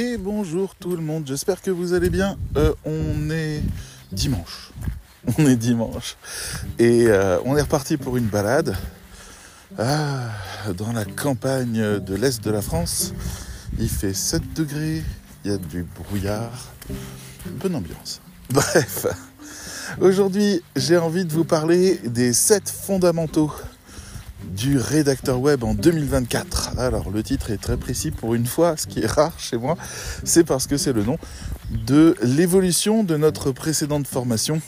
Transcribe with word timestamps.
et 0.00 0.16
bonjour 0.16 0.74
tout 0.76 0.96
le 0.96 1.02
monde, 1.02 1.24
j'espère 1.26 1.60
que 1.60 1.70
vous 1.70 1.92
allez 1.92 2.08
bien. 2.08 2.38
Euh, 2.56 2.72
on 2.86 3.28
est 3.30 3.62
dimanche, 4.12 4.70
on 5.38 5.46
est 5.46 5.56
dimanche 5.56 6.16
et 6.78 7.08
euh, 7.08 7.38
on 7.44 7.54
est 7.54 7.60
reparti 7.60 7.98
pour 7.98 8.16
une 8.16 8.24
balade 8.24 8.74
ah, 9.78 10.30
dans 10.74 10.92
la 10.92 11.04
campagne 11.04 12.00
de 12.00 12.14
l'Est 12.14 12.42
de 12.42 12.50
la 12.50 12.62
France. 12.62 13.12
Il 13.78 13.90
fait 13.90 14.14
7 14.14 14.54
degrés, 14.54 15.02
il 15.44 15.50
y 15.50 15.54
a 15.54 15.58
du 15.58 15.82
brouillard, 15.82 16.72
bonne 17.62 17.74
ambiance. 17.74 18.22
Bref, 18.50 19.06
aujourd'hui 20.00 20.62
j'ai 20.76 20.96
envie 20.96 21.26
de 21.26 21.32
vous 21.32 21.44
parler 21.44 21.98
des 22.06 22.32
7 22.32 22.70
fondamentaux 22.70 23.52
du 24.60 24.76
rédacteur 24.76 25.40
web 25.40 25.64
en 25.64 25.72
2024. 25.72 26.78
Alors 26.78 27.10
le 27.10 27.22
titre 27.22 27.50
est 27.50 27.56
très 27.56 27.78
précis 27.78 28.10
pour 28.10 28.34
une 28.34 28.44
fois, 28.44 28.76
ce 28.76 28.86
qui 28.86 29.00
est 29.00 29.06
rare 29.06 29.32
chez 29.38 29.56
moi, 29.56 29.74
c'est 30.22 30.44
parce 30.44 30.66
que 30.66 30.76
c'est 30.76 30.92
le 30.92 31.02
nom 31.02 31.16
de 31.70 32.14
l'évolution 32.22 33.02
de 33.02 33.16
notre 33.16 33.52
précédente 33.52 34.06
formation. 34.06 34.60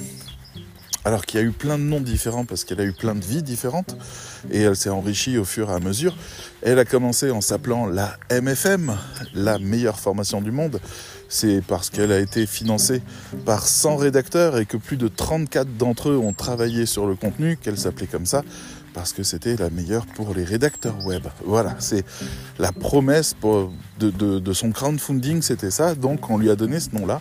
Alors 1.04 1.26
qu'il 1.26 1.40
y 1.40 1.42
a 1.42 1.46
eu 1.46 1.50
plein 1.50 1.76
de 1.76 1.82
noms 1.82 2.00
différents 2.00 2.46
parce 2.46 2.64
qu'elle 2.64 2.80
a 2.80 2.84
eu 2.84 2.94
plein 2.94 3.14
de 3.14 3.22
vies 3.22 3.42
différentes 3.42 3.94
et 4.50 4.62
elle 4.62 4.76
s'est 4.76 4.88
enrichie 4.88 5.36
au 5.36 5.44
fur 5.44 5.68
et 5.68 5.74
à 5.74 5.80
mesure. 5.80 6.16
Elle 6.62 6.78
a 6.78 6.86
commencé 6.86 7.30
en 7.30 7.42
s'appelant 7.42 7.86
la 7.86 8.16
MFM, 8.30 8.96
la 9.34 9.58
meilleure 9.58 9.98
formation 9.98 10.40
du 10.40 10.52
monde. 10.52 10.80
C'est 11.28 11.60
parce 11.60 11.90
qu'elle 11.90 12.12
a 12.12 12.18
été 12.18 12.46
financée 12.46 13.02
par 13.44 13.66
100 13.66 13.96
rédacteurs 13.96 14.56
et 14.56 14.64
que 14.64 14.76
plus 14.78 14.96
de 14.96 15.08
34 15.08 15.76
d'entre 15.76 16.10
eux 16.10 16.16
ont 16.16 16.32
travaillé 16.32 16.86
sur 16.86 17.06
le 17.06 17.14
contenu 17.14 17.58
qu'elle 17.58 17.78
s'appelait 17.78 18.06
comme 18.06 18.26
ça 18.26 18.42
parce 18.94 19.12
que 19.12 19.22
c'était 19.22 19.56
la 19.56 19.70
meilleure 19.70 20.06
pour 20.06 20.34
les 20.34 20.44
rédacteurs 20.44 21.04
web. 21.04 21.26
Voilà, 21.44 21.76
c'est 21.78 22.04
la 22.58 22.72
promesse 22.72 23.34
de, 23.98 24.52
son 24.52 24.72
crowdfunding, 24.72 25.42
c'était 25.42 25.70
ça. 25.70 25.94
Donc 25.94 26.30
on 26.30 26.38
lui 26.38 26.50
a 26.50 26.56
donné 26.56 26.80
ce 26.80 26.90
nom-là 26.94 27.20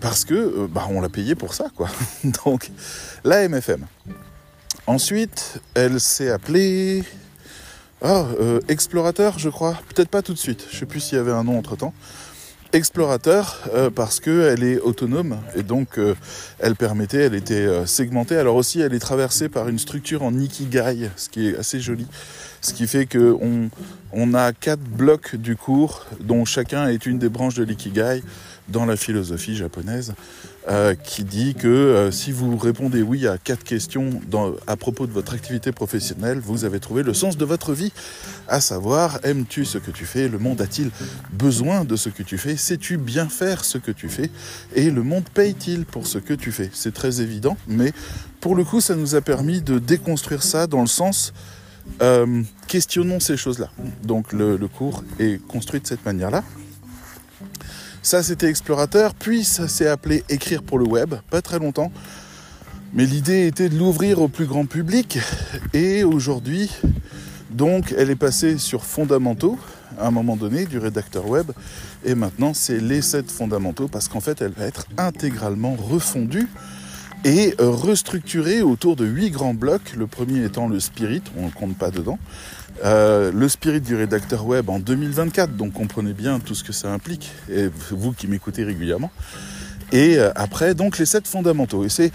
parce 0.00 0.24
que 0.24 0.34
euh, 0.34 0.68
bah, 0.68 0.86
on 0.90 1.00
l'a 1.00 1.08
payé 1.08 1.34
pour 1.34 1.54
ça, 1.54 1.66
quoi. 1.74 1.88
Donc 2.44 2.70
la 3.24 3.48
MFM. 3.48 3.86
Ensuite, 4.86 5.60
elle 5.74 5.98
s'est 5.98 6.30
appelée 6.30 7.04
oh, 8.02 8.26
Explorateur, 8.68 9.38
je 9.38 9.48
crois. 9.48 9.78
Peut-être 9.94 10.10
pas 10.10 10.20
tout 10.20 10.34
de 10.34 10.38
suite. 10.38 10.66
Je 10.70 10.78
sais 10.78 10.86
plus 10.86 11.00
s'il 11.00 11.16
y 11.16 11.20
avait 11.20 11.32
un 11.32 11.44
nom 11.44 11.58
entre 11.58 11.76
temps 11.76 11.94
explorateur 12.74 13.60
euh, 13.72 13.88
parce 13.88 14.18
qu'elle 14.18 14.64
est 14.64 14.80
autonome 14.80 15.38
et 15.54 15.62
donc 15.62 15.96
euh, 15.96 16.14
elle 16.58 16.74
permettait, 16.74 17.22
elle 17.22 17.34
était 17.34 17.54
euh, 17.54 17.86
segmentée. 17.86 18.36
Alors 18.36 18.56
aussi, 18.56 18.80
elle 18.80 18.92
est 18.94 18.98
traversée 18.98 19.48
par 19.48 19.68
une 19.68 19.78
structure 19.78 20.24
en 20.24 20.34
ikigai, 20.34 21.10
ce 21.16 21.28
qui 21.28 21.48
est 21.48 21.56
assez 21.56 21.78
joli. 21.78 22.06
Ce 22.60 22.72
qui 22.72 22.86
fait 22.86 23.06
qu'on 23.06 23.70
on 24.12 24.34
a 24.34 24.52
quatre 24.52 24.82
blocs 24.82 25.36
du 25.36 25.54
cours 25.54 26.06
dont 26.20 26.44
chacun 26.44 26.88
est 26.88 27.06
une 27.06 27.18
des 27.18 27.28
branches 27.28 27.54
de 27.54 27.62
l'ikigai 27.62 28.22
dans 28.68 28.86
la 28.86 28.96
philosophie 28.96 29.56
japonaise, 29.56 30.14
euh, 30.68 30.94
qui 30.94 31.24
dit 31.24 31.54
que 31.54 31.68
euh, 31.68 32.10
si 32.10 32.32
vous 32.32 32.56
répondez 32.56 33.02
oui 33.02 33.26
à 33.26 33.36
quatre 33.36 33.64
questions 33.64 34.20
à 34.66 34.76
propos 34.76 35.06
de 35.06 35.12
votre 35.12 35.34
activité 35.34 35.72
professionnelle, 35.72 36.38
vous 36.38 36.64
avez 36.64 36.80
trouvé 36.80 37.02
le 37.02 37.12
sens 37.12 37.36
de 37.36 37.44
votre 37.44 37.74
vie, 37.74 37.92
à 38.48 38.60
savoir 38.60 39.18
aimes-tu 39.24 39.66
ce 39.66 39.76
que 39.76 39.90
tu 39.90 40.06
fais, 40.06 40.28
le 40.28 40.38
monde 40.38 40.62
a-t-il 40.62 40.90
besoin 41.32 41.84
de 41.84 41.96
ce 41.96 42.08
que 42.08 42.22
tu 42.22 42.38
fais, 42.38 42.56
sais-tu 42.56 42.96
bien 42.96 43.28
faire 43.28 43.64
ce 43.64 43.76
que 43.76 43.90
tu 43.90 44.08
fais, 44.08 44.30
et 44.74 44.90
le 44.90 45.02
monde 45.02 45.24
paye-t-il 45.34 45.84
pour 45.84 46.06
ce 46.06 46.18
que 46.18 46.32
tu 46.32 46.50
fais? 46.50 46.70
C'est 46.72 46.94
très 46.94 47.20
évident, 47.20 47.58
mais 47.68 47.92
pour 48.40 48.54
le 48.54 48.64
coup, 48.64 48.80
ça 48.80 48.94
nous 48.94 49.14
a 49.14 49.20
permis 49.20 49.60
de 49.60 49.78
déconstruire 49.78 50.42
ça 50.42 50.66
dans 50.66 50.80
le 50.80 50.86
sens 50.86 51.34
euh, 52.00 52.42
questionnons 52.66 53.20
ces 53.20 53.36
choses-là. 53.36 53.68
Donc 54.02 54.32
le 54.32 54.56
cours 54.68 55.04
est 55.18 55.38
construit 55.46 55.80
de 55.80 55.86
cette 55.86 56.06
manière-là. 56.06 56.42
Ça, 58.04 58.22
c'était 58.22 58.50
Explorateur, 58.50 59.14
puis 59.14 59.44
ça 59.44 59.66
s'est 59.66 59.88
appelé 59.88 60.24
Écrire 60.28 60.62
pour 60.62 60.78
le 60.78 60.84
web, 60.84 61.14
pas 61.30 61.40
très 61.40 61.58
longtemps. 61.58 61.90
Mais 62.92 63.06
l'idée 63.06 63.46
était 63.46 63.70
de 63.70 63.78
l'ouvrir 63.78 64.20
au 64.20 64.28
plus 64.28 64.44
grand 64.44 64.66
public. 64.66 65.18
Et 65.72 66.04
aujourd'hui, 66.04 66.70
donc, 67.50 67.94
elle 67.96 68.10
est 68.10 68.14
passée 68.14 68.58
sur 68.58 68.84
fondamentaux 68.84 69.58
à 69.98 70.08
un 70.08 70.10
moment 70.10 70.36
donné 70.36 70.66
du 70.66 70.76
rédacteur 70.76 71.26
web. 71.26 71.50
Et 72.04 72.14
maintenant, 72.14 72.52
c'est 72.52 72.78
les 72.78 73.00
7 73.00 73.30
fondamentaux 73.30 73.88
parce 73.88 74.08
qu'en 74.08 74.20
fait, 74.20 74.42
elle 74.42 74.52
va 74.52 74.66
être 74.66 74.84
intégralement 74.98 75.74
refondue 75.74 76.48
et 77.24 77.54
restructurée 77.58 78.60
autour 78.60 78.96
de 78.96 79.06
8 79.06 79.30
grands 79.30 79.54
blocs. 79.54 79.94
Le 79.96 80.06
premier 80.06 80.44
étant 80.44 80.68
le 80.68 80.78
spirit, 80.78 81.22
on 81.38 81.46
ne 81.46 81.50
compte 81.50 81.78
pas 81.78 81.90
dedans. 81.90 82.18
Euh, 82.82 83.30
le 83.32 83.48
spirit 83.48 83.80
du 83.80 83.94
rédacteur 83.94 84.46
web 84.46 84.68
en 84.68 84.78
2024, 84.78 85.56
donc 85.56 85.74
comprenez 85.74 86.12
bien 86.12 86.40
tout 86.40 86.54
ce 86.54 86.64
que 86.64 86.72
ça 86.72 86.92
implique, 86.92 87.30
et 87.48 87.68
vous 87.90 88.12
qui 88.12 88.26
m'écoutez 88.26 88.64
régulièrement. 88.64 89.12
Et 89.92 90.18
euh, 90.18 90.32
après, 90.34 90.74
donc 90.74 90.98
les 90.98 91.06
sept 91.06 91.28
fondamentaux. 91.28 91.84
Et 91.84 91.88
c'est, 91.88 92.10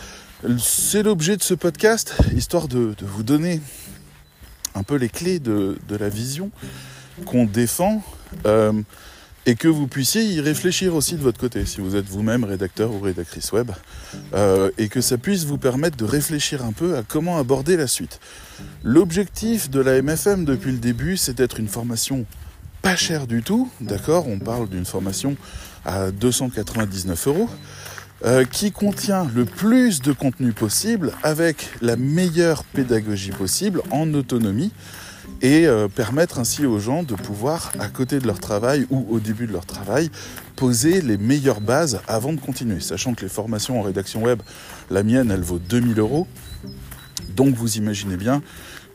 l'objet 1.03 1.38
de 1.38 1.44
ce 1.44 1.53
podcast, 1.53 2.14
histoire 2.36 2.68
de, 2.68 2.94
vous 3.02 3.24
donner 3.24 3.62
un 4.75 4.84
peu 4.84 4.96
les 4.96 5.09
clés 5.09 5.40
de, 5.40 5.78
la 5.90 6.09
vision 6.09 6.52
qu'on 7.26 7.46
défend. 7.46 8.03
Euh, 8.46 8.74
et 9.46 9.56
que 9.56 9.68
vous 9.68 9.88
puissiez 9.88 10.24
y 10.24 10.42
réfléchir 10.42 10.96
aussi 10.96 11.16
de 11.16 11.22
votre 11.22 11.40
côté, 11.40 11.66
si 11.66 11.82
vous 11.82 11.96
êtes 11.96 12.08
vous-même 12.08 12.44
rédacteur 12.44 12.92
ou 12.92 13.00
rédactrice 13.00 13.52
web, 13.52 13.72
euh, 14.34 14.70
et 14.78 14.90
que 14.90 15.02
ça 15.02 15.18
puisse 15.18 15.46
vous 15.46 15.58
permettre 15.58 15.98
de 15.98 16.06
réfléchir 16.06 16.64
un 16.64 16.72
peu 16.72 16.98
à 16.98 17.04
comment 17.04 17.38
aborder 17.38 17.78
la 17.78 17.88
suite. 17.88 18.20
L'objectif 18.84 19.70
de 19.70 19.80
la 19.80 20.02
MFM 20.02 20.46
depuis 20.46 20.72
le 20.72 20.78
début, 20.78 21.18
c'est 21.18 21.34
d'être 21.34 21.60
une 21.60 21.68
formation 21.68 22.26
pas 22.82 22.96
chère 22.96 23.28
du 23.28 23.44
tout, 23.44 23.70
d'accord 23.82 24.28
On 24.28 24.40
parle 24.40 24.70
d'une 24.70 24.86
formation 24.86 25.36
à 25.86 26.12
299 26.12 27.28
euros. 27.28 27.50
Euh, 28.26 28.44
qui 28.44 28.74
contient 28.74 29.26
le 29.34 29.46
plus 29.46 30.02
de 30.02 30.12
contenu 30.12 30.52
possible 30.52 31.14
avec 31.24 31.70
la 31.82 31.96
meilleure 31.96 32.66
pédagogie 32.66 33.32
possible 33.32 33.82
en 33.92 34.14
autonomie 34.14 34.74
et 35.41 35.68
euh, 35.68 35.88
permettre 35.88 36.40
ainsi 36.40 36.66
aux 36.66 36.80
gens 36.80 37.03
de 37.03 37.16
pouvoir, 37.16 37.72
à 37.80 37.88
côté 37.88 38.19
de 38.19 38.28
leur 38.28 38.40
travail 38.40 38.85
ou 38.90 39.06
au 39.09 39.19
début 39.19 39.47
de 39.47 39.53
leur 39.53 39.66
travail, 39.66 40.09
poser 40.56 41.02
les 41.02 41.18
meilleures 41.18 41.62
bases 41.62 42.02
avant 42.07 42.34
de 42.34 42.40
continuer. 42.40 42.80
Sachant 42.80 43.13
que 43.13 43.22
les 43.22 43.29
formations 43.29 43.79
en 43.79 43.84
rédaction 43.84 44.24
web, 44.24 44.41
la 44.90 45.03
mienne, 45.03 45.31
elle 45.31 45.41
vaut 45.41 45.59
2000 45.59 46.00
euros. 46.00 46.28
Donc 47.35 47.56
vous 47.56 47.78
imaginez 47.78 48.18
bien 48.18 48.41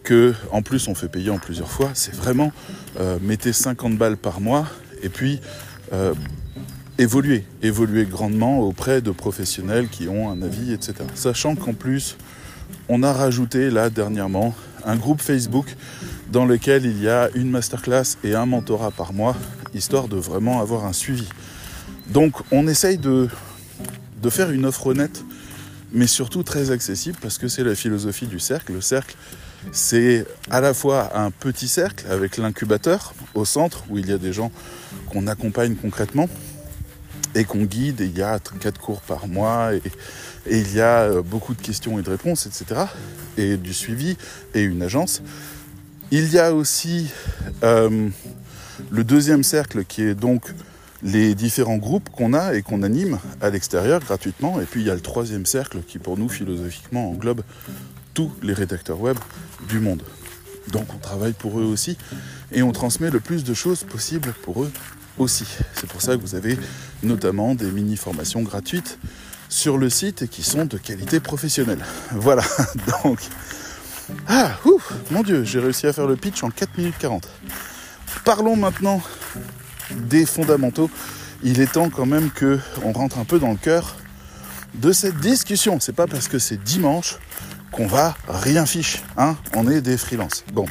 que, 0.03 0.35
en 0.53 0.63
plus, 0.63 0.87
on 0.89 0.95
fait 0.95 1.09
payer 1.09 1.31
en 1.31 1.39
plusieurs 1.39 1.71
fois. 1.71 1.91
C'est 1.95 2.15
vraiment 2.15 2.53
euh, 3.01 3.19
mettez 3.23 3.53
50 3.53 3.97
balles 3.97 4.19
par 4.19 4.41
mois 4.41 4.67
et 5.03 5.09
puis 5.09 5.41
euh, 5.93 6.15
évoluer, 6.99 7.45
évoluer 7.63 8.05
grandement 8.05 8.61
auprès 8.61 9.01
de 9.01 9.11
professionnels 9.11 9.89
qui 9.89 10.09
ont 10.09 10.31
un 10.31 10.43
avis, 10.43 10.73
etc. 10.73 10.95
Sachant 11.15 11.57
qu'en 11.57 11.73
plus, 11.73 12.17
on 12.89 13.03
a 13.03 13.13
rajouté 13.13 13.71
là 13.71 13.91
dernièrement 13.91 14.55
un 14.85 14.97
groupe 14.97 15.21
Facebook 15.21 15.75
dans 16.31 16.47
lequel 16.47 16.85
il 16.85 17.01
y 17.03 17.09
a 17.09 17.31
une 17.35 17.51
masterclass 17.51 18.17
et 18.23 18.35
un 18.35 18.47
mentorat 18.47 18.91
par 18.91 19.13
mois, 19.13 19.37
histoire 19.75 20.09
de 20.09 20.17
vraiment 20.17 20.61
avoir 20.61 20.85
un 20.85 20.93
suivi. 20.93 21.29
Donc 22.09 22.35
on 22.51 22.67
essaye 22.69 22.99
de, 22.99 23.29
de 24.23 24.31
faire 24.31 24.51
une 24.51 24.67
offre 24.67 24.89
honnête, 24.89 25.25
mais 25.93 26.07
surtout 26.07 26.43
très 26.43 26.71
accessible, 26.71 27.19
parce 27.21 27.39
que 27.39 27.49
c'est 27.49 27.65
la 27.65 27.75
philosophie 27.75 28.27
du 28.27 28.41
cercle. 28.41 28.73
Le 28.73 28.81
cercle, 28.81 29.17
c'est 29.73 30.27
à 30.51 30.61
la 30.61 30.75
fois 30.75 31.17
un 31.17 31.31
petit 31.31 31.69
cercle 31.69 32.07
avec 32.11 32.37
l'incubateur 32.37 33.15
au 33.35 33.45
centre, 33.45 33.85
où 33.89 33.99
il 33.99 34.09
y 34.09 34.13
a 34.13 34.19
des 34.19 34.33
gens 34.33 34.51
qu'on 35.09 35.27
accompagne 35.27 35.77
concrètement, 35.77 36.29
et 37.35 37.45
qu'on 37.45 37.65
guide, 37.65 38.01
et 38.01 38.07
il 38.07 38.17
y 38.17 38.23
a 38.23 38.39
quatre 38.61 38.81
cours 38.81 39.01
par 39.01 39.27
mois, 39.27 39.75
et, 39.75 39.83
il 40.51 40.75
y 40.75 40.81
a 40.81 41.03
euh, 41.03 41.23
beaucoup 41.23 41.55
de 41.55 41.63
questions 41.63 41.99
et 41.99 42.03
de 42.03 42.11
réponses, 42.11 42.47
etc. 42.47 42.83
Et 43.39 43.57
du 43.57 43.73
suivi, 43.73 44.17
et 44.55 44.63
une 44.63 44.83
agence. 44.83 45.23
Il 46.11 46.31
y 46.31 46.39
a 46.39 46.53
aussi 46.53 47.11
euh, 47.63 48.09
le 48.91 49.05
deuxième 49.05 49.43
cercle 49.43 49.85
qui 49.85 50.03
est 50.03 50.15
donc 50.15 50.53
les 51.03 51.35
différents 51.35 51.77
groupes 51.77 52.09
qu'on 52.11 52.35
a 52.35 52.55
et 52.55 52.63
qu'on 52.63 52.83
anime 52.83 53.19
à 53.41 53.51
l'extérieur 53.51 54.01
gratuitement. 54.01 54.61
Et 54.61 54.65
puis 54.65 54.83
il 54.83 54.87
y 54.87 54.91
a 54.91 54.95
le 54.95 55.01
troisième 55.01 55.47
cercle 55.47 55.81
qui 55.87 55.99
pour 55.99 56.19
nous 56.19 56.29
philosophiquement 56.29 57.11
englobe 57.11 57.43
tous 58.15 58.33
les 58.43 58.55
rédacteurs 58.55 59.01
web 59.01 59.19
du 59.69 59.81
monde. 59.81 60.03
Donc 60.73 60.87
on 60.95 60.99
travaille 60.99 61.35
pour 61.35 61.61
eux 61.61 61.65
aussi 61.65 61.99
et 62.53 62.63
on 62.63 62.73
transmet 62.73 63.11
le 63.11 63.21
plus 63.21 63.45
de 63.45 63.55
choses 63.55 63.85
possibles 63.85 64.33
pour 64.43 64.63
eux 64.63 64.71
aussi. 65.19 65.47
C'est 65.75 65.89
pour 65.89 66.03
ça 66.03 66.17
que 66.17 66.21
vous 66.21 66.35
avez 66.35 66.59
notamment 67.03 67.55
des 67.55 67.71
mini-formations 67.71 68.43
gratuites 68.43 68.99
sur 69.49 69.79
le 69.79 69.91
site 69.91 70.23
et 70.23 70.29
qui 70.29 70.43
sont 70.43 70.65
de 70.65 70.79
qualité 70.79 71.21
professionnelle. 71.21 71.85
Voilà, 72.13 72.43
donc 73.05 73.21
ah, 74.29 74.59
ouf, 74.65 74.93
mon 75.11 75.23
dieu, 75.23 75.45
j'ai 75.45 75.61
réussi 75.61 75.87
à 75.87 75.93
faire 75.93 76.07
le 76.07 76.17
pitch 76.17 76.43
en 76.43 76.51
4 76.51 76.77
minutes 76.79 76.97
40. 76.99 77.29
Parlons 78.25 78.57
maintenant 78.57 79.03
des 79.91 80.27
fondamentaux. 80.27 80.91
Il 81.43 81.61
est 81.61 81.73
temps 81.73 81.91
quand 81.91 82.07
même 82.07 82.31
que 82.31 82.59
on 82.83 82.93
rentre 82.93 83.19
un 83.19 83.25
peu 83.25 83.39
dans 83.39 83.51
le 83.51 83.57
cœur 83.57 83.97
de 84.75 84.93
cette 84.93 85.19
discussion. 85.19 85.79
C'est 85.81 85.95
pas 85.95 86.07
parce 86.07 86.29
que 86.29 86.39
c'est 86.39 86.63
dimanche 86.63 87.19
qu'on 87.71 87.87
va 87.87 88.17
rien 88.29 88.67
fiche, 88.67 89.03
hein 89.17 89.37
On 89.55 89.69
est 89.71 89.81
des 89.81 89.97
freelances. 89.97 90.45
Bon. 90.53 90.67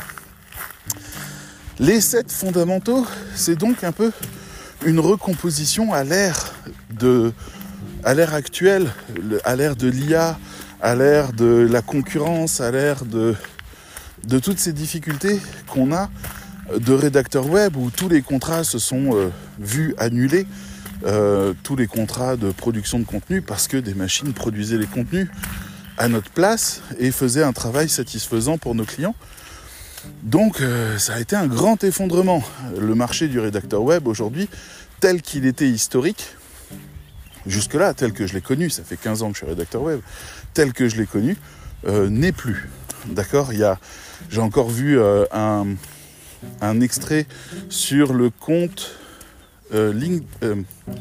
Les 1.79 2.01
sept 2.01 2.31
fondamentaux, 2.31 3.05
c'est 3.35 3.55
donc 3.55 3.83
un 3.83 3.91
peu 3.91 4.11
une 4.85 4.99
recomposition 4.99 5.93
à 5.93 6.03
l'ère 6.03 6.53
de 6.91 7.31
à 8.03 8.13
l'ère 8.13 8.33
actuelle, 8.33 8.91
à 9.45 9.55
l'ère 9.55 9.77
de 9.77 9.87
l'IA, 9.87 10.37
à 10.81 10.95
l'ère 10.95 11.31
de 11.31 11.67
la 11.69 11.81
concurrence, 11.81 12.59
à 12.59 12.69
l'ère 12.69 13.05
de, 13.05 13.35
toutes 14.39 14.59
ces 14.59 14.73
difficultés 14.73 15.39
qu'on 15.67 15.93
a 15.93 16.09
de 16.77 16.93
rédacteurs 16.93 17.47
web 17.47 17.77
où 17.77 17.89
tous 17.89 18.09
les 18.09 18.21
contrats 18.21 18.65
se 18.65 18.77
sont 18.77 19.15
euh, 19.15 19.29
vus 19.59 19.95
annulés, 19.97 20.45
euh, 21.05 21.53
tous 21.63 21.75
les 21.77 21.87
contrats 21.87 22.35
de 22.35 22.51
production 22.51 22.99
de 22.99 23.05
contenu 23.05 23.41
parce 23.41 23.67
que 23.67 23.77
des 23.77 23.93
machines 23.93 24.33
produisaient 24.33 24.77
les 24.77 24.87
contenus 24.87 25.29
à 25.97 26.09
notre 26.09 26.29
place 26.31 26.81
et 26.99 27.11
faisaient 27.11 27.43
un 27.43 27.53
travail 27.53 27.87
satisfaisant 27.87 28.57
pour 28.57 28.75
nos 28.75 28.85
clients. 28.85 29.15
Donc 30.23 30.61
euh, 30.61 30.97
ça 30.97 31.15
a 31.15 31.19
été 31.19 31.35
un 31.35 31.47
grand 31.47 31.83
effondrement. 31.83 32.43
Le 32.79 32.95
marché 32.95 33.27
du 33.27 33.39
rédacteur 33.39 33.81
web 33.81 34.07
aujourd'hui, 34.07 34.49
tel 34.99 35.21
qu'il 35.21 35.45
était 35.45 35.69
historique, 35.69 36.35
jusque-là, 37.45 37.93
tel 37.93 38.13
que 38.13 38.27
je 38.27 38.33
l'ai 38.33 38.41
connu, 38.41 38.69
ça 38.69 38.83
fait 38.83 38.97
15 38.97 39.23
ans 39.23 39.27
que 39.27 39.33
je 39.33 39.39
suis 39.39 39.47
rédacteur 39.47 39.81
web, 39.81 39.99
tel 40.53 40.73
que 40.73 40.87
je 40.87 40.97
l'ai 40.97 41.05
connu, 41.05 41.37
euh, 41.87 42.09
n'est 42.09 42.31
plus. 42.31 42.69
D'accord? 43.07 43.51
J'ai 44.29 44.39
encore 44.39 44.69
vu 44.69 44.97
euh, 44.97 45.25
un, 45.31 46.81
extrait 46.81 47.25
sur 47.69 48.13
le 48.13 48.29
compte 48.29 48.97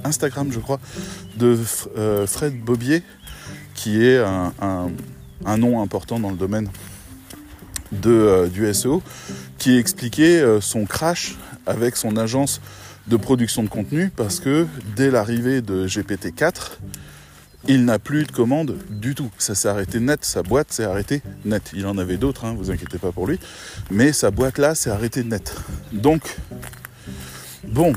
Instagram, 0.05 0.51
je 0.51 0.61
crois, 0.61 0.81
de 1.37 1.59
Fred 2.27 2.59
Bobier, 2.59 3.03
qui 3.75 4.03
est 4.03 4.19
un 4.19 5.57
nom 5.59 5.83
important 5.83 6.19
dans 6.19 6.31
le 6.31 6.37
domaine 6.37 6.71
de, 7.93 8.11
euh, 8.11 8.49
du 8.49 8.73
SEO 8.73 9.03
qui 9.59 9.77
expliquait 9.79 10.41
euh, 10.41 10.61
son 10.61 10.85
crash 10.87 11.37
avec 11.67 11.97
son 11.97 12.17
agence 12.17 12.61
de 13.07 13.17
production 13.17 13.63
de 13.63 13.69
contenu 13.69 14.11
parce 14.15 14.41
que 14.41 14.67
dès 14.97 15.11
l'arrivée 15.11 15.61
de 15.61 15.87
GPT-4, 15.87 16.79
il 17.69 17.85
n'a 17.85 17.99
plus 17.99 18.25
de 18.25 18.33
commandes 18.33 18.77
du 18.91 19.15
tout. 19.15 19.31
Ça 19.39 19.55
s'est 19.55 19.69
arrêté 19.69 20.01
net, 20.01 20.25
sa 20.25 20.43
boîte 20.43 20.73
s'est 20.73 20.85
arrêtée 20.85 21.23
net. 21.45 21.71
Il 21.75 21.87
en 21.87 21.97
avait 21.99 22.17
d'autres, 22.17 22.45
hein, 22.45 22.55
vous 22.59 22.71
inquiétez 22.71 22.99
pas 22.99 23.13
pour 23.13 23.27
lui, 23.27 23.39
mais 23.91 24.13
sa 24.13 24.31
boîte 24.31 24.59
là 24.59 24.75
s'est 24.75 24.91
arrêtée 24.91 25.23
net. 25.23 25.55
Donc, 25.93 26.37
bon, 27.69 27.93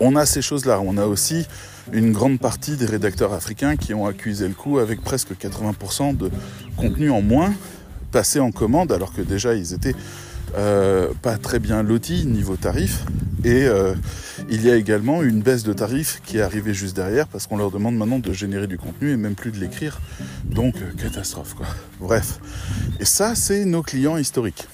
on 0.00 0.16
a 0.16 0.26
ces 0.26 0.42
choses-là. 0.42 0.80
On 0.80 0.98
a 0.98 1.06
aussi 1.06 1.46
une 1.92 2.12
grande 2.12 2.38
partie 2.38 2.76
des 2.76 2.86
rédacteurs 2.86 3.32
africains 3.32 3.76
qui 3.76 3.94
ont 3.94 4.06
accusé 4.06 4.46
le 4.46 4.54
coup 4.54 4.78
avec 4.78 5.02
presque 5.02 5.32
80% 5.32 6.16
de 6.16 6.30
contenu 6.76 7.10
en 7.10 7.22
moins 7.22 7.52
passer 8.12 8.38
en 8.38 8.52
commande 8.52 8.92
alors 8.92 9.12
que 9.12 9.22
déjà 9.22 9.54
ils 9.54 9.72
étaient 9.72 9.96
euh, 10.56 11.08
pas 11.22 11.38
très 11.38 11.58
bien 11.58 11.82
lotis 11.82 12.26
niveau 12.26 12.56
tarif. 12.56 13.04
Et 13.44 13.64
euh, 13.64 13.94
il 14.50 14.64
y 14.64 14.70
a 14.70 14.76
également 14.76 15.22
une 15.22 15.40
baisse 15.40 15.64
de 15.64 15.72
tarifs 15.72 16.20
qui 16.24 16.38
est 16.38 16.42
arrivée 16.42 16.74
juste 16.74 16.94
derrière 16.94 17.26
parce 17.26 17.46
qu'on 17.46 17.56
leur 17.56 17.70
demande 17.70 17.96
maintenant 17.96 18.18
de 18.18 18.32
générer 18.32 18.68
du 18.68 18.78
contenu 18.78 19.10
et 19.10 19.16
même 19.16 19.34
plus 19.34 19.50
de 19.50 19.58
l'écrire. 19.58 20.00
Donc 20.44 20.76
euh, 20.76 20.92
catastrophe 21.02 21.54
quoi. 21.54 21.66
Bref. 22.00 22.38
Et 23.00 23.04
ça 23.04 23.34
c'est 23.34 23.64
nos 23.64 23.82
clients 23.82 24.18
historiques 24.18 24.68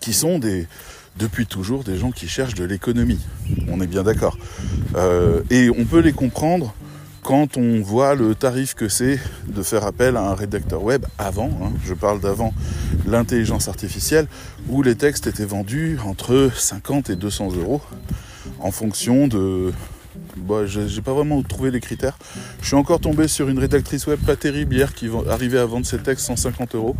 qui 0.00 0.12
sont 0.12 0.38
des 0.38 0.66
depuis 1.16 1.46
toujours 1.46 1.84
des 1.84 1.96
gens 1.96 2.10
qui 2.10 2.26
cherchent 2.26 2.54
de 2.54 2.64
l'économie. 2.64 3.20
On 3.68 3.80
est 3.80 3.86
bien 3.86 4.02
d'accord. 4.02 4.36
et 5.48 5.70
on 5.70 5.84
peut 5.84 6.00
les 6.00 6.12
comprendre 6.12 6.74
quand 7.24 7.56
on 7.56 7.80
voit 7.80 8.14
le 8.14 8.34
tarif 8.34 8.74
que 8.74 8.88
c'est 8.88 9.18
de 9.48 9.62
faire 9.62 9.84
appel 9.84 10.16
à 10.16 10.30
un 10.30 10.34
rédacteur 10.34 10.84
web 10.84 11.06
avant, 11.18 11.50
hein, 11.62 11.72
je 11.82 11.94
parle 11.94 12.20
d'avant 12.20 12.52
l'intelligence 13.06 13.66
artificielle, 13.66 14.28
où 14.68 14.82
les 14.82 14.94
textes 14.94 15.26
étaient 15.26 15.46
vendus 15.46 15.98
entre 16.04 16.50
50 16.54 17.08
et 17.08 17.16
200 17.16 17.54
euros 17.56 17.80
en 18.60 18.70
fonction 18.70 19.26
de... 19.26 19.72
Bon, 20.36 20.66
j'ai 20.66 21.00
pas 21.00 21.14
vraiment 21.14 21.42
trouvé 21.42 21.70
les 21.70 21.80
critères. 21.80 22.18
Je 22.60 22.66
suis 22.66 22.76
encore 22.76 23.00
tombé 23.00 23.26
sur 23.26 23.48
une 23.48 23.58
rédactrice 23.58 24.06
web 24.06 24.20
pas 24.20 24.36
terrible 24.36 24.74
hier 24.74 24.94
qui 24.94 25.08
arrivait 25.28 25.58
à 25.58 25.64
vendre 25.64 25.86
ses 25.86 25.98
textes 25.98 26.26
150 26.26 26.74
euros. 26.74 26.94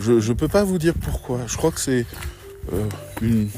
Je, 0.00 0.12
ne 0.14 0.34
peux 0.34 0.48
pas 0.48 0.64
vous 0.64 0.78
dire 0.78 0.94
pourquoi. 1.00 1.40
Je 1.46 1.56
crois 1.56 1.70
que 1.70 1.80
c'est 1.80 2.06
euh, 2.72 2.86
une 3.22 3.48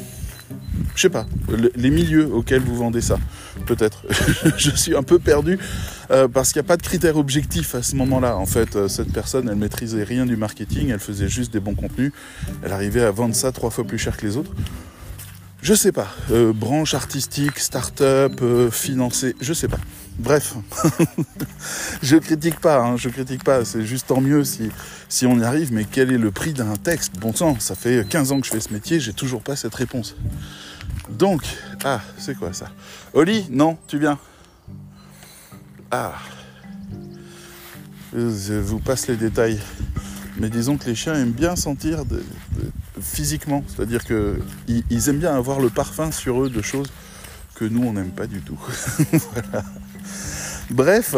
je 0.95 1.01
sais 1.03 1.11
pas, 1.11 1.27
les 1.75 1.91
milieux 1.91 2.33
auxquels 2.33 2.63
vous 2.63 2.77
vendez 2.77 3.01
ça, 3.01 3.19
peut-être. 3.67 4.03
je 4.57 4.71
suis 4.71 4.97
un 4.97 5.03
peu 5.03 5.19
perdu 5.19 5.59
euh, 6.11 6.29
parce 6.29 6.53
qu'il 6.53 6.61
n'y 6.61 6.67
a 6.67 6.69
pas 6.69 6.77
de 6.77 6.83
critères 6.83 7.17
objectifs 7.17 7.75
à 7.75 7.83
ce 7.83 7.97
moment-là. 7.97 8.37
En 8.37 8.47
fait, 8.47 8.77
euh, 8.77 8.89
cette 8.89 9.13
personne, 9.13 9.49
elle 9.49 9.57
maîtrisait 9.57 10.05
rien 10.05 10.27
du 10.27 10.37
marketing, 10.37 10.91
elle 10.91 11.01
faisait 11.01 11.29
juste 11.29 11.53
des 11.53 11.61
bons 11.61 11.75
contenus, 11.75 12.13
elle 12.63 12.73
arrivait 12.73 13.03
à 13.03 13.11
vendre 13.11 13.35
ça 13.35 13.53
trois 13.53 13.71
fois 13.71 13.85
plus 13.85 13.99
cher 13.99 14.17
que 14.17 14.27
les 14.27 14.37
autres. 14.37 14.53
Je 15.63 15.75
sais 15.75 15.93
pas, 15.93 16.09
euh, 16.31 16.53
branche 16.53 16.95
artistique, 16.95 17.59
start-up, 17.59 18.41
financée, 18.71 19.35
je 19.41 19.53
sais 19.53 19.69
pas. 19.69 19.79
Bref, 20.19 20.55
je 22.03 22.17
critique 22.17 22.59
pas, 22.61 22.79
hein, 22.79 22.97
je 22.97 23.11
critique 23.11 23.45
pas, 23.45 23.65
c'est 23.67 23.85
juste 23.85 24.07
tant 24.07 24.21
mieux 24.21 24.45
si, 24.45 25.27
on 25.27 25.39
y 25.39 25.45
arrive, 25.45 25.73
mais 25.73 25.85
quel 25.85 26.11
est 26.11 26.19
le 26.19 26.31
prix 26.31 26.55
d'un 26.55 26.75
texte? 26.77 27.19
Bon 27.19 27.35
sang, 27.35 27.59
ça 27.61 27.75
fait 27.75 28.07
15 28.09 28.33
ans 28.33 28.41
que 28.41 28.47
je 28.47 28.53
fais 28.53 28.61
ce 28.61 28.73
métier, 28.73 28.99
j'ai 28.99 29.13
toujours 29.13 29.43
pas 29.43 29.57
cette 29.57 29.75
réponse. 29.75 30.17
Donc, 31.11 31.43
ah, 31.85 32.01
c'est 32.17 32.37
quoi 32.37 32.53
ça? 32.53 32.71
Oli, 33.13 33.47
non, 33.51 33.77
tu 33.87 33.99
viens? 33.99 34.19
Ah. 35.91 36.15
Je 38.12 38.55
vous 38.55 38.79
passe 38.79 39.09
les 39.09 39.17
détails. 39.17 39.61
Mais 40.39 40.49
disons 40.49 40.77
que 40.77 40.87
les 40.87 40.95
chiens 40.95 41.15
aiment 41.15 41.33
bien 41.33 41.57
sentir 41.57 42.05
physiquement. 43.01 43.62
C'est-à-dire 43.69 44.05
qu'ils 44.05 44.83
ils 44.91 45.09
aiment 45.09 45.19
bien 45.19 45.35
avoir 45.35 45.61
le 45.61 45.71
parfum 45.71 46.11
sur 46.12 46.45
eux 46.45 46.51
de 46.51 46.62
choses 46.62 46.89
que 47.55 47.65
nous, 47.65 47.85
on 47.85 47.93
n'aime 47.93 48.11
pas 48.11 48.27
du 48.27 48.41
tout. 48.41 48.59
voilà. 49.33 49.65
Bref, 50.71 51.15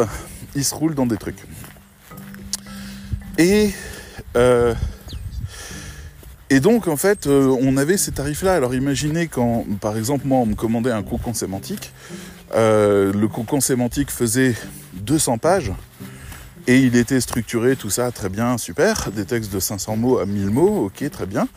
ils 0.55 0.65
se 0.65 0.75
roulent 0.75 0.95
dans 0.95 1.07
des 1.07 1.17
trucs. 1.17 1.43
Et 3.39 3.71
euh, 4.37 4.75
donc, 6.61 6.89
en 6.89 6.97
fait, 6.97 7.27
euh, 7.27 7.57
on 7.63 7.77
avait 7.77 7.97
ces 7.97 8.13
tarifs-là. 8.13 8.55
Alors, 8.55 8.75
imaginez 8.75 9.27
quand, 9.29 9.65
par 9.81 9.97
exemple, 9.97 10.27
moi, 10.27 10.39
on 10.39 10.47
me 10.47 10.55
commandait 10.55 10.91
un 10.91 11.03
cocon 11.03 11.35
sémantique. 11.35 11.93
Euh, 12.55 13.13
le 13.13 13.29
cocon 13.29 13.61
sémantique 13.61 14.11
faisait 14.11 14.55
200 14.95 15.39
pages 15.39 15.73
et 16.67 16.81
il 16.81 16.97
était 16.97 17.21
structuré, 17.21 17.77
tout 17.77 17.91
ça, 17.91 18.11
très 18.11 18.29
bien, 18.29 18.59
super. 18.59 19.11
Des 19.13 19.25
textes 19.25 19.53
de 19.53 19.61
500 19.61 19.97
mots 19.97 20.19
à 20.19 20.27
1000 20.27 20.51
mots, 20.51 20.87
ok, 20.87 21.11
très 21.11 21.27
bien. 21.27 21.49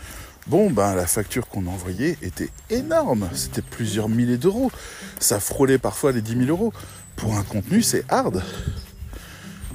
Bon, 0.48 0.70
ben, 0.70 0.96
la 0.96 1.06
facture 1.06 1.48
qu'on 1.48 1.68
envoyait 1.68 2.18
était 2.22 2.50
énorme. 2.70 3.30
C'était 3.34 3.62
plusieurs 3.62 4.10
milliers 4.10 4.38
d'euros. 4.38 4.72
Ça 5.20 5.40
frôlait 5.40 5.78
parfois 5.78 6.12
les 6.12 6.22
10 6.22 6.46
000 6.46 6.50
euros. 6.50 6.74
Pour 7.22 7.38
un 7.38 7.44
contenu, 7.44 7.84
c'est 7.84 8.04
hard. 8.10 8.42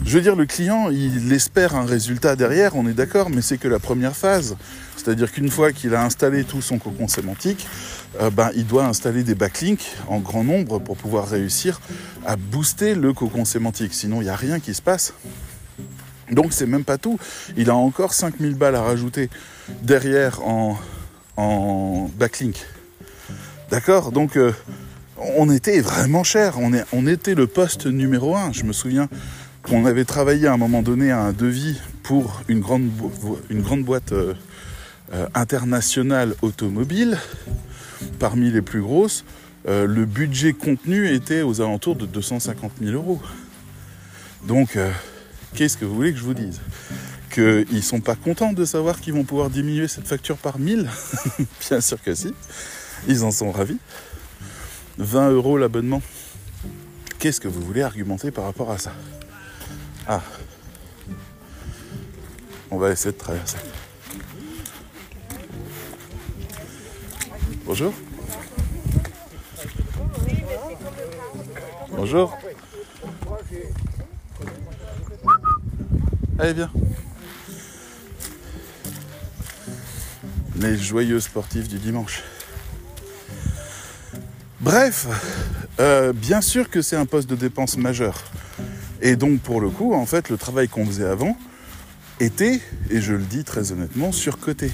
Je 0.05 0.17
veux 0.17 0.21
dire, 0.21 0.35
le 0.35 0.47
client, 0.47 0.91
il 0.91 1.33
espère 1.33 1.77
un 1.77 1.87
résultat 1.87 2.35
derrière, 2.35 2.75
on 2.75 2.89
est 2.89 2.93
d'accord, 2.93 3.31
mais 3.31 3.41
c'est 3.41 3.57
que 3.57 3.69
la 3.69 3.79
première 3.79 4.17
phase. 4.17 4.57
C'est-à-dire 4.97 5.31
qu'une 5.31 5.49
fois 5.49 5.71
qu'il 5.71 5.95
a 5.95 6.03
installé 6.03 6.43
tout 6.43 6.61
son 6.61 6.79
cocon 6.79 7.07
sémantique, 7.07 7.69
euh, 8.21 8.31
ben, 8.31 8.51
il 8.57 8.67
doit 8.67 8.87
installer 8.87 9.23
des 9.23 9.37
backlinks 9.37 9.95
en 10.09 10.19
grand 10.19 10.43
nombre 10.43 10.81
pour 10.81 10.97
pouvoir 10.97 11.29
réussir 11.29 11.81
à 12.27 12.35
booster 12.35 12.97
le 12.97 13.13
cocon 13.13 13.45
sémantique. 13.45 13.95
Sinon, 13.95 14.21
il 14.23 14.25
n'y 14.25 14.31
a 14.31 14.37
rien 14.37 14.59
qui 14.59 14.75
se 14.75 14.83
passe. 14.83 15.15
Donc, 16.33 16.53
c'est 16.53 16.67
même 16.67 16.85
pas 16.85 16.99
tout. 16.99 17.17
Il 17.57 17.71
a 17.71 17.77
encore 17.77 18.13
5000 18.13 18.57
balles 18.57 18.75
à 18.75 18.83
rajouter 18.83 19.31
derrière 19.83 20.45
en, 20.45 20.77
en 21.37 22.11
backlink. 22.19 22.67
D'accord? 23.71 24.11
Donc, 24.11 24.37
euh, 24.37 24.53
on 25.19 25.51
était 25.51 25.81
vraiment 25.81 26.25
cher. 26.25 26.59
On, 26.93 27.07
était 27.07 27.35
le 27.35 27.47
poste 27.47 27.87
numéro 27.87 28.37
un. 28.37 28.53
Je 28.53 28.65
me 28.65 28.73
souviens 28.73 29.09
on 29.73 29.85
avait 29.85 30.05
travaillé 30.05 30.47
à 30.47 30.53
un 30.53 30.57
moment 30.57 30.83
donné 30.83 31.11
à 31.11 31.21
un 31.21 31.33
devis 31.33 31.81
pour 32.05 32.43
une 32.47 32.61
grande, 32.61 32.89
une 33.51 33.63
grande 33.63 33.83
boîte 33.83 34.13
euh, 34.13 34.35
euh, 35.13 35.27
internationale 35.35 36.35
automobile, 36.41 37.19
parmi 38.21 38.51
les 38.51 38.63
plus 38.63 38.81
grosses. 38.81 39.25
Euh, 39.67 39.87
le 39.87 40.05
budget 40.05 40.53
contenu 40.53 41.13
était 41.13 41.43
aux 41.43 41.61
alentours 41.61 41.97
de 41.97 42.07
250 42.07 42.73
000 42.81 42.93
euros. 42.93 43.21
Donc, 44.47 44.79
qu'est-ce 45.57 45.77
que 45.77 45.85
vous 45.85 45.97
voulez 45.97 46.13
que 46.13 46.19
je 46.19 46.25
vous 46.25 46.35
dise? 46.35 46.61
Qu'ils 47.33 47.67
ne 47.73 47.81
sont 47.81 48.01
pas 48.01 48.15
contents 48.15 48.53
de 48.53 48.65
savoir 48.65 49.01
qu'ils 49.01 49.15
vont 49.15 49.25
pouvoir 49.25 49.51
diminuer 49.51 49.89
cette 49.89 50.07
facture 50.07 50.37
par 50.37 50.61
1000 50.61 50.89
Bien 51.69 51.81
sûr 51.81 52.01
que 52.01 52.15
si. 52.15 52.33
Ils 53.09 53.25
en 53.25 53.33
sont 53.33 53.51
ravis. 53.51 53.79
20 54.99 55.31
euros 55.31 55.59
l'abonnement. 55.59 56.03
Qu'est-ce 57.19 57.41
que 57.41 57.49
vous 57.49 57.61
voulez 57.61 57.83
argumenter 57.83 58.31
par 58.31 58.45
rapport 58.45 58.71
à 58.71 58.79
ça? 58.79 58.93
Ah. 60.07 60.23
On 62.71 62.79
va 62.79 62.91
essayer 62.91 63.13
de 63.13 63.19
traverser. 63.19 63.59
Bonjour. 67.65 67.93
Bonjour. 71.91 72.39
Allez, 76.39 76.55
bien. 76.55 76.71
Les 80.57 80.77
joyeux 80.77 81.21
sportifs 81.21 81.69
du 81.69 81.79
dimanche. 81.79 82.23
Bref, 84.67 85.07
euh, 85.79 86.13
bien 86.13 86.41
sûr 86.41 86.69
que 86.69 86.83
c'est 86.83 86.97
un 86.97 87.07
poste 87.07 87.31
de 87.31 87.37
dépense 87.37 87.77
majeur. 87.77 88.25
Et 89.01 89.15
donc 89.15 89.39
pour 89.39 89.61
le 89.61 89.71
coup, 89.71 89.95
en 89.95 90.07
fait, 90.07 90.29
le 90.29 90.37
travail 90.37 90.67
qu'on 90.67 90.85
faisait 90.85 91.07
avant 91.07 91.37
était, 92.19 92.61
et 92.91 93.01
je 93.01 93.13
le 93.13 93.23
dis 93.23 93.45
très 93.45 93.71
honnêtement, 93.71 94.11
surcoté. 94.11 94.73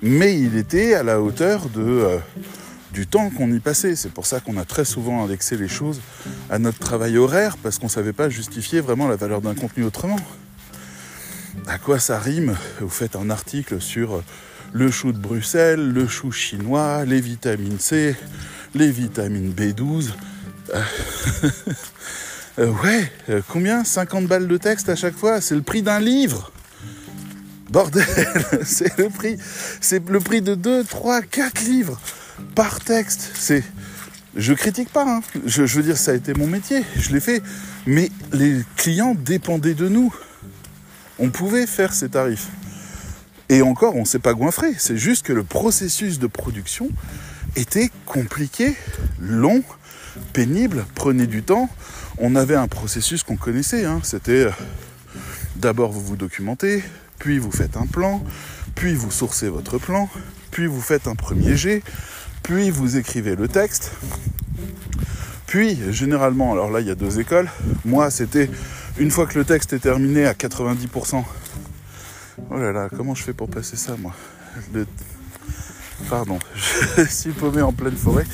Mais 0.00 0.38
il 0.38 0.56
était 0.56 0.94
à 0.94 1.02
la 1.02 1.20
hauteur 1.20 1.66
euh, 1.76 2.20
du 2.92 3.08
temps 3.08 3.30
qu'on 3.30 3.50
y 3.50 3.58
passait. 3.58 3.96
C'est 3.96 4.12
pour 4.12 4.26
ça 4.26 4.38
qu'on 4.38 4.58
a 4.58 4.64
très 4.64 4.84
souvent 4.84 5.24
indexé 5.24 5.56
les 5.56 5.66
choses 5.66 6.00
à 6.48 6.60
notre 6.60 6.78
travail 6.78 7.18
horaire, 7.18 7.56
parce 7.56 7.80
qu'on 7.80 7.86
ne 7.86 7.90
savait 7.90 8.12
pas 8.12 8.28
justifier 8.28 8.80
vraiment 8.80 9.08
la 9.08 9.16
valeur 9.16 9.40
d'un 9.40 9.56
contenu 9.56 9.82
autrement. 9.82 10.20
À 11.66 11.78
quoi 11.78 11.98
ça 11.98 12.20
rime 12.20 12.56
Vous 12.80 12.90
faites 12.90 13.16
un 13.16 13.28
article 13.28 13.80
sur 13.80 14.22
le 14.72 14.90
chou 14.90 15.12
de 15.12 15.18
Bruxelles, 15.18 15.92
le 15.92 16.06
chou 16.06 16.32
chinois, 16.32 17.04
les 17.04 17.20
vitamines 17.20 17.78
C, 17.78 18.16
les 18.74 18.90
vitamines 18.90 19.52
B12. 19.52 20.10
Euh, 20.74 20.82
ouais, 22.84 23.10
euh, 23.30 23.40
combien? 23.48 23.84
50 23.84 24.26
balles 24.26 24.48
de 24.48 24.56
texte 24.56 24.88
à 24.88 24.96
chaque 24.96 25.16
fois? 25.16 25.40
C'est 25.40 25.54
le 25.54 25.62
prix 25.62 25.82
d'un 25.82 26.00
livre 26.00 26.52
Bordel 27.70 28.04
C'est 28.64 28.96
le 28.98 29.08
prix 29.08 29.36
C'est 29.80 30.08
le 30.08 30.20
prix 30.20 30.40
de 30.40 30.54
2, 30.54 30.84
3, 30.84 31.22
4 31.22 31.62
livres 31.64 32.00
par 32.54 32.80
texte. 32.80 33.30
C'est. 33.34 33.64
Je 34.36 34.52
critique 34.52 34.90
pas, 34.90 35.06
hein. 35.08 35.22
je, 35.46 35.62
veux 35.62 35.82
dire, 35.82 35.96
ça 35.96 36.10
a 36.10 36.14
été 36.14 36.34
mon 36.34 36.46
métier, 36.46 36.84
je 36.98 37.10
l'ai 37.10 37.20
fait. 37.20 37.42
Mais 37.86 38.10
les 38.32 38.60
clients 38.76 39.14
dépendaient 39.14 39.74
de 39.74 39.88
nous. 39.88 40.14
On 41.18 41.30
pouvait 41.30 41.66
faire 41.66 41.94
ces 41.94 42.10
tarifs. 42.10 42.48
Et 43.48 43.62
encore, 43.62 43.94
on 43.94 44.00
ne 44.00 44.04
s'est 44.04 44.18
pas 44.18 44.34
goinfré. 44.34 44.74
C'est 44.78 44.96
juste 44.96 45.24
que 45.24 45.32
le 45.32 45.44
processus 45.44 46.18
de 46.18 46.26
production 46.26 46.90
était 47.54 47.90
compliqué, 48.04 48.74
long, 49.20 49.62
pénible, 50.32 50.84
prenait 50.94 51.26
du 51.26 51.42
temps. 51.42 51.68
On 52.18 52.34
avait 52.34 52.56
un 52.56 52.68
processus 52.68 53.22
qu'on 53.22 53.36
connaissait. 53.36 53.84
Hein. 53.84 54.00
C'était 54.02 54.46
euh, 54.46 54.50
d'abord 55.56 55.92
vous 55.92 56.00
vous 56.00 56.16
documentez, 56.16 56.82
puis 57.18 57.38
vous 57.38 57.52
faites 57.52 57.76
un 57.76 57.86
plan, 57.86 58.22
puis 58.74 58.94
vous 58.94 59.10
sourcez 59.10 59.48
votre 59.48 59.78
plan, 59.78 60.08
puis 60.50 60.66
vous 60.66 60.80
faites 60.80 61.06
un 61.06 61.14
premier 61.14 61.56
jet, 61.56 61.82
puis 62.42 62.70
vous 62.70 62.96
écrivez 62.96 63.36
le 63.36 63.48
texte. 63.48 63.92
Puis, 65.46 65.78
généralement, 65.90 66.52
alors 66.52 66.70
là, 66.70 66.80
il 66.80 66.88
y 66.88 66.90
a 66.90 66.96
deux 66.96 67.20
écoles. 67.20 67.48
Moi, 67.84 68.10
c'était 68.10 68.50
une 68.98 69.10
fois 69.10 69.26
que 69.26 69.38
le 69.38 69.44
texte 69.44 69.72
est 69.72 69.78
terminé 69.78 70.26
à 70.26 70.32
90%. 70.32 71.22
Oh 72.50 72.56
là 72.58 72.72
là, 72.72 72.88
comment 72.94 73.14
je 73.14 73.22
fais 73.22 73.32
pour 73.32 73.48
passer 73.48 73.76
ça, 73.76 73.96
moi 73.98 74.12
Pardon, 76.10 76.38
je 76.96 77.04
suis 77.04 77.32
paumé 77.32 77.62
en 77.62 77.72
pleine 77.72 77.96
forêt. 77.96 78.26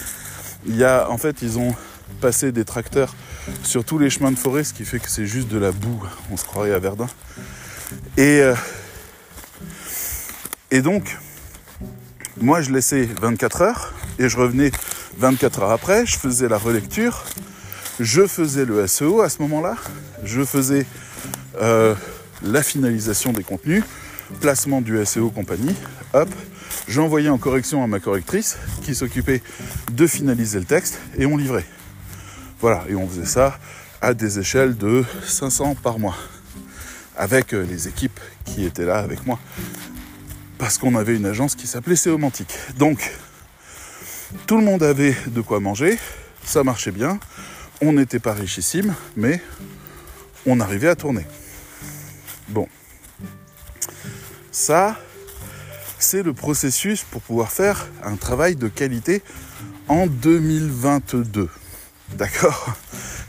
Il 0.67 0.77
y 0.77 0.85
a, 0.85 1.09
en 1.09 1.19
fait, 1.19 1.43
ils 1.43 1.59
ont 1.59 1.75
passé 2.21 2.53
des 2.53 2.65
tracteurs 2.65 3.15
sur 3.63 3.85
tous 3.85 3.99
les 3.99 4.11
chemins 4.11 4.33
de 4.33 4.39
forêt, 4.39 4.65
ce 4.65 4.75
qui 4.75 4.85
fait 4.85 4.99
que 4.99 5.09
c'est 5.09 5.27
juste 5.27 5.49
de 5.49 5.59
la 5.59 5.73
boue. 5.73 6.03
On 6.31 6.37
se 6.37 6.45
croirait 6.45 6.73
à 6.73 6.79
Verdun. 6.79 7.07
Et, 8.17 8.41
euh, 8.41 8.55
et 10.71 10.83
donc, 10.83 11.17
moi, 12.41 12.61
je 12.61 12.73
laissais 12.73 13.09
24 13.21 13.63
heures 13.63 13.95
et 14.19 14.29
je 14.29 14.37
revenais 14.37 14.73
24 15.19 15.63
heures 15.63 15.71
après. 15.71 16.07
Je 16.07 16.19
faisais 16.19 16.49
la 16.49 16.59
relecture. 16.59 17.25
Je 18.01 18.27
faisais 18.27 18.65
le 18.65 18.87
SEO 18.87 19.21
à 19.21 19.29
ce 19.29 19.43
moment-là. 19.43 19.77
Je 20.25 20.45
faisais 20.45 20.87
euh, 21.61 21.95
la 22.43 22.63
finalisation 22.63 23.33
des 23.33 23.43
contenus, 23.43 23.85
placement 24.41 24.81
du 24.81 25.05
SEO 25.05 25.31
compagnie. 25.31 25.75
Hop, 26.13 26.29
J'envoyais 26.89 27.29
en 27.29 27.39
correction 27.39 27.83
à 27.83 27.87
ma 27.87 28.01
correctrice 28.01 28.59
qui 28.83 28.95
s'occupait 28.95 29.43
de 29.93 30.07
finaliser 30.07 30.59
le 30.59 30.65
texte 30.65 30.99
et 31.17 31.27
on 31.27 31.37
livrait. 31.37 31.65
Voilà, 32.61 32.85
et 32.89 32.95
on 32.95 33.09
faisait 33.09 33.27
ça 33.27 33.59
à 34.01 34.15
des 34.15 34.39
échelles 34.39 34.77
de 34.77 35.05
500 35.25 35.77
par 35.77 35.99
mois 35.99 36.17
avec 37.17 37.55
euh, 37.55 37.65
les 37.69 37.89
équipes 37.89 38.19
qui 38.45 38.65
étaient 38.65 38.85
là 38.85 38.99
avec 38.99 39.27
moi 39.27 39.39
parce 40.59 40.79
qu'on 40.79 40.97
avait 40.97 41.17
une 41.17 41.27
agence 41.27 41.55
qui 41.55 41.67
s'appelait 41.67 41.97
Séomantique. 41.97 42.55
Donc, 42.79 43.13
tout 44.47 44.57
le 44.57 44.65
monde 44.65 44.83
avait 44.83 45.17
de 45.27 45.41
quoi 45.41 45.61
manger, 45.61 45.99
ça 46.45 46.63
marchait 46.63 46.93
bien, 46.93 47.19
on 47.81 47.93
n'était 47.93 48.21
pas 48.21 48.33
richissime, 48.33 48.95
mais 49.17 49.43
on 50.47 50.61
arrivait 50.61 50.89
à 50.89 50.95
tourner. 50.95 51.27
Bon. 52.53 52.69
Ça, 54.51 54.99
c'est 55.99 56.23
le 56.23 56.35
processus 56.35 57.03
pour 57.03 57.23
pouvoir 57.23 57.51
faire 57.51 57.89
un 58.05 58.17
travail 58.17 58.57
de 58.57 58.69
qualité 58.69 59.23
en 59.89 60.07
2022. 60.07 61.49
D'accord? 62.19 62.77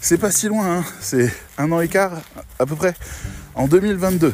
C'est 0.01 0.17
pas 0.17 0.29
si 0.29 0.49
loin, 0.49 0.79
hein. 0.79 0.83
c'est 0.99 1.31
un 1.57 1.71
an 1.71 1.79
et 1.79 1.87
quart 1.87 2.21
à 2.59 2.65
peu 2.65 2.75
près. 2.75 2.95
En 3.55 3.69
2022, 3.69 4.33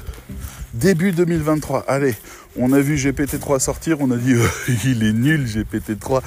début 0.74 1.12
2023, 1.12 1.86
allez, 1.88 2.16
on 2.58 2.74
a 2.74 2.80
vu 2.80 2.96
GPT-3 2.96 3.60
sortir, 3.60 4.02
on 4.02 4.10
a 4.10 4.18
dit 4.18 4.34
euh, 4.34 4.48
il 4.86 5.04
est 5.04 5.14
nul 5.14 5.46
GPT-3, 5.46 6.24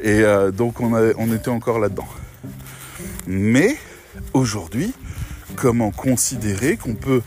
et 0.00 0.22
euh, 0.22 0.50
donc 0.50 0.80
on, 0.80 0.94
on 0.94 1.34
était 1.34 1.50
encore 1.50 1.80
là-dedans. 1.80 2.08
Mais 3.26 3.76
aujourd'hui, 4.32 4.94
comment 5.56 5.90
considérer 5.90 6.78
qu'on 6.78 6.94
peut 6.94 7.20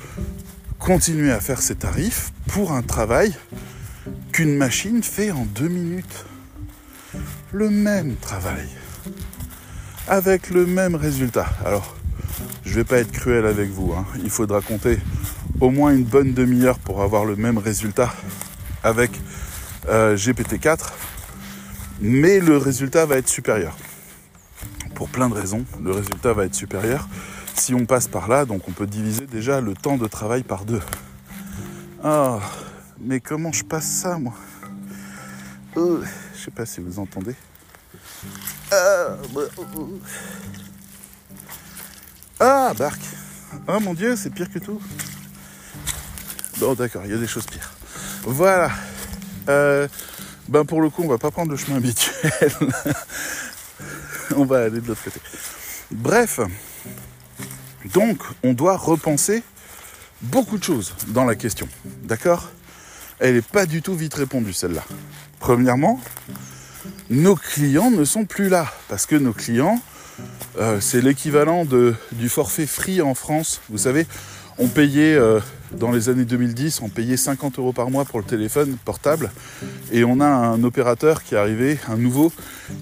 continuer 0.80 1.32
à 1.32 1.40
faire 1.40 1.62
ces 1.62 1.76
tarifs 1.76 2.32
pour 2.48 2.72
un 2.72 2.82
travail 2.82 3.36
qu'une 4.32 4.56
machine 4.56 5.04
fait 5.04 5.32
en 5.32 5.46
deux 5.46 5.68
minutes. 5.68 6.26
Le 7.52 7.70
même 7.70 8.16
travail. 8.16 8.68
Avec 10.08 10.50
le 10.50 10.66
même 10.66 10.96
résultat. 10.96 11.48
Alors, 11.66 11.96
je 12.66 12.74
vais 12.74 12.84
pas 12.84 12.98
être 12.98 13.12
cruel 13.12 13.46
avec 13.46 13.70
vous. 13.70 13.94
Hein. 13.94 14.06
Il 14.24 14.30
faudra 14.30 14.62
compter 14.62 14.98
au 15.60 15.70
moins 15.70 15.92
une 15.92 16.06
bonne 16.06 16.34
demi-heure 16.34 16.80
pour 16.80 17.02
avoir 17.02 17.26
le 17.26 17.36
même 17.36 17.58
résultat 17.58 18.14
avec 18.84 19.12
euh, 19.90 20.16
GPT-4. 20.16 20.92
Mais 22.02 22.40
le 22.40 22.58
résultat 22.58 23.06
va 23.06 23.18
être 23.18 23.28
supérieur. 23.28 23.76
Pour 24.96 25.10
plein 25.10 25.30
de 25.30 25.34
raisons, 25.34 25.66
le 25.84 25.92
résultat 25.92 26.34
va 26.34 26.46
être 26.46 26.56
supérieur. 26.56 27.08
Si 27.60 27.74
on 27.74 27.86
passe 27.86 28.08
par 28.08 28.30
là, 28.30 28.46
donc 28.46 28.70
on 28.70 28.72
peut 28.72 28.88
diviser 28.88 29.28
déjà 29.28 29.60
le 29.60 29.74
temps 29.74 29.98
de 29.98 30.08
travail 30.08 30.44
par 30.44 30.64
deux. 30.64 30.80
Ah, 32.02 32.40
mais 33.02 33.20
comment 33.20 33.52
je 33.52 33.66
passe 33.66 33.86
ça, 33.86 34.18
moi? 34.18 34.34
Oh, 35.76 36.00
Je 36.34 36.42
sais 36.42 36.52
pas 36.52 36.66
si 36.66 36.80
vous 36.80 37.00
entendez. 37.00 37.36
Ah, 38.72 39.18
bah, 39.36 39.42
oh, 39.58 40.00
ah 42.40 42.74
Bark 42.78 43.02
Oh 43.68 43.80
mon 43.82 43.94
dieu, 43.94 44.16
c'est 44.16 44.30
pire 44.30 44.50
que 44.50 44.60
tout. 44.60 44.82
Bon, 46.60 46.76
d'accord, 46.76 47.02
il 47.04 47.12
y 47.12 47.14
a 47.14 47.18
des 47.18 47.28
choses 47.28 47.46
pires. 47.46 47.74
Voilà. 48.24 48.72
Euh, 49.50 49.90
ben 50.48 50.64
pour 50.64 50.82
le 50.82 50.90
coup, 50.90 51.04
on 51.04 51.10
va 51.10 51.18
pas 51.18 51.30
prendre 51.30 51.52
le 51.52 51.58
chemin 51.58 51.76
habituel. 51.76 52.54
on 54.38 54.46
va 54.46 54.64
aller 54.64 54.80
de 54.80 54.88
l'autre 54.88 55.04
côté. 55.04 55.20
Bref. 55.92 56.40
Donc, 57.94 58.20
on 58.44 58.54
doit 58.54 58.78
repenser 58.78 59.44
beaucoup 60.22 60.58
de 60.58 60.64
choses 60.64 60.94
dans 61.08 61.26
la 61.26 61.36
question. 61.36 61.68
D'accord? 62.04 62.50
Elle 63.20 63.36
n'est 63.36 63.42
pas 63.42 63.66
du 63.66 63.82
tout 63.82 63.96
vite 63.96 64.14
répondue, 64.14 64.54
celle-là. 64.54 64.84
Premièrement, 65.40 66.00
nos 67.10 67.36
clients 67.36 67.92
ne 67.92 68.06
sont 68.06 68.26
plus 68.26 68.50
là, 68.50 68.72
parce 68.88 69.06
que 69.06 69.16
nos 69.16 69.34
clients, 69.34 69.82
euh, 70.60 70.80
c'est 70.80 71.02
l'équivalent 71.02 71.66
du 71.66 72.30
forfait 72.30 72.68
free 72.68 73.02
en 73.02 73.14
France. 73.14 73.62
Vous 73.70 73.78
savez, 73.78 74.06
on 74.58 74.68
payait, 74.68 75.16
euh, 75.16 75.40
dans 75.72 75.92
les 75.92 76.10
années 76.10 76.26
2010, 76.26 76.82
on 76.82 76.90
payait 76.90 77.18
50 77.18 77.60
euros 77.60 77.74
par 77.74 77.90
mois 77.90 78.06
pour 78.06 78.20
le 78.20 78.26
téléphone 78.26 78.78
portable, 78.84 79.32
et 79.92 80.04
on 80.04 80.20
a 80.20 80.28
un 80.28 80.64
opérateur 80.64 81.24
qui 81.24 81.36
est 81.36 81.38
arrivé, 81.38 81.80
un 81.88 81.98
nouveau, 81.98 82.32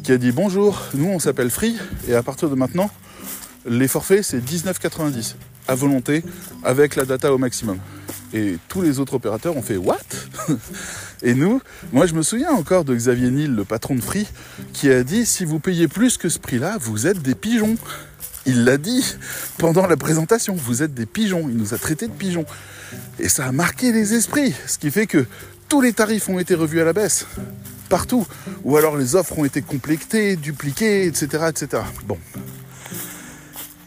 qui 0.03 0.11
a 0.11 0.17
dit 0.17 0.31
bonjour, 0.31 0.81
nous 0.93 1.07
on 1.07 1.19
s'appelle 1.19 1.49
Free, 1.49 1.77
et 2.07 2.15
à 2.15 2.23
partir 2.23 2.49
de 2.49 2.55
maintenant, 2.55 2.89
les 3.67 3.87
forfaits 3.87 4.23
c'est 4.23 4.39
19,90 4.39 5.35
à 5.67 5.75
volonté 5.75 6.23
avec 6.63 6.95
la 6.95 7.05
data 7.05 7.33
au 7.33 7.37
maximum. 7.37 7.77
Et 8.33 8.57
tous 8.67 8.81
les 8.81 8.99
autres 8.99 9.13
opérateurs 9.13 9.55
ont 9.55 9.61
fait 9.61 9.77
What? 9.77 9.97
Et 11.23 11.33
nous, 11.33 11.61
moi 11.91 12.05
je 12.05 12.13
me 12.13 12.21
souviens 12.21 12.51
encore 12.51 12.83
de 12.83 12.93
Xavier 12.95 13.29
Niel, 13.29 13.55
le 13.55 13.63
patron 13.63 13.95
de 13.95 14.01
Free, 14.01 14.27
qui 14.73 14.91
a 14.91 15.03
dit 15.03 15.25
si 15.25 15.45
vous 15.45 15.59
payez 15.59 15.87
plus 15.87 16.17
que 16.17 16.29
ce 16.29 16.39
prix-là, 16.39 16.77
vous 16.79 17.07
êtes 17.07 17.21
des 17.21 17.35
pigeons. 17.35 17.75
Il 18.45 18.63
l'a 18.63 18.77
dit 18.77 19.15
pendant 19.57 19.87
la 19.87 19.97
présentation, 19.97 20.55
vous 20.55 20.83
êtes 20.83 20.93
des 20.93 21.05
pigeons. 21.05 21.47
Il 21.49 21.57
nous 21.57 21.73
a 21.73 21.77
traités 21.77 22.07
de 22.07 22.13
pigeons. 22.13 22.45
Et 23.19 23.29
ça 23.29 23.45
a 23.45 23.51
marqué 23.51 23.91
les 23.91 24.13
esprits, 24.13 24.53
ce 24.67 24.77
qui 24.77 24.91
fait 24.91 25.07
que 25.07 25.25
tous 25.67 25.81
les 25.81 25.91
tarifs 25.91 26.29
ont 26.29 26.39
été 26.39 26.55
revus 26.55 26.79
à 26.79 26.85
la 26.85 26.93
baisse, 26.93 27.25
partout. 27.89 28.25
Ou 28.63 28.77
alors 28.77 28.95
les 28.95 29.15
offres 29.15 29.37
ont 29.37 29.45
été 29.45 29.61
complétées, 29.61 30.37
dupliquées, 30.37 31.05
etc. 31.07 31.45
etc. 31.49 31.83
Bon, 32.05 32.17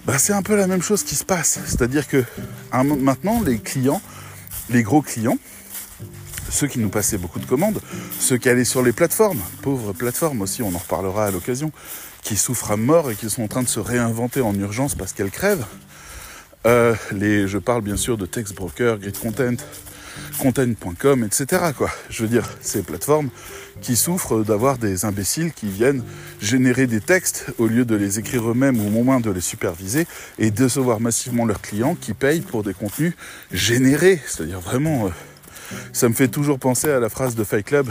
bah, 0.04 0.18
c'est 0.18 0.32
un 0.32 0.42
peu 0.42 0.56
la 0.56 0.66
même 0.66 0.82
chose 0.82 1.02
qui 1.02 1.14
se 1.14 1.24
passe. 1.24 1.58
C'est-à-dire 1.66 2.08
que 2.08 2.24
maintenant, 2.72 3.42
les 3.42 3.58
clients, 3.58 4.00
les 4.68 4.82
gros 4.82 5.02
clients, 5.02 5.38
ceux 6.50 6.66
qui 6.66 6.78
nous 6.78 6.88
passaient 6.88 7.18
beaucoup 7.18 7.38
de 7.38 7.46
commandes, 7.46 7.80
ceux 8.18 8.36
qui 8.36 8.48
allaient 8.48 8.64
sur 8.64 8.82
les 8.82 8.92
plateformes, 8.92 9.40
pauvres 9.62 9.92
plateformes 9.92 10.42
aussi, 10.42 10.62
on 10.62 10.74
en 10.74 10.78
reparlera 10.78 11.26
à 11.26 11.30
l'occasion, 11.30 11.72
qui 12.22 12.36
souffrent 12.36 12.72
à 12.72 12.76
mort 12.76 13.10
et 13.10 13.14
qui 13.14 13.30
sont 13.30 13.42
en 13.42 13.48
train 13.48 13.62
de 13.62 13.68
se 13.68 13.80
réinventer 13.80 14.40
en 14.40 14.54
urgence 14.54 14.94
parce 14.94 15.12
qu'elles 15.12 15.30
crèvent. 15.30 15.66
Euh, 16.66 16.94
les, 17.12 17.48
je 17.48 17.56
parle 17.56 17.82
bien 17.82 17.96
sûr 17.96 18.18
de 18.18 18.26
Textbroker, 18.26 18.98
Grid 19.00 19.18
Content, 19.18 19.56
content.com, 20.38 21.24
etc. 21.24 21.72
Quoi. 21.76 21.90
Je 22.08 22.22
veux 22.22 22.28
dire, 22.28 22.48
ces 22.60 22.82
plateformes 22.82 23.30
qui 23.80 23.96
souffrent 23.96 24.44
d'avoir 24.44 24.78
des 24.78 25.04
imbéciles 25.04 25.52
qui 25.52 25.68
viennent 25.68 26.02
générer 26.40 26.86
des 26.86 27.00
textes 27.00 27.46
au 27.58 27.66
lieu 27.66 27.84
de 27.84 27.96
les 27.96 28.18
écrire 28.18 28.50
eux-mêmes 28.50 28.80
ou 28.80 28.98
au 28.98 29.02
moins 29.02 29.20
de 29.20 29.30
les 29.30 29.40
superviser 29.40 30.06
et 30.38 30.50
décevoir 30.50 31.00
massivement 31.00 31.46
leurs 31.46 31.62
clients 31.62 31.94
qui 31.94 32.14
payent 32.14 32.42
pour 32.42 32.62
des 32.62 32.74
contenus 32.74 33.14
générés. 33.52 34.20
C'est-à-dire 34.26 34.60
vraiment, 34.60 35.06
euh, 35.06 35.10
ça 35.92 36.08
me 36.08 36.14
fait 36.14 36.28
toujours 36.28 36.58
penser 36.58 36.90
à 36.90 37.00
la 37.00 37.08
phrase 37.08 37.34
de 37.34 37.44
Fight 37.44 37.64
Club 37.64 37.90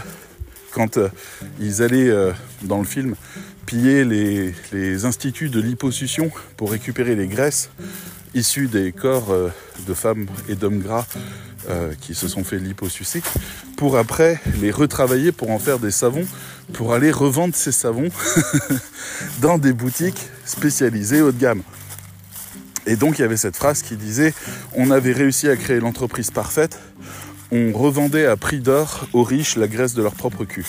quand 0.72 0.98
euh, 0.98 1.10
ils 1.60 1.82
allaient 1.82 2.10
euh, 2.10 2.32
dans 2.64 2.80
le 2.80 2.86
film 2.86 3.16
piller 3.66 4.06
les, 4.06 4.54
les 4.72 5.06
instituts 5.06 5.50
de 5.50 5.60
liposuction 5.60 6.32
pour 6.58 6.72
récupérer 6.72 7.16
les 7.16 7.28
graisses 7.28 7.70
issues 8.34 8.68
des 8.68 8.92
corps 8.92 9.34
de 9.88 9.94
femmes 9.94 10.28
et 10.48 10.56
d'hommes 10.56 10.80
gras 10.80 11.06
euh, 11.70 11.94
qui 12.00 12.16
se 12.16 12.30
sont 12.30 12.46
fait 12.46 12.58
liposucer, 12.58 13.22
pour 13.76 13.98
après 13.98 14.40
les 14.62 14.72
retravailler 14.72 15.34
pour 15.34 15.52
en 15.52 15.60
faire 15.60 15.78
des 15.78 15.92
savons, 15.92 16.26
pour 16.72 16.94
aller 16.94 17.12
revendre 17.12 17.54
ces 17.54 17.74
savons 17.74 18.08
dans 19.42 19.58
des 19.58 19.74
boutiques 19.74 20.30
spécialisées 20.46 21.22
haut 21.22 21.34
de 21.34 21.38
gamme. 21.38 21.62
Et 22.88 22.96
donc 22.96 23.20
il 23.20 23.24
y 23.24 23.26
avait 23.26 23.38
cette 23.38 23.58
phrase 23.58 23.82
qui 23.82 23.98
disait 23.98 24.34
on 24.74 24.90
avait 24.90 25.12
réussi 25.12 25.50
à 25.50 25.58
créer 25.58 25.82
l'entreprise 25.82 26.32
parfaite, 26.32 26.80
on 27.52 27.74
revendait 27.74 28.26
à 28.26 28.38
prix 28.38 28.62
d'or 28.62 29.08
aux 29.12 29.24
riches 29.24 29.58
la 29.58 29.68
graisse 29.68 29.94
de 29.94 30.02
leur 30.02 30.16
propre 30.16 30.46
cul. 30.46 30.66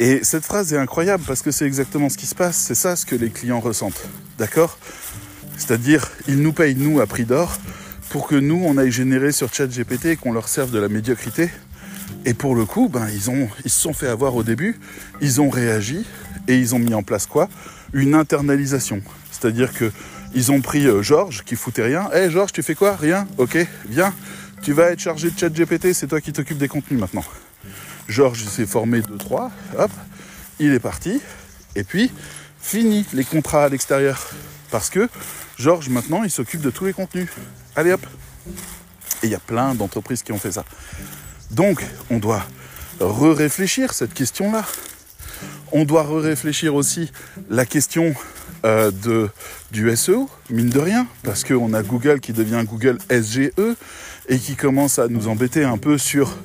Et 0.00 0.22
cette 0.22 0.44
phrase 0.44 0.74
est 0.74 0.78
incroyable 0.78 1.24
parce 1.26 1.40
que 1.40 1.50
c'est 1.50 1.64
exactement 1.66 2.10
ce 2.10 2.18
qui 2.18 2.26
se 2.26 2.34
passe, 2.34 2.56
c'est 2.56 2.74
ça 2.74 2.94
ce 2.94 3.06
que 3.06 3.16
les 3.16 3.30
clients 3.30 3.60
ressentent. 3.60 4.06
D'accord? 4.36 4.78
C'est-à-dire, 5.56 6.10
ils 6.28 6.40
nous 6.40 6.52
payent 6.52 6.74
nous 6.74 7.00
à 7.00 7.06
prix 7.06 7.24
d'or, 7.24 7.58
pour 8.10 8.26
que 8.28 8.36
nous, 8.36 8.62
on 8.64 8.78
aille 8.78 8.92
générer 8.92 9.32
sur 9.32 9.52
ChatGPT 9.52 10.06
et 10.06 10.16
qu'on 10.16 10.32
leur 10.32 10.48
serve 10.48 10.70
de 10.70 10.78
la 10.78 10.88
médiocrité. 10.88 11.50
Et 12.24 12.34
pour 12.34 12.54
le 12.54 12.64
coup, 12.64 12.88
ben, 12.88 13.08
ils, 13.12 13.30
ont, 13.30 13.48
se 13.64 13.70
sont 13.70 13.92
fait 13.92 14.08
avoir 14.08 14.34
au 14.34 14.42
début, 14.42 14.78
ils 15.20 15.40
ont 15.40 15.50
réagi 15.50 16.04
et 16.48 16.56
ils 16.56 16.74
ont 16.74 16.78
mis 16.78 16.94
en 16.94 17.02
place 17.02 17.26
quoi? 17.26 17.48
Une 17.92 18.14
internalisation. 18.14 19.02
C'est-à-dire 19.30 19.72
que 19.72 19.90
ils 20.34 20.50
ont 20.50 20.60
pris 20.60 20.86
euh, 20.86 21.02
Georges 21.02 21.44
qui 21.44 21.54
foutait 21.54 21.84
rien. 21.84 22.08
Hé 22.12 22.24
hey, 22.24 22.30
Georges, 22.30 22.52
tu 22.52 22.62
fais 22.62 22.74
quoi? 22.74 22.96
Rien? 22.96 23.26
Ok, 23.38 23.56
viens. 23.88 24.12
Tu 24.62 24.72
vas 24.72 24.90
être 24.90 25.00
chargé 25.00 25.30
de 25.30 25.38
ChatGPT, 25.38 25.92
c'est 25.92 26.06
toi 26.06 26.20
qui 26.20 26.32
t'occupes 26.32 26.58
des 26.58 26.68
contenus 26.68 26.98
maintenant. 26.98 27.24
Georges 28.08 28.44
s'est 28.44 28.66
formé 28.66 29.00
2-3, 29.00 29.50
hop, 29.78 29.90
il 30.58 30.72
est 30.72 30.80
parti. 30.80 31.20
Et 31.76 31.84
puis, 31.84 32.10
fini 32.60 33.04
les 33.12 33.24
contrats 33.24 33.64
à 33.64 33.68
l'extérieur. 33.68 34.30
Parce 34.74 34.90
que 34.90 35.08
Georges, 35.56 35.88
maintenant, 35.88 36.24
il 36.24 36.32
s'occupe 36.32 36.60
de 36.60 36.70
tous 36.70 36.84
les 36.84 36.92
contenus. 36.92 37.28
Allez 37.76 37.92
hop 37.92 38.04
Et 39.22 39.26
il 39.26 39.30
y 39.30 39.34
a 39.36 39.38
plein 39.38 39.72
d'entreprises 39.72 40.24
qui 40.24 40.32
ont 40.32 40.38
fait 40.38 40.50
ça. 40.50 40.64
Donc, 41.52 41.86
on 42.10 42.18
doit 42.18 42.44
re-réfléchir 42.98 43.92
cette 43.92 44.12
question-là. 44.12 44.64
On 45.70 45.84
doit 45.84 46.02
re-réfléchir 46.02 46.74
aussi 46.74 47.12
la 47.48 47.66
question 47.66 48.16
euh, 48.64 48.90
de, 48.90 49.30
du 49.70 49.94
SEO, 49.96 50.28
mine 50.50 50.70
de 50.70 50.80
rien, 50.80 51.06
parce 51.22 51.44
qu'on 51.44 51.72
a 51.72 51.84
Google 51.84 52.18
qui 52.18 52.32
devient 52.32 52.64
Google 52.68 52.98
SGE 53.08 53.52
et 54.28 54.38
qui 54.40 54.56
commence 54.56 54.98
à 54.98 55.06
nous 55.06 55.28
embêter 55.28 55.62
un 55.62 55.78
peu 55.78 55.98
sur 55.98 56.36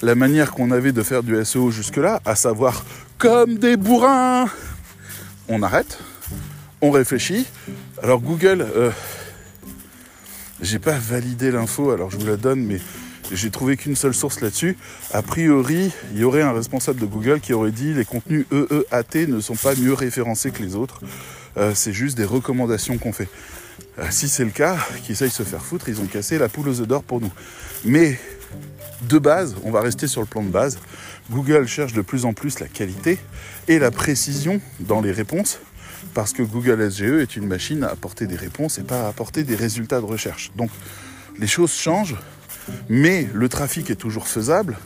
la 0.00 0.14
manière 0.14 0.52
qu'on 0.52 0.70
avait 0.70 0.92
de 0.92 1.02
faire 1.02 1.22
du 1.22 1.44
SEO 1.44 1.70
jusque-là, 1.70 2.22
à 2.24 2.34
savoir 2.34 2.82
comme 3.18 3.58
des 3.58 3.76
bourrins. 3.76 4.46
On 5.48 5.62
arrête, 5.62 5.98
on 6.84 6.90
réfléchit. 6.90 7.46
Alors 8.02 8.20
Google, 8.20 8.60
euh, 8.60 8.90
j'ai 10.60 10.78
pas 10.78 10.98
validé 10.98 11.50
l'info, 11.50 11.90
alors 11.90 12.10
je 12.10 12.18
vous 12.18 12.26
la 12.26 12.36
donne, 12.36 12.62
mais 12.62 12.78
j'ai 13.32 13.50
trouvé 13.50 13.78
qu'une 13.78 13.96
seule 13.96 14.12
source 14.12 14.42
là-dessus. 14.42 14.76
A 15.10 15.22
priori, 15.22 15.90
il 16.12 16.20
y 16.20 16.24
aurait 16.24 16.42
un 16.42 16.52
responsable 16.52 17.00
de 17.00 17.06
Google 17.06 17.40
qui 17.40 17.54
aurait 17.54 17.70
dit 17.70 17.94
les 17.94 18.04
contenus 18.04 18.44
EEAT 18.52 19.28
ne 19.28 19.40
sont 19.40 19.56
pas 19.56 19.74
mieux 19.76 19.94
référencés 19.94 20.50
que 20.50 20.62
les 20.62 20.74
autres. 20.76 21.00
Euh, 21.56 21.72
c'est 21.74 21.94
juste 21.94 22.18
des 22.18 22.26
recommandations 22.26 22.98
qu'on 22.98 23.14
fait. 23.14 23.28
Euh, 23.98 24.04
si 24.10 24.28
c'est 24.28 24.44
le 24.44 24.50
cas, 24.50 24.76
qu'ils 25.04 25.12
essayent 25.12 25.30
se 25.30 25.42
faire 25.42 25.64
foutre, 25.64 25.88
ils 25.88 26.02
ont 26.02 26.06
cassé 26.06 26.36
la 26.36 26.50
poule 26.50 26.68
aux 26.68 26.80
œufs 26.82 26.86
d'or 26.86 27.02
pour 27.02 27.22
nous. 27.22 27.32
Mais 27.86 28.20
de 29.08 29.18
base, 29.18 29.56
on 29.64 29.70
va 29.70 29.80
rester 29.80 30.06
sur 30.06 30.20
le 30.20 30.26
plan 30.26 30.42
de 30.42 30.50
base. 30.50 30.78
Google 31.30 31.66
cherche 31.66 31.94
de 31.94 32.02
plus 32.02 32.26
en 32.26 32.34
plus 32.34 32.60
la 32.60 32.68
qualité 32.68 33.18
et 33.68 33.78
la 33.78 33.90
précision 33.90 34.60
dans 34.80 35.00
les 35.00 35.12
réponses 35.12 35.60
parce 36.12 36.32
que 36.32 36.42
Google 36.42 36.90
SGE 36.90 37.20
est 37.22 37.36
une 37.36 37.46
machine 37.46 37.84
à 37.84 37.88
apporter 37.88 38.26
des 38.26 38.36
réponses 38.36 38.78
et 38.78 38.82
pas 38.82 39.06
à 39.06 39.08
apporter 39.08 39.44
des 39.44 39.56
résultats 39.56 40.00
de 40.00 40.04
recherche. 40.04 40.50
Donc 40.56 40.70
les 41.38 41.46
choses 41.46 41.72
changent, 41.72 42.16
mais 42.88 43.28
le 43.32 43.48
trafic 43.48 43.90
est 43.90 43.96
toujours 43.96 44.26
faisable. 44.28 44.76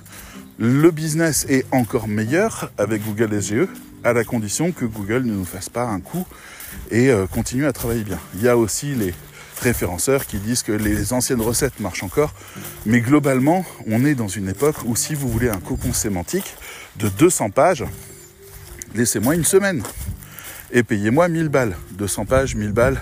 Le 0.58 0.90
business 0.90 1.46
est 1.48 1.66
encore 1.72 2.08
meilleur 2.08 2.72
avec 2.78 3.04
Google 3.04 3.40
SGE, 3.40 3.68
à 4.04 4.12
la 4.12 4.24
condition 4.24 4.72
que 4.72 4.84
Google 4.84 5.24
ne 5.24 5.34
nous 5.34 5.44
fasse 5.44 5.68
pas 5.68 5.84
un 5.84 6.00
coup 6.00 6.26
et 6.90 7.10
euh, 7.10 7.26
continue 7.26 7.66
à 7.66 7.72
travailler 7.72 8.04
bien. 8.04 8.18
Il 8.34 8.42
y 8.42 8.48
a 8.48 8.56
aussi 8.56 8.94
les 8.94 9.14
référenceurs 9.60 10.26
qui 10.26 10.38
disent 10.38 10.62
que 10.62 10.72
les 10.72 11.12
anciennes 11.12 11.40
recettes 11.40 11.80
marchent 11.80 12.02
encore, 12.02 12.32
mais 12.86 13.00
globalement, 13.00 13.64
on 13.86 14.04
est 14.04 14.14
dans 14.14 14.28
une 14.28 14.48
époque 14.48 14.76
où 14.84 14.94
si 14.96 15.14
vous 15.14 15.28
voulez 15.28 15.48
un 15.48 15.58
cocon 15.58 15.92
sémantique 15.92 16.54
de 16.96 17.08
200 17.08 17.50
pages, 17.50 17.84
laissez-moi 18.94 19.34
une 19.34 19.44
semaine 19.44 19.82
et 20.72 20.82
payez-moi 20.82 21.28
1000 21.28 21.48
balles. 21.48 21.76
200 21.92 22.24
pages, 22.26 22.54
1000 22.54 22.72
balles, 22.72 23.00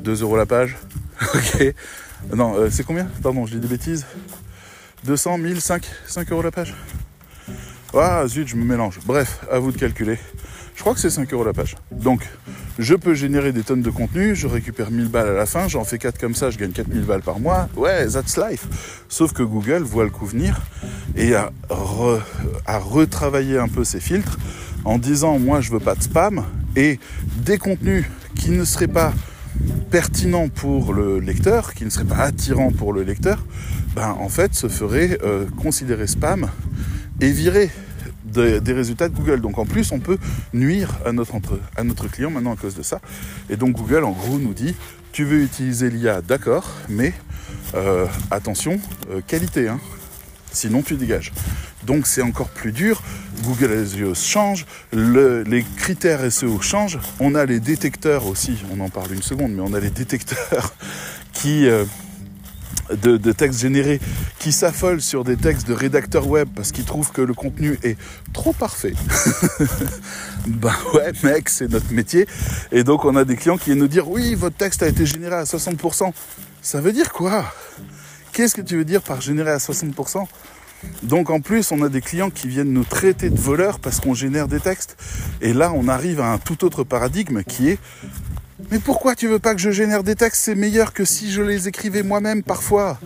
2 0.00 0.22
euros 0.22 0.36
la 0.36 0.46
page. 0.46 0.76
ok. 1.34 1.74
Non, 2.36 2.54
euh, 2.56 2.68
c'est 2.70 2.84
combien? 2.84 3.08
Pardon, 3.22 3.46
je 3.46 3.54
dis 3.54 3.60
des 3.60 3.68
bêtises. 3.68 4.06
200, 5.04 5.38
1000, 5.38 5.60
5, 5.60 5.84
5 6.06 6.32
euros 6.32 6.42
la 6.42 6.50
page. 6.50 6.74
Ah 7.94 8.24
zut, 8.26 8.46
je 8.46 8.56
me 8.56 8.64
mélange. 8.64 9.00
Bref, 9.04 9.40
à 9.50 9.58
vous 9.58 9.72
de 9.72 9.78
calculer. 9.78 10.18
Je 10.76 10.82
crois 10.82 10.94
que 10.94 11.00
c'est 11.00 11.10
5 11.10 11.32
euros 11.32 11.44
la 11.44 11.52
page. 11.52 11.76
Donc, 11.90 12.26
je 12.78 12.94
peux 12.94 13.14
générer 13.14 13.52
des 13.52 13.62
tonnes 13.62 13.82
de 13.82 13.90
contenu, 13.90 14.34
je 14.34 14.46
récupère 14.46 14.90
1000 14.90 15.08
balles 15.08 15.28
à 15.28 15.32
la 15.32 15.44
fin, 15.44 15.68
j'en 15.68 15.84
fais 15.84 15.98
4 15.98 16.18
comme 16.18 16.34
ça, 16.34 16.50
je 16.50 16.56
gagne 16.56 16.70
4000 16.70 17.02
balles 17.02 17.20
par 17.20 17.40
mois. 17.40 17.68
Ouais, 17.76 18.06
that's 18.06 18.38
life. 18.38 19.04
Sauf 19.08 19.32
que 19.32 19.42
Google 19.42 19.82
voit 19.82 20.04
le 20.04 20.10
coup 20.10 20.24
venir 20.24 20.60
et 21.16 21.34
a, 21.34 21.52
a 22.66 22.78
retravaillé 22.78 23.58
un 23.58 23.68
peu 23.68 23.84
ses 23.84 24.00
filtres 24.00 24.38
en 24.84 24.98
disant 24.98 25.38
moi 25.38 25.60
je 25.60 25.70
veux 25.70 25.80
pas 25.80 25.94
de 25.94 26.02
spam 26.02 26.44
et 26.76 26.98
des 27.44 27.58
contenus 27.58 28.04
qui 28.34 28.50
ne 28.50 28.64
seraient 28.64 28.88
pas 28.88 29.12
pertinents 29.90 30.48
pour 30.48 30.94
le 30.94 31.18
lecteur, 31.18 31.74
qui 31.74 31.84
ne 31.84 31.90
seraient 31.90 32.04
pas 32.04 32.18
attirants 32.18 32.70
pour 32.70 32.92
le 32.92 33.02
lecteur, 33.02 33.44
ben 33.94 34.16
en 34.18 34.28
fait 34.28 34.54
se 34.54 34.68
feraient 34.68 35.18
euh, 35.22 35.46
considérer 35.56 36.06
spam 36.06 36.48
et 37.20 37.30
virer 37.30 37.70
des 38.24 38.72
résultats 38.72 39.08
de 39.08 39.16
Google. 39.16 39.40
Donc 39.40 39.58
en 39.58 39.66
plus 39.66 39.90
on 39.92 39.98
peut 39.98 40.18
nuire 40.54 40.98
à 41.04 41.12
notre, 41.12 42.08
client 42.08 42.30
maintenant 42.30 42.52
à 42.52 42.56
cause 42.56 42.76
de 42.76 42.82
ça. 42.82 43.00
Et 43.48 43.56
donc 43.56 43.76
Google 43.76 44.04
en 44.04 44.12
gros 44.12 44.38
nous 44.38 44.54
dit 44.54 44.74
tu 45.12 45.24
veux 45.24 45.42
utiliser 45.42 45.90
l'IA, 45.90 46.22
d'accord, 46.22 46.70
mais 46.88 47.12
euh, 47.74 48.06
attention, 48.30 48.78
euh, 49.10 49.20
qualité, 49.26 49.66
hein, 49.66 49.80
sinon 50.52 50.82
tu 50.82 50.96
dégages. 50.96 51.32
Donc 51.84 52.06
c'est 52.06 52.22
encore 52.22 52.48
plus 52.48 52.72
dur. 52.72 53.02
Google 53.42 53.86
SEO 53.86 54.14
change, 54.14 54.66
les 54.92 55.64
critères 55.76 56.30
SEO 56.30 56.60
changent. 56.60 56.98
On 57.18 57.34
a 57.34 57.46
les 57.46 57.60
détecteurs 57.60 58.26
aussi, 58.26 58.58
on 58.70 58.80
en 58.80 58.88
parle 58.88 59.12
une 59.12 59.22
seconde, 59.22 59.52
mais 59.52 59.62
on 59.62 59.72
a 59.72 59.80
les 59.80 59.90
détecteurs 59.90 60.74
qui 61.32 61.66
euh, 61.66 61.84
de, 62.94 63.32
textes 63.32 63.60
générés 63.60 64.00
qui 64.38 64.52
s'affolent 64.52 65.00
sur 65.00 65.24
des 65.24 65.36
textes 65.36 65.66
de 65.66 65.74
rédacteurs 65.74 66.26
web 66.26 66.48
parce 66.54 66.72
qu'ils 66.72 66.84
trouvent 66.84 67.12
que 67.12 67.22
le 67.22 67.34
contenu 67.34 67.78
est 67.82 67.96
trop 68.32 68.52
parfait. 68.52 68.94
ben 70.46 70.74
ouais 70.94 71.12
mec, 71.22 71.48
c'est 71.48 71.70
notre 71.70 71.92
métier. 71.92 72.26
Et 72.72 72.84
donc 72.84 73.04
on 73.04 73.16
a 73.16 73.24
des 73.24 73.36
clients 73.36 73.58
qui 73.58 73.66
viennent 73.66 73.78
nous 73.78 73.88
dire 73.88 74.08
oui, 74.10 74.34
votre 74.34 74.56
texte 74.56 74.82
a 74.82 74.88
été 74.88 75.06
généré 75.06 75.36
à 75.36 75.44
60%. 75.44 76.12
Ça 76.62 76.80
veut 76.80 76.92
dire 76.92 77.12
quoi? 77.12 77.44
Qu'est-ce 78.32 78.54
que 78.54 78.62
tu 78.62 78.76
veux 78.76 78.84
dire 78.84 79.02
par 79.02 79.20
généré 79.20 79.50
à 79.50 79.58
60% 79.58 80.26
donc 81.02 81.28
en 81.28 81.40
plus, 81.40 81.72
on 81.72 81.82
a 81.82 81.90
des 81.90 82.00
clients 82.00 82.30
qui 82.30 82.48
viennent 82.48 82.72
nous 82.72 82.84
traiter 82.84 83.28
de 83.28 83.38
voleurs 83.38 83.80
parce 83.80 84.00
qu'on 84.00 84.14
génère 84.14 84.48
des 84.48 84.60
textes. 84.60 84.96
Et 85.42 85.52
là, 85.52 85.72
on 85.74 85.88
arrive 85.88 86.20
à 86.20 86.32
un 86.32 86.38
tout 86.38 86.64
autre 86.64 86.84
paradigme 86.84 87.42
qui 87.42 87.68
est 87.68 87.78
Mais 88.70 88.78
pourquoi 88.78 89.14
tu 89.14 89.28
veux 89.28 89.38
pas 89.38 89.54
que 89.54 89.60
je 89.60 89.70
génère 89.70 90.02
des 90.02 90.14
textes? 90.14 90.42
C'est 90.42 90.54
meilleur 90.54 90.92
que 90.94 91.04
si 91.04 91.30
je 91.32 91.42
les 91.42 91.68
écrivais 91.68 92.02
moi-même 92.02 92.42
parfois. 92.42 92.98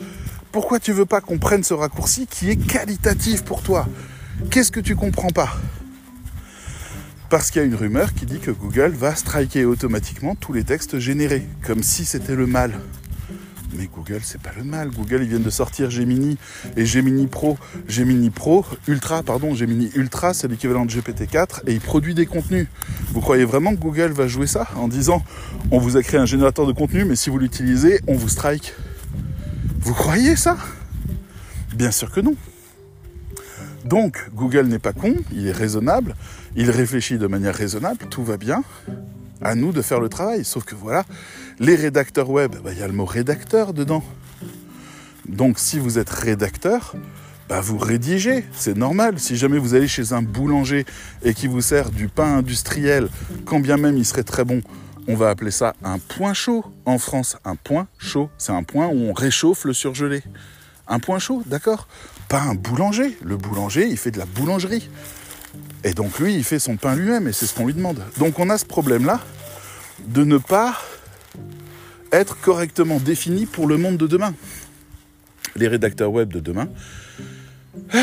Pourquoi 0.52 0.78
tu 0.78 0.92
veux 0.92 1.06
pas 1.06 1.20
qu'on 1.20 1.38
prenne 1.38 1.64
ce 1.64 1.74
raccourci 1.74 2.28
qui 2.28 2.48
est 2.48 2.56
qualitatif 2.56 3.42
pour 3.42 3.62
toi? 3.62 3.88
Qu'est-ce 4.50 4.70
que 4.70 4.80
tu 4.80 4.94
comprends 4.94 5.30
pas? 5.30 5.56
Parce 7.28 7.50
qu'il 7.50 7.60
y 7.60 7.64
a 7.64 7.66
une 7.66 7.74
rumeur 7.74 8.14
qui 8.14 8.26
dit 8.26 8.38
que 8.38 8.52
Google 8.52 8.92
va 8.92 9.16
striker 9.16 9.64
automatiquement 9.64 10.36
tous 10.36 10.52
les 10.52 10.62
textes 10.62 11.00
générés, 11.00 11.48
comme 11.62 11.82
si 11.82 12.04
c'était 12.04 12.36
le 12.36 12.46
mal. 12.46 12.72
Mais 13.76 13.88
Google, 13.92 14.20
c'est 14.22 14.40
pas 14.40 14.52
le 14.56 14.64
mal. 14.64 14.90
Google, 14.90 15.22
ils 15.22 15.28
viennent 15.28 15.42
de 15.42 15.50
sortir 15.50 15.90
Gemini 15.90 16.36
et 16.76 16.86
Gemini 16.86 17.26
Pro. 17.26 17.58
Gemini 17.88 18.30
Pro, 18.30 18.64
Ultra, 18.86 19.22
pardon, 19.22 19.54
Gemini 19.54 19.90
Ultra, 19.94 20.32
c'est 20.34 20.48
l'équivalent 20.48 20.86
de 20.86 20.92
GPT-4 20.92 21.62
et 21.66 21.72
il 21.72 21.80
produit 21.80 22.14
des 22.14 22.26
contenus. 22.26 22.68
Vous 23.12 23.20
croyez 23.20 23.44
vraiment 23.44 23.74
que 23.74 23.80
Google 23.80 24.12
va 24.12 24.28
jouer 24.28 24.46
ça 24.46 24.68
en 24.76 24.88
disant 24.88 25.24
on 25.70 25.78
vous 25.78 25.96
a 25.96 26.02
créé 26.02 26.20
un 26.20 26.26
générateur 26.26 26.66
de 26.66 26.72
contenu, 26.72 27.04
mais 27.04 27.16
si 27.16 27.30
vous 27.30 27.38
l'utilisez, 27.38 28.00
on 28.06 28.14
vous 28.14 28.28
strike 28.28 28.74
Vous 29.80 29.94
croyez 29.94 30.36
ça? 30.36 30.56
Bien 31.74 31.90
sûr 31.90 32.10
que 32.10 32.20
non. 32.20 32.36
Donc, 33.84 34.30
Google 34.34 34.66
n'est 34.66 34.78
pas 34.78 34.92
con, 34.92 35.14
il 35.32 35.46
est 35.46 35.52
raisonnable, 35.52 36.14
il 36.56 36.70
réfléchit 36.70 37.18
de 37.18 37.26
manière 37.26 37.54
raisonnable, 37.54 38.06
tout 38.08 38.24
va 38.24 38.38
bien. 38.38 38.62
À 39.42 39.54
nous 39.54 39.72
de 39.72 39.82
faire 39.82 40.00
le 40.00 40.08
travail. 40.08 40.44
Sauf 40.44 40.64
que 40.64 40.74
voilà, 40.74 41.04
les 41.58 41.74
rédacteurs 41.74 42.30
web, 42.30 42.56
bah, 42.62 42.70
il 42.72 42.78
y 42.78 42.82
a 42.82 42.86
le 42.86 42.92
mot 42.92 43.04
rédacteur 43.04 43.72
dedans. 43.72 44.02
Donc 45.28 45.58
si 45.58 45.78
vous 45.78 45.98
êtes 45.98 46.10
rédacteur, 46.10 46.94
bah, 47.48 47.60
vous 47.60 47.78
rédigez, 47.78 48.44
c'est 48.52 48.76
normal. 48.76 49.18
Si 49.18 49.36
jamais 49.36 49.58
vous 49.58 49.74
allez 49.74 49.88
chez 49.88 50.12
un 50.12 50.22
boulanger 50.22 50.86
et 51.22 51.34
qui 51.34 51.46
vous 51.46 51.60
sert 51.60 51.90
du 51.90 52.08
pain 52.08 52.38
industriel, 52.38 53.08
quand 53.44 53.60
bien 53.60 53.76
même 53.76 53.96
il 53.96 54.04
serait 54.04 54.22
très 54.22 54.44
bon, 54.44 54.62
on 55.06 55.14
va 55.14 55.28
appeler 55.28 55.50
ça 55.50 55.74
un 55.84 55.98
point 55.98 56.32
chaud 56.32 56.64
en 56.86 56.98
France. 56.98 57.36
Un 57.44 57.56
point 57.56 57.86
chaud, 57.98 58.30
c'est 58.38 58.52
un 58.52 58.62
point 58.62 58.86
où 58.86 58.96
on 58.96 59.12
réchauffe 59.12 59.64
le 59.64 59.74
surgelé. 59.74 60.22
Un 60.88 60.98
point 60.98 61.18
chaud, 61.18 61.42
d'accord? 61.46 61.88
Pas 62.28 62.40
un 62.40 62.54
boulanger. 62.54 63.16
Le 63.22 63.36
boulanger, 63.36 63.86
il 63.88 63.98
fait 63.98 64.10
de 64.10 64.18
la 64.18 64.26
boulangerie. 64.26 64.88
Et 65.84 65.92
donc 65.92 66.18
lui, 66.18 66.34
il 66.34 66.44
fait 66.44 66.58
son 66.58 66.76
pain 66.76 66.96
lui-même 66.96 67.28
et 67.28 67.32
c'est 67.32 67.46
ce 67.46 67.54
qu'on 67.54 67.66
lui 67.66 67.74
demande. 67.74 68.02
Donc 68.18 68.38
on 68.38 68.48
a 68.48 68.56
ce 68.56 68.64
problème-là 68.64 69.20
de 70.06 70.24
ne 70.24 70.38
pas 70.38 70.80
être 72.10 72.40
correctement 72.40 72.98
défini 72.98 73.44
pour 73.46 73.66
le 73.66 73.76
monde 73.76 73.98
de 73.98 74.06
demain. 74.06 74.34
Les 75.56 75.68
rédacteurs 75.68 76.10
web 76.10 76.32
de 76.32 76.40
demain 76.40 76.68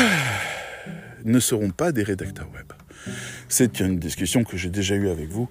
ne 1.24 1.40
seront 1.40 1.70
pas 1.70 1.92
des 1.92 2.04
rédacteurs 2.04 2.48
web. 2.54 2.72
C'est 3.48 3.80
une 3.80 3.98
discussion 3.98 4.44
que 4.44 4.56
j'ai 4.56 4.70
déjà 4.70 4.94
eue 4.94 5.08
avec 5.08 5.28
vous 5.28 5.48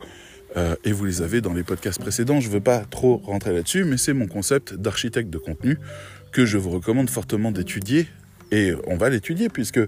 euh, 0.55 0.75
et 0.85 0.93
vous 0.93 1.05
les 1.05 1.21
avez 1.21 1.41
dans 1.41 1.53
les 1.53 1.63
podcasts 1.63 1.99
précédents. 1.99 2.39
Je 2.39 2.47
ne 2.47 2.53
veux 2.53 2.61
pas 2.61 2.79
trop 2.79 3.17
rentrer 3.25 3.53
là-dessus, 3.53 3.83
mais 3.83 3.97
c'est 3.97 4.13
mon 4.13 4.27
concept 4.27 4.73
d'architecte 4.73 5.29
de 5.29 5.37
contenu 5.37 5.77
que 6.31 6.45
je 6.45 6.57
vous 6.57 6.69
recommande 6.69 7.09
fortement 7.09 7.51
d'étudier. 7.51 8.07
Et 8.51 8.73
on 8.87 8.97
va 8.97 9.09
l'étudier 9.09 9.49
puisque 9.49 9.79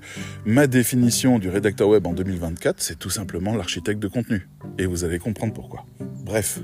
ma 0.46 0.68
définition 0.68 1.38
du 1.38 1.50
rédacteur 1.50 1.90
web 1.90 2.08
en 2.08 2.14
2024, 2.14 2.82
c'est 2.82 2.98
tout 2.98 3.10
simplement 3.10 3.56
l'architecte 3.56 4.00
de 4.00 4.08
contenu. 4.08 4.48
Et 4.78 4.86
vous 4.86 5.04
allez 5.04 5.20
comprendre 5.20 5.54
pourquoi. 5.54 5.86
Bref, 6.24 6.60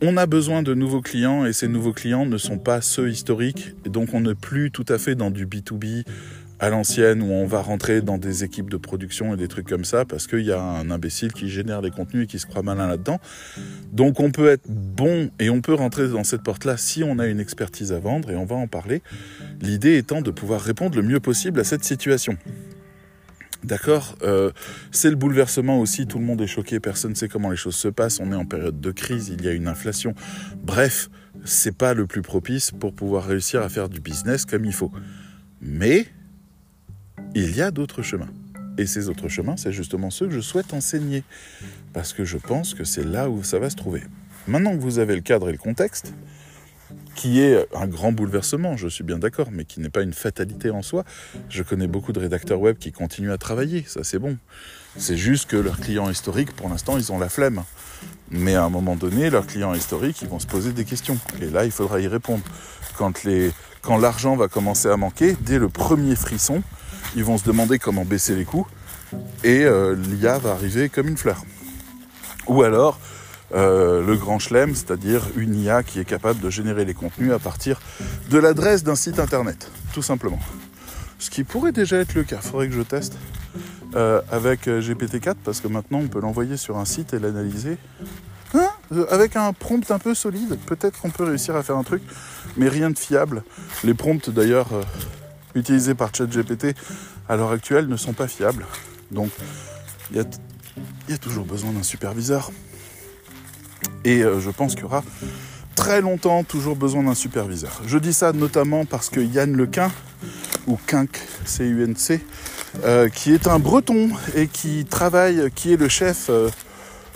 on 0.00 0.16
a 0.16 0.26
besoin 0.26 0.62
de 0.62 0.74
nouveaux 0.74 1.02
clients 1.02 1.44
et 1.44 1.52
ces 1.52 1.66
nouveaux 1.66 1.92
clients 1.92 2.24
ne 2.24 2.38
sont 2.38 2.58
pas 2.58 2.80
ceux 2.80 3.10
historiques. 3.10 3.74
Et 3.84 3.88
donc 3.88 4.14
on 4.14 4.20
n'est 4.20 4.36
plus 4.36 4.70
tout 4.70 4.86
à 4.88 4.98
fait 4.98 5.16
dans 5.16 5.30
du 5.30 5.44
B2B 5.44 6.04
à 6.60 6.70
l'ancienne 6.70 7.22
où 7.22 7.30
on 7.30 7.46
va 7.46 7.62
rentrer 7.62 8.00
dans 8.02 8.18
des 8.18 8.44
équipes 8.44 8.70
de 8.70 8.76
production 8.76 9.34
et 9.34 9.36
des 9.36 9.48
trucs 9.48 9.68
comme 9.68 9.84
ça 9.84 10.04
parce 10.04 10.26
qu'il 10.26 10.44
y 10.44 10.52
a 10.52 10.60
un 10.60 10.90
imbécile 10.90 11.32
qui 11.32 11.48
génère 11.48 11.82
des 11.82 11.90
contenus 11.90 12.24
et 12.24 12.26
qui 12.26 12.38
se 12.38 12.46
croit 12.46 12.62
malin 12.62 12.88
là-dedans. 12.88 13.20
Donc 13.92 14.20
on 14.20 14.30
peut 14.30 14.48
être 14.48 14.68
bon 14.68 15.30
et 15.38 15.50
on 15.50 15.60
peut 15.60 15.74
rentrer 15.74 16.08
dans 16.08 16.24
cette 16.24 16.42
porte-là 16.42 16.76
si 16.76 17.04
on 17.04 17.18
a 17.18 17.26
une 17.26 17.40
expertise 17.40 17.92
à 17.92 17.98
vendre 17.98 18.30
et 18.30 18.36
on 18.36 18.44
va 18.44 18.56
en 18.56 18.66
parler. 18.66 19.02
L'idée 19.60 19.96
étant 19.96 20.20
de 20.20 20.30
pouvoir 20.30 20.60
répondre 20.60 20.96
le 20.96 21.02
mieux 21.02 21.20
possible 21.20 21.60
à 21.60 21.64
cette 21.64 21.84
situation. 21.84 22.36
D'accord 23.64 24.16
euh, 24.22 24.52
C'est 24.92 25.10
le 25.10 25.16
bouleversement 25.16 25.80
aussi, 25.80 26.06
tout 26.06 26.18
le 26.18 26.24
monde 26.24 26.40
est 26.40 26.46
choqué, 26.46 26.78
personne 26.78 27.10
ne 27.10 27.16
sait 27.16 27.28
comment 27.28 27.50
les 27.50 27.56
choses 27.56 27.74
se 27.74 27.88
passent, 27.88 28.20
on 28.20 28.32
est 28.32 28.36
en 28.36 28.44
période 28.44 28.80
de 28.80 28.90
crise, 28.92 29.28
il 29.28 29.44
y 29.44 29.48
a 29.48 29.52
une 29.52 29.66
inflation. 29.66 30.14
Bref, 30.62 31.10
c'est 31.44 31.76
pas 31.76 31.92
le 31.92 32.06
plus 32.06 32.22
propice 32.22 32.70
pour 32.70 32.94
pouvoir 32.94 33.24
réussir 33.24 33.62
à 33.62 33.68
faire 33.68 33.88
du 33.88 34.00
business 34.00 34.44
comme 34.44 34.64
il 34.64 34.72
faut. 34.72 34.92
Mais 35.60 36.06
il 37.34 37.54
y 37.56 37.62
a 37.62 37.70
d'autres 37.70 38.02
chemins. 38.02 38.28
Et 38.78 38.86
ces 38.86 39.08
autres 39.08 39.28
chemins, 39.28 39.56
c'est 39.56 39.72
justement 39.72 40.10
ceux 40.10 40.26
que 40.26 40.32
je 40.32 40.40
souhaite 40.40 40.72
enseigner. 40.72 41.24
Parce 41.92 42.12
que 42.12 42.24
je 42.24 42.38
pense 42.38 42.74
que 42.74 42.84
c'est 42.84 43.04
là 43.04 43.28
où 43.28 43.42
ça 43.42 43.58
va 43.58 43.70
se 43.70 43.76
trouver. 43.76 44.02
Maintenant 44.46 44.76
que 44.76 44.80
vous 44.80 44.98
avez 44.98 45.14
le 45.14 45.20
cadre 45.20 45.48
et 45.48 45.52
le 45.52 45.58
contexte, 45.58 46.12
qui 47.14 47.40
est 47.40 47.66
un 47.74 47.86
grand 47.86 48.12
bouleversement, 48.12 48.76
je 48.76 48.88
suis 48.88 49.04
bien 49.04 49.18
d'accord, 49.18 49.48
mais 49.50 49.64
qui 49.64 49.80
n'est 49.80 49.90
pas 49.90 50.02
une 50.02 50.12
fatalité 50.12 50.70
en 50.70 50.82
soi. 50.82 51.04
Je 51.50 51.62
connais 51.62 51.88
beaucoup 51.88 52.12
de 52.12 52.20
rédacteurs 52.20 52.60
web 52.60 52.78
qui 52.78 52.92
continuent 52.92 53.32
à 53.32 53.38
travailler, 53.38 53.84
ça 53.86 54.04
c'est 54.04 54.18
bon. 54.18 54.38
C'est 54.96 55.16
juste 55.16 55.50
que 55.50 55.56
leurs 55.56 55.78
clients 55.78 56.10
historiques, 56.10 56.52
pour 56.52 56.68
l'instant, 56.68 56.96
ils 56.96 57.12
ont 57.12 57.18
la 57.18 57.28
flemme. 57.28 57.64
Mais 58.30 58.54
à 58.54 58.64
un 58.64 58.68
moment 58.68 58.96
donné, 58.96 59.30
leurs 59.30 59.46
clients 59.46 59.74
historiques, 59.74 60.22
ils 60.22 60.28
vont 60.28 60.38
se 60.38 60.46
poser 60.46 60.72
des 60.72 60.84
questions. 60.84 61.18
Et 61.40 61.50
là, 61.50 61.64
il 61.64 61.70
faudra 61.70 62.00
y 62.00 62.06
répondre. 62.06 62.42
Quand, 62.96 63.12
l'argent 64.00 64.36
va 64.36 64.48
commencer 64.48 64.88
à 64.88 64.96
manquer, 64.96 65.36
dès 65.40 65.58
le 65.58 65.68
premier 65.68 66.16
frisson, 66.16 66.62
ils 67.16 67.24
vont 67.24 67.38
se 67.38 67.44
demander 67.44 67.78
comment 67.78 68.04
baisser 68.04 68.34
les 68.34 68.44
coûts. 68.44 68.66
Et 69.44 69.64
euh, 69.64 69.94
l'IA 69.94 70.38
va 70.38 70.52
arriver 70.52 70.88
comme 70.88 71.08
une 71.08 71.16
fleur. 71.16 71.42
Ou 72.46 72.62
alors, 72.62 72.98
euh, 73.54 74.04
le 74.04 74.16
grand 74.16 74.38
chelem, 74.38 74.74
c'est-à-dire 74.74 75.22
une 75.36 75.54
IA 75.54 75.82
qui 75.82 76.00
est 76.00 76.04
capable 76.04 76.40
de 76.40 76.50
générer 76.50 76.84
les 76.84 76.94
contenus 76.94 77.32
à 77.32 77.38
partir 77.38 77.80
de 78.30 78.38
l'adresse 78.38 78.84
d'un 78.84 78.94
site 78.94 79.18
internet, 79.18 79.70
tout 79.94 80.02
simplement. 80.02 80.38
Ce 81.18 81.30
qui 81.30 81.44
pourrait 81.44 81.72
déjà 81.72 81.96
être 81.96 82.14
le 82.14 82.24
cas, 82.24 82.38
faudrait 82.38 82.68
que 82.68 82.74
je 82.74 82.82
teste 82.82 83.16
euh, 83.94 84.20
avec 84.30 84.68
euh, 84.68 84.82
GPT-4 84.82 85.36
parce 85.42 85.60
que 85.60 85.68
maintenant 85.68 85.98
on 86.00 86.08
peut 86.08 86.20
l'envoyer 86.20 86.58
sur 86.58 86.76
un 86.76 86.84
site 86.84 87.14
et 87.14 87.18
l'analyser. 87.18 87.78
Hein? 88.54 88.68
Avec 89.10 89.36
un 89.36 89.52
prompt 89.52 89.90
un 89.90 89.98
peu 89.98 90.14
solide, 90.14 90.58
peut-être 90.66 91.00
qu'on 91.00 91.10
peut 91.10 91.24
réussir 91.24 91.56
à 91.56 91.62
faire 91.62 91.76
un 91.76 91.84
truc, 91.84 92.02
mais 92.56 92.68
rien 92.68 92.90
de 92.90 92.98
fiable. 92.98 93.44
Les 93.82 93.94
prompts 93.94 94.28
d'ailleurs 94.30 94.68
utilisés 95.54 95.94
par 95.94 96.14
ChatGPT 96.14 96.74
à 97.28 97.36
l'heure 97.36 97.50
actuelle 97.50 97.88
ne 97.88 97.96
sont 97.96 98.12
pas 98.12 98.28
fiables. 98.28 98.66
Donc 99.10 99.30
il 100.10 100.16
y 100.16 101.12
a 101.12 101.18
toujours 101.18 101.44
besoin 101.44 101.72
d'un 101.72 101.82
superviseur. 101.82 102.50
Et 104.04 104.22
euh, 104.22 104.40
je 104.40 104.50
pense 104.50 104.74
qu'il 104.74 104.82
y 104.82 104.86
aura 104.86 105.04
très 105.74 106.00
longtemps 106.00 106.44
toujours 106.44 106.76
besoin 106.76 107.04
d'un 107.04 107.14
superviseur. 107.14 107.82
Je 107.86 107.98
dis 107.98 108.12
ça 108.12 108.32
notamment 108.32 108.84
parce 108.84 109.10
que 109.10 109.20
Yann 109.20 109.54
Lequin, 109.56 109.90
ou 110.66 110.78
Quinc, 110.86 111.10
C-U-N-C, 111.44 112.20
euh, 112.84 113.08
qui 113.08 113.32
est 113.32 113.46
un 113.46 113.58
breton 113.58 114.10
et 114.34 114.46
qui 114.46 114.84
travaille, 114.84 115.50
qui 115.54 115.72
est 115.72 115.76
le 115.76 115.88
chef 115.88 116.30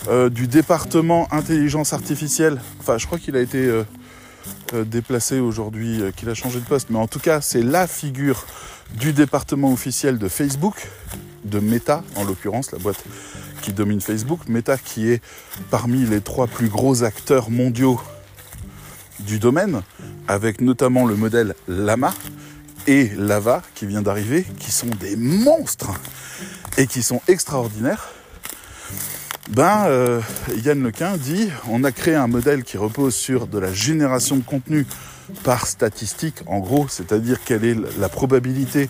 euh, 0.09 0.29
du 0.31 0.47
département 0.47 1.33
intelligence 1.33 1.93
artificielle. 1.93 2.61
Enfin, 2.81 2.99
je 2.99 3.07
crois 3.07 3.19
qu'il 3.19 3.37
a 3.37 3.41
été 3.41 3.71
déplacé 4.75 5.41
aujourd'hui, 5.41 6.03
qu'il 6.17 6.29
a 6.29 6.35
changé 6.35 6.61
de 6.61 6.65
poste, 6.65 6.91
mais 6.91 6.99
en 6.99 7.07
tout 7.07 7.21
cas, 7.21 7.41
c'est 7.41 7.63
la 7.63 7.87
figure 7.87 8.45
du 8.95 9.13
département 9.13 9.73
officiel 9.73 10.19
de 10.19 10.29
Facebook, 10.29 10.89
de 11.45 11.59
Meta 11.59 12.03
en 12.17 12.25
l'occurrence, 12.25 12.73
la 12.73 12.79
boîte 12.79 13.03
qui 13.63 13.73
domine 13.73 14.01
Facebook, 14.01 14.41
Meta 14.49 14.77
qui 14.77 15.09
est 15.09 15.23
parmi 15.71 16.05
les 16.05 16.21
trois 16.21 16.47
plus 16.47 16.69
gros 16.69 17.05
acteurs 17.05 17.51
mondiaux 17.51 18.01
du 19.21 19.39
domaine, 19.39 19.83
avec 20.29 20.61
notamment 20.61 21.07
le 21.07 21.15
modèle 21.15 21.55
Lama 21.69 22.13
et 22.87 23.11
Lava 23.17 23.63
qui 23.75 23.87
vient 23.87 24.03
d'arriver, 24.03 24.45
qui 24.59 24.73
sont 24.73 24.89
des 25.01 25.17
monstres 25.17 25.93
et 26.77 26.87
qui 26.87 27.03
sont 27.03 27.21
extraordinaires. 27.29 28.11
Ben, 29.51 29.87
euh, 29.87 30.21
Yann 30.65 30.83
Lequin 30.83 31.17
dit 31.17 31.49
on 31.69 31.83
a 31.83 31.91
créé 31.91 32.15
un 32.15 32.29
modèle 32.29 32.63
qui 32.63 32.77
repose 32.77 33.15
sur 33.15 33.49
de 33.49 33.59
la 33.59 33.73
génération 33.73 34.37
de 34.37 34.43
contenu 34.43 34.87
par 35.43 35.67
statistique, 35.67 36.43
en 36.47 36.61
gros, 36.61 36.87
c'est-à-dire 36.89 37.39
quelle 37.45 37.65
est 37.65 37.77
la 37.99 38.09
probabilité, 38.09 38.89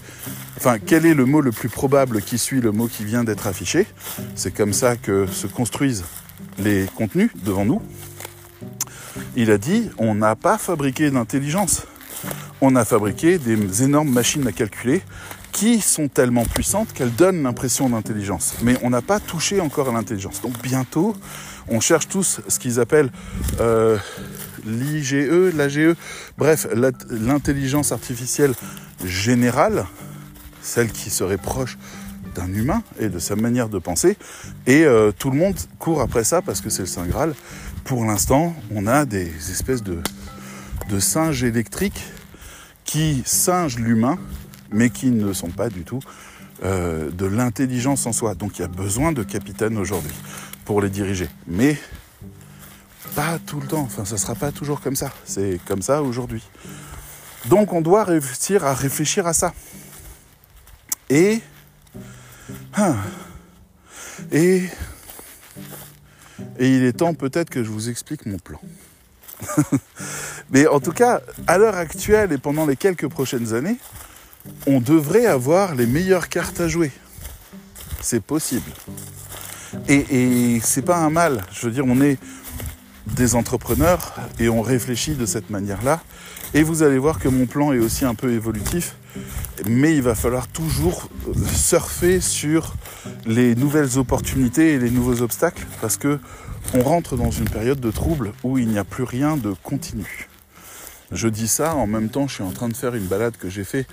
enfin 0.57 0.79
quel 0.79 1.07
est 1.07 1.15
le 1.15 1.25
mot 1.25 1.41
le 1.41 1.53
plus 1.53 1.69
probable 1.69 2.21
qui 2.21 2.37
suit 2.37 2.61
le 2.61 2.71
mot 2.71 2.87
qui 2.87 3.05
vient 3.05 3.25
d'être 3.25 3.47
affiché. 3.47 3.87
C'est 4.35 4.53
comme 4.53 4.73
ça 4.73 4.97
que 4.97 5.27
se 5.27 5.47
construisent 5.47 6.05
les 6.59 6.87
contenus 6.95 7.31
devant 7.45 7.65
nous. 7.65 7.81
Il 9.37 9.51
a 9.51 9.59
dit, 9.59 9.91
on 9.99 10.15
n'a 10.15 10.37
pas 10.37 10.59
fabriqué 10.59 11.11
d'intelligence, 11.11 11.87
on 12.61 12.77
a 12.77 12.85
fabriqué 12.85 13.39
des 13.39 13.83
énormes 13.83 14.11
machines 14.11 14.47
à 14.47 14.53
calculer 14.53 15.03
qui 15.63 15.81
sont 15.81 16.09
tellement 16.09 16.45
puissantes 16.45 16.93
qu'elles 16.93 17.15
donnent 17.15 17.45
l'impression 17.45 17.89
d'intelligence. 17.89 18.55
Mais 18.63 18.77
on 18.83 18.91
n'a 18.91 19.01
pas 19.01 19.21
touché 19.21 19.61
encore 19.61 19.91
à 19.91 19.93
l'intelligence. 19.93 20.43
Donc 20.43 20.61
bientôt, 20.61 21.15
on 21.69 21.79
cherche 21.79 22.09
tous 22.09 22.41
ce 22.49 22.59
qu'ils 22.59 22.81
appellent 22.81 23.13
euh, 23.61 23.97
l'IGE, 24.67 25.55
l'AGE, 25.55 25.95
bref, 26.37 26.67
l'intelligence 27.09 27.93
artificielle 27.93 28.55
générale, 29.05 29.87
celle 30.63 30.91
qui 30.91 31.11
serait 31.11 31.39
proche 31.39 31.79
d'un 32.35 32.53
humain 32.53 32.83
et 32.99 33.09
de 33.09 33.21
sa 33.21 33.37
manière 33.37 33.69
de 33.69 33.79
penser. 33.79 34.17
Et 34.67 34.83
euh, 34.83 35.13
tout 35.17 35.31
le 35.31 35.39
monde 35.39 35.55
court 35.79 36.01
après 36.01 36.25
ça 36.25 36.43
parce 36.43 36.61
que 36.61 36.71
c'est 36.71 36.83
le 36.83 36.87
Saint 36.87 37.07
Graal. 37.07 37.35
Pour 37.85 38.05
l'instant, 38.05 38.53
on 38.75 38.89
a 38.89 39.05
des 39.05 39.29
espèces 39.53 39.85
de, 39.85 40.01
de 40.89 40.99
singes 40.99 41.45
électriques 41.45 42.03
qui 42.85 43.23
singent 43.25 43.79
l'humain, 43.79 44.19
mais 44.73 44.91
qui 44.91 45.11
ne 45.11 45.33
sont 45.33 45.51
pas 45.51 45.69
du 45.69 45.85
tout 45.85 46.01
euh, 46.65 47.11
de 47.11 47.27
l'intelligence 47.27 48.07
en 48.07 48.13
soi. 48.13 48.35
Donc 48.35 48.59
il 48.59 48.63
y 48.63 48.65
a 48.65 48.69
besoin 48.69 49.13
de 49.13 49.23
capitaines 49.23 49.79
aujourd'hui 49.79 50.15
pour 50.65 50.81
les 50.81 50.91
diriger. 50.91 51.29
Mais 51.47 51.77
pas 53.15 53.39
tout 53.45 53.61
le 53.61 53.67
temps, 53.67 53.83
enfin 53.83 54.05
ça 54.05 54.17
sera 54.17 54.35
pas 54.35 54.53
toujours 54.53 54.81
comme 54.81 54.97
ça, 54.97 55.13
c'est 55.25 55.61
comme 55.67 55.83
ça 55.83 56.03
aujourd'hui. 56.03 56.43
Donc 57.47 57.73
on 57.73 57.81
doit 57.81 58.05
réussir 58.05 58.65
à 58.65 58.75
réfléchir 58.75 59.27
à 59.27 59.33
ça. 59.33 59.53
Et... 61.11 61.41
Hein, 62.77 62.97
et... 64.31 64.63
Et 66.59 66.77
il 66.77 66.85
est 66.85 66.93
temps 66.93 67.15
peut-être 67.15 67.51
que 67.51 67.65
je 67.65 67.71
vous 67.71 67.89
explique 67.89 68.27
mon 68.27 68.39
plan. 68.39 68.61
Mais 70.51 70.67
en 70.67 70.81
tout 70.81 70.93
cas, 70.93 71.21
à 71.47 71.59
l'heure 71.59 71.77
actuelle 71.77 72.33
et 72.33 72.39
pendant 72.39 72.67
les 72.67 72.77
quelques 72.77 73.09
prochaines 73.09 73.55
années, 73.55 73.79
on 74.67 74.81
devrait 74.81 75.27
avoir 75.27 75.75
les 75.75 75.87
meilleures 75.87 76.29
cartes 76.29 76.61
à 76.61 76.69
jouer. 76.69 76.91
C'est 78.01 78.23
possible. 78.23 78.71
Et, 79.89 80.61
c'est 80.63 80.83
pas 80.83 80.99
un 80.99 81.11
mal. 81.11 81.45
Je 81.53 81.67
veux 81.67 81.73
dire, 81.73 81.85
on 81.87 82.01
est 82.01 82.19
des 83.07 83.35
entrepreneurs 83.35 84.15
et 84.39 84.49
on 84.49 84.63
réfléchit 84.63 85.15
de 85.15 85.27
cette 85.27 85.51
manière-là. 85.51 86.03
Et 86.55 86.63
vous 86.63 86.83
allez 86.83 86.99
voir 86.99 87.19
que 87.19 87.29
mon 87.29 87.47
plan 87.47 87.73
est 87.73 87.79
aussi 87.79 88.05
un 88.05 88.15
peu 88.15 88.33
évolutif, 88.33 88.97
mais 89.67 89.95
il 89.95 90.03
va 90.03 90.15
falloir 90.15 90.49
toujours 90.49 91.09
surfer 91.51 92.21
sur 92.21 92.75
les 93.25 93.55
nouvelles 93.55 93.99
opportunités 93.99 94.75
et 94.75 94.79
les 94.79 94.91
nouveaux 94.91 95.23
obstacles 95.23 95.67
parce 95.81 95.97
que 95.97 96.19
on 96.75 96.83
rentre 96.83 97.17
dans 97.17 97.31
une 97.31 97.49
période 97.49 97.81
de 97.81 97.91
trouble 97.91 98.33
où 98.45 98.59
il 98.59 98.69
n'y 98.69 98.79
a 98.79 98.85
plus 98.85 99.05
rien 99.05 99.37
de 99.37 99.55
continu. 99.63 100.29
Je 101.13 101.29
dis 101.29 101.49
ça 101.49 101.75
en 101.75 101.87
même 101.87 102.09
temps, 102.09 102.27
je 102.27 102.35
suis 102.35 102.43
en 102.43 102.53
train 102.53 102.69
de 102.69 102.77
faire 102.77 102.95
une 102.95 103.05
balade 103.05 103.37
que 103.37 103.51
j'ai 103.51 103.65
fait 103.65 103.87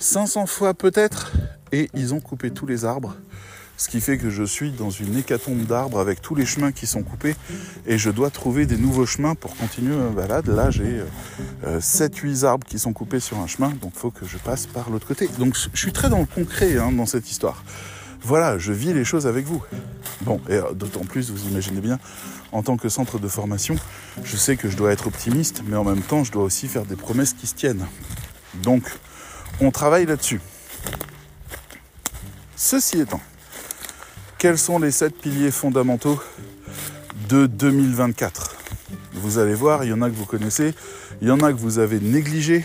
500 0.00 0.46
fois 0.46 0.74
peut-être, 0.74 1.32
et 1.72 1.88
ils 1.94 2.14
ont 2.14 2.20
coupé 2.20 2.50
tous 2.50 2.66
les 2.66 2.84
arbres. 2.84 3.16
Ce 3.78 3.88
qui 3.88 4.00
fait 4.00 4.18
que 4.18 4.28
je 4.28 4.42
suis 4.42 4.72
dans 4.72 4.90
une 4.90 5.16
hécatombe 5.16 5.64
d'arbres 5.64 6.00
avec 6.00 6.20
tous 6.20 6.34
les 6.34 6.44
chemins 6.44 6.72
qui 6.72 6.86
sont 6.88 7.04
coupés 7.04 7.36
et 7.86 7.96
je 7.96 8.10
dois 8.10 8.28
trouver 8.28 8.66
des 8.66 8.76
nouveaux 8.76 9.06
chemins 9.06 9.36
pour 9.36 9.56
continuer 9.56 9.94
ma 9.94 10.10
balade. 10.10 10.48
Là, 10.48 10.70
j'ai 10.72 11.00
7-8 11.64 12.44
euh, 12.44 12.48
arbres 12.48 12.66
qui 12.66 12.80
sont 12.80 12.92
coupés 12.92 13.20
sur 13.20 13.38
un 13.38 13.46
chemin, 13.46 13.68
donc 13.80 13.92
il 13.94 13.98
faut 13.98 14.10
que 14.10 14.26
je 14.26 14.36
passe 14.36 14.66
par 14.66 14.90
l'autre 14.90 15.06
côté. 15.06 15.28
Donc 15.38 15.56
je 15.72 15.78
suis 15.78 15.92
très 15.92 16.10
dans 16.10 16.18
le 16.18 16.26
concret 16.26 16.76
hein, 16.76 16.90
dans 16.90 17.06
cette 17.06 17.30
histoire. 17.30 17.62
Voilà, 18.20 18.58
je 18.58 18.72
vis 18.72 18.92
les 18.92 19.04
choses 19.04 19.28
avec 19.28 19.46
vous. 19.46 19.62
Bon, 20.22 20.40
et 20.48 20.54
euh, 20.54 20.72
d'autant 20.72 21.04
plus, 21.04 21.30
vous 21.30 21.48
imaginez 21.48 21.80
bien, 21.80 22.00
en 22.52 22.62
tant 22.62 22.76
que 22.76 22.88
centre 22.88 23.18
de 23.18 23.28
formation, 23.28 23.76
je 24.24 24.36
sais 24.36 24.56
que 24.56 24.68
je 24.68 24.76
dois 24.76 24.92
être 24.92 25.06
optimiste, 25.06 25.62
mais 25.66 25.76
en 25.76 25.84
même 25.84 26.02
temps, 26.02 26.24
je 26.24 26.32
dois 26.32 26.44
aussi 26.44 26.68
faire 26.68 26.84
des 26.84 26.96
promesses 26.96 27.32
qui 27.32 27.46
se 27.46 27.54
tiennent. 27.54 27.86
Donc, 28.62 28.84
on 29.60 29.70
travaille 29.70 30.06
là-dessus. 30.06 30.40
Ceci 32.56 33.00
étant, 33.00 33.20
quels 34.38 34.58
sont 34.58 34.78
les 34.78 34.90
sept 34.90 35.16
piliers 35.16 35.50
fondamentaux 35.50 36.20
de 37.28 37.46
2024 37.46 38.56
Vous 39.14 39.38
allez 39.38 39.54
voir, 39.54 39.84
il 39.84 39.90
y 39.90 39.92
en 39.92 40.02
a 40.02 40.08
que 40.08 40.14
vous 40.14 40.26
connaissez, 40.26 40.74
il 41.20 41.28
y 41.28 41.30
en 41.30 41.40
a 41.40 41.52
que 41.52 41.58
vous 41.58 41.78
avez 41.78 42.00
négligé, 42.00 42.64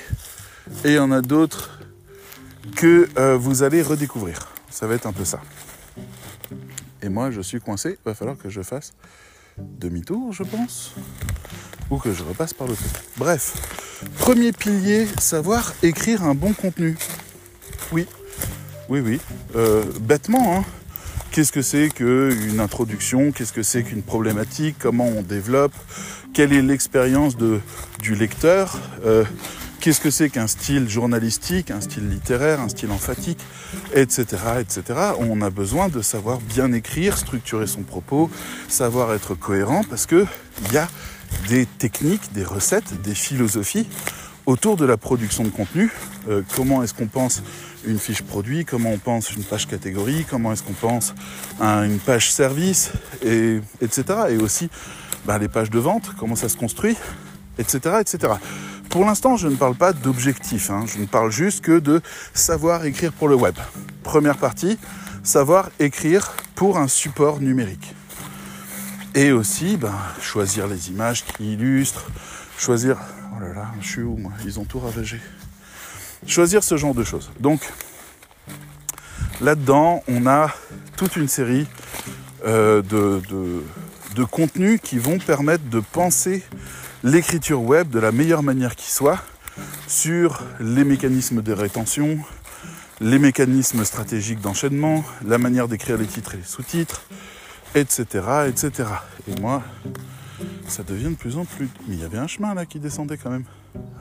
et 0.85 0.89
il 0.89 0.93
y 0.93 0.99
en 0.99 1.11
a 1.11 1.21
d'autres 1.21 1.79
que 2.75 3.09
euh, 3.17 3.37
vous 3.37 3.63
allez 3.63 3.81
redécouvrir. 3.81 4.47
Ça 4.69 4.87
va 4.87 4.95
être 4.95 5.05
un 5.05 5.13
peu 5.13 5.25
ça. 5.25 5.41
Et 7.01 7.09
moi, 7.09 7.31
je 7.31 7.41
suis 7.41 7.59
coincé, 7.59 7.97
il 7.99 8.05
va 8.05 8.13
falloir 8.13 8.37
que 8.37 8.49
je 8.49 8.61
fasse 8.61 8.93
demi-tour, 9.57 10.33
je 10.33 10.43
pense, 10.43 10.93
ou 11.89 11.97
que 11.97 12.13
je 12.13 12.23
repasse 12.23 12.53
par 12.53 12.67
le 12.67 12.73
côté. 12.73 12.89
Bref, 13.17 13.53
premier 14.17 14.51
pilier, 14.51 15.07
savoir 15.19 15.73
écrire 15.83 16.23
un 16.23 16.35
bon 16.35 16.53
contenu. 16.53 16.97
Oui, 17.91 18.07
oui, 18.89 18.99
oui. 18.99 19.19
Euh, 19.55 19.83
bêtement, 20.01 20.57
hein. 20.57 20.65
Qu'est-ce 21.31 21.51
que 21.51 21.63
c'est 21.63 21.89
qu'une 21.89 22.59
introduction? 22.59 23.31
Qu'est-ce 23.31 23.53
que 23.53 23.63
c'est 23.63 23.81
qu'une 23.81 24.03
problématique? 24.03 24.75
Comment 24.79 25.07
on 25.07 25.23
développe? 25.23 25.73
Quelle 26.31 26.53
est 26.53 26.61
l'expérience 26.61 27.35
du 27.37 28.15
lecteur? 28.15 28.79
Euh, 29.03 29.23
Qu'est-ce 29.83 29.99
que 29.99 30.11
c'est 30.11 30.29
qu'un 30.29 30.47
style 30.47 30.87
journalistique, 30.87 31.69
un 31.69 31.81
style 31.81 32.07
littéraire, 32.07 32.61
un 32.61 32.69
style 32.69 32.89
emphatique, 32.89 33.39
etc., 33.93 34.25
etc. 34.61 34.81
On 35.19 35.41
a 35.41 35.49
besoin 35.49 35.89
de 35.89 36.01
savoir 36.01 36.39
bien 36.39 36.71
écrire, 36.71 37.17
structurer 37.17 37.67
son 37.67 37.81
propos, 37.81 38.29
savoir 38.69 39.13
être 39.13 39.35
cohérent, 39.35 39.81
parce 39.89 40.05
que 40.05 40.25
il 40.65 40.71
y 40.71 40.77
a 40.77 40.87
des 41.49 41.65
techniques, 41.65 42.31
des 42.31 42.45
recettes, 42.45 43.01
des 43.01 43.13
philosophies 43.13 43.85
autour 44.45 44.77
de 44.77 44.85
la 44.85 44.95
production 44.95 45.43
de 45.43 45.49
contenu. 45.49 45.91
Euh, 46.29 46.43
comment 46.55 46.81
est-ce 46.81 46.93
qu'on 46.93 47.07
pense 47.07 47.43
une 47.85 47.99
fiche 47.99 48.21
produit, 48.21 48.63
comment 48.63 48.91
on 48.91 48.99
pense 48.99 49.31
une 49.33 49.43
page 49.43 49.67
catégorie, 49.67 50.25
comment 50.29 50.53
est-ce 50.53 50.63
qu'on 50.63 50.71
pense 50.71 51.13
une 51.59 51.99
page 51.99 52.31
service, 52.31 52.93
et, 53.21 53.59
etc. 53.81 54.05
Et 54.29 54.37
aussi 54.37 54.69
ben, 55.25 55.37
les 55.39 55.49
pages 55.49 55.69
de 55.69 55.79
vente, 55.79 56.11
comment 56.17 56.37
ça 56.37 56.47
se 56.47 56.55
construit, 56.55 56.95
etc. 57.57 57.97
etc. 57.99 58.35
Pour 58.93 59.05
l'instant, 59.05 59.37
je 59.37 59.47
ne 59.47 59.55
parle 59.55 59.73
pas 59.73 59.91
d'objectif, 59.91 60.69
hein. 60.69 60.85
je 60.85 60.99
ne 60.99 61.07
parle 61.07 61.31
juste 61.31 61.61
que 61.61 61.79
de 61.79 61.99
savoir 62.35 62.85
écrire 62.85 63.11
pour 63.11 63.27
le 63.27 63.33
web. 63.33 63.55
Première 64.03 64.37
partie, 64.37 64.77
savoir 65.23 65.71
écrire 65.79 66.31
pour 66.53 66.77
un 66.77 66.87
support 66.87 67.41
numérique. 67.41 67.95
Et 69.15 69.31
aussi, 69.31 69.77
ben, 69.77 69.95
choisir 70.21 70.67
les 70.67 70.91
images 70.91 71.25
qui 71.25 71.53
illustrent, 71.53 72.05
choisir... 72.59 72.99
Oh 73.35 73.39
là 73.41 73.51
là, 73.53 73.71
je 73.81 73.87
suis 73.87 74.03
où 74.03 74.15
moi? 74.15 74.31
Ils 74.45 74.59
ont 74.59 74.63
tout 74.63 74.77
ravagé. 74.77 75.19
Choisir 76.27 76.63
ce 76.63 76.77
genre 76.77 76.93
de 76.93 77.03
choses. 77.03 77.31
Donc, 77.39 77.67
là-dedans, 79.41 80.03
on 80.07 80.27
a 80.27 80.53
toute 80.97 81.15
une 81.15 81.27
série 81.27 81.65
euh, 82.45 82.83
de, 82.83 83.23
de, 83.27 83.63
de 84.13 84.23
contenus 84.23 84.79
qui 84.83 84.99
vont 84.99 85.17
permettre 85.17 85.63
de 85.63 85.79
penser 85.79 86.43
l'écriture 87.03 87.61
web 87.61 87.89
de 87.89 87.99
la 87.99 88.11
meilleure 88.11 88.43
manière 88.43 88.75
qui 88.75 88.89
soit 88.89 89.19
sur 89.87 90.41
les 90.59 90.83
mécanismes 90.83 91.41
de 91.41 91.51
rétention, 91.51 92.17
les 93.01 93.19
mécanismes 93.19 93.83
stratégiques 93.83 94.39
d'enchaînement, 94.39 95.03
la 95.25 95.37
manière 95.37 95.67
d'écrire 95.67 95.97
les 95.97 96.07
titres 96.07 96.35
et 96.35 96.37
les 96.37 96.43
sous-titres, 96.43 97.03
etc., 97.75 98.05
etc. 98.47 98.89
Et 99.27 99.39
moi, 99.41 99.61
ça 100.67 100.83
devient 100.83 101.09
de 101.09 101.15
plus 101.15 101.37
en 101.37 101.45
plus... 101.45 101.69
Mais 101.87 101.95
il 101.95 102.01
y 102.01 102.05
avait 102.05 102.17
un 102.17 102.27
chemin 102.27 102.53
là 102.53 102.65
qui 102.65 102.79
descendait 102.79 103.17
quand 103.17 103.29
même. 103.29 103.45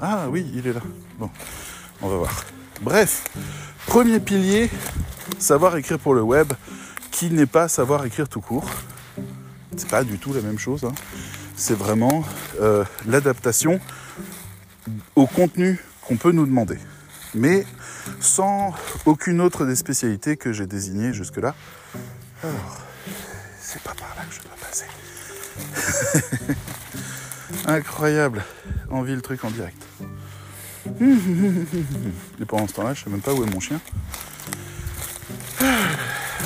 Ah 0.00 0.28
oui, 0.30 0.46
il 0.54 0.66
est 0.66 0.72
là. 0.72 0.80
Bon, 1.18 1.28
on 2.00 2.08
va 2.08 2.16
voir. 2.16 2.44
Bref, 2.80 3.24
premier 3.86 4.20
pilier, 4.20 4.70
savoir 5.38 5.76
écrire 5.76 5.98
pour 5.98 6.14
le 6.14 6.22
web, 6.22 6.52
qui 7.10 7.30
n'est 7.30 7.46
pas 7.46 7.66
savoir 7.68 8.04
écrire 8.06 8.28
tout 8.28 8.40
court. 8.40 8.68
C'est 9.76 9.88
pas 9.88 10.04
du 10.04 10.18
tout 10.18 10.32
la 10.32 10.40
même 10.40 10.58
chose. 10.58 10.84
Hein 10.84 10.92
c'est 11.56 11.76
vraiment 11.76 12.24
euh, 12.60 12.84
l'adaptation 13.06 13.80
au 15.16 15.26
contenu 15.26 15.78
qu'on 16.02 16.16
peut 16.16 16.32
nous 16.32 16.46
demander. 16.46 16.78
Mais 17.34 17.64
sans 18.20 18.74
aucune 19.06 19.40
autre 19.40 19.64
des 19.64 19.76
spécialités 19.76 20.36
que 20.36 20.52
j'ai 20.52 20.66
désignées 20.66 21.12
jusque-là. 21.12 21.54
Alors, 22.42 22.78
c'est 23.60 23.82
pas 23.82 23.94
par 23.94 24.14
là 24.16 24.22
que 24.28 24.34
je 24.34 24.40
dois 24.40 24.56
passer. 24.60 24.86
Incroyable. 27.66 28.44
On 28.90 29.02
vit 29.02 29.14
le 29.14 29.22
truc 29.22 29.44
en 29.44 29.50
direct. 29.50 29.82
Et 32.40 32.44
pendant 32.44 32.66
ce 32.66 32.74
temps-là, 32.74 32.94
je 32.94 33.04
sais 33.04 33.10
même 33.10 33.20
pas 33.20 33.32
où 33.32 33.44
est 33.44 33.50
mon 33.50 33.60
chien. 33.60 33.80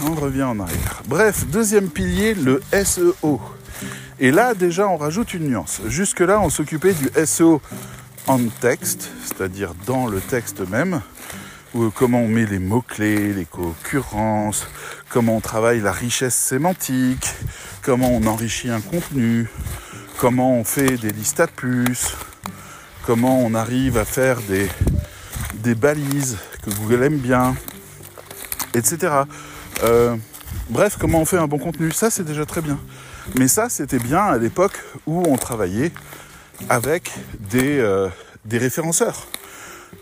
On 0.04 0.14
revient 0.14 0.42
en 0.42 0.60
arrière. 0.60 1.02
Bref, 1.06 1.46
deuxième 1.46 1.88
pilier, 1.88 2.34
le 2.34 2.62
SEO. 2.84 3.40
Et 4.18 4.30
là, 4.30 4.54
déjà, 4.54 4.88
on 4.88 4.96
rajoute 4.96 5.34
une 5.34 5.48
nuance. 5.48 5.82
Jusque-là, 5.88 6.40
on 6.40 6.48
s'occupait 6.48 6.94
du 6.94 7.10
SEO 7.26 7.60
en 8.26 8.38
texte, 8.60 9.10
c'est-à-dire 9.22 9.74
dans 9.86 10.06
le 10.06 10.20
texte 10.20 10.66
même, 10.70 11.02
où, 11.74 11.90
comment 11.90 12.20
on 12.20 12.28
met 12.28 12.46
les 12.46 12.58
mots-clés, 12.58 13.34
les 13.34 13.44
concurrences, 13.44 14.66
comment 15.10 15.36
on 15.36 15.40
travaille 15.40 15.80
la 15.80 15.92
richesse 15.92 16.34
sémantique, 16.34 17.28
comment 17.82 18.10
on 18.10 18.26
enrichit 18.26 18.70
un 18.70 18.80
contenu, 18.80 19.50
comment 20.18 20.58
on 20.58 20.64
fait 20.64 20.96
des 20.96 21.10
listes 21.10 21.40
à 21.40 21.46
puces, 21.46 22.14
comment 23.04 23.40
on 23.40 23.54
arrive 23.54 23.98
à 23.98 24.06
faire 24.06 24.38
des, 24.48 25.74
balises 25.74 26.38
que 26.62 26.70
Google 26.70 27.02
aime 27.02 27.18
bien, 27.18 27.54
etc. 28.72 29.12
Euh, 29.82 30.16
bref, 30.70 30.96
comment 30.98 31.20
on 31.20 31.24
fait 31.26 31.38
un 31.38 31.48
bon 31.48 31.58
contenu, 31.58 31.90
ça 31.90 32.08
c'est 32.08 32.24
déjà 32.24 32.46
très 32.46 32.62
bien. 32.62 32.78
Mais 33.34 33.48
ça, 33.48 33.68
c'était 33.68 33.98
bien 33.98 34.24
à 34.24 34.38
l'époque 34.38 34.82
où 35.06 35.22
on 35.26 35.36
travaillait 35.36 35.92
avec 36.68 37.12
des, 37.50 37.78
euh, 37.78 38.08
référenceurs. 38.50 39.26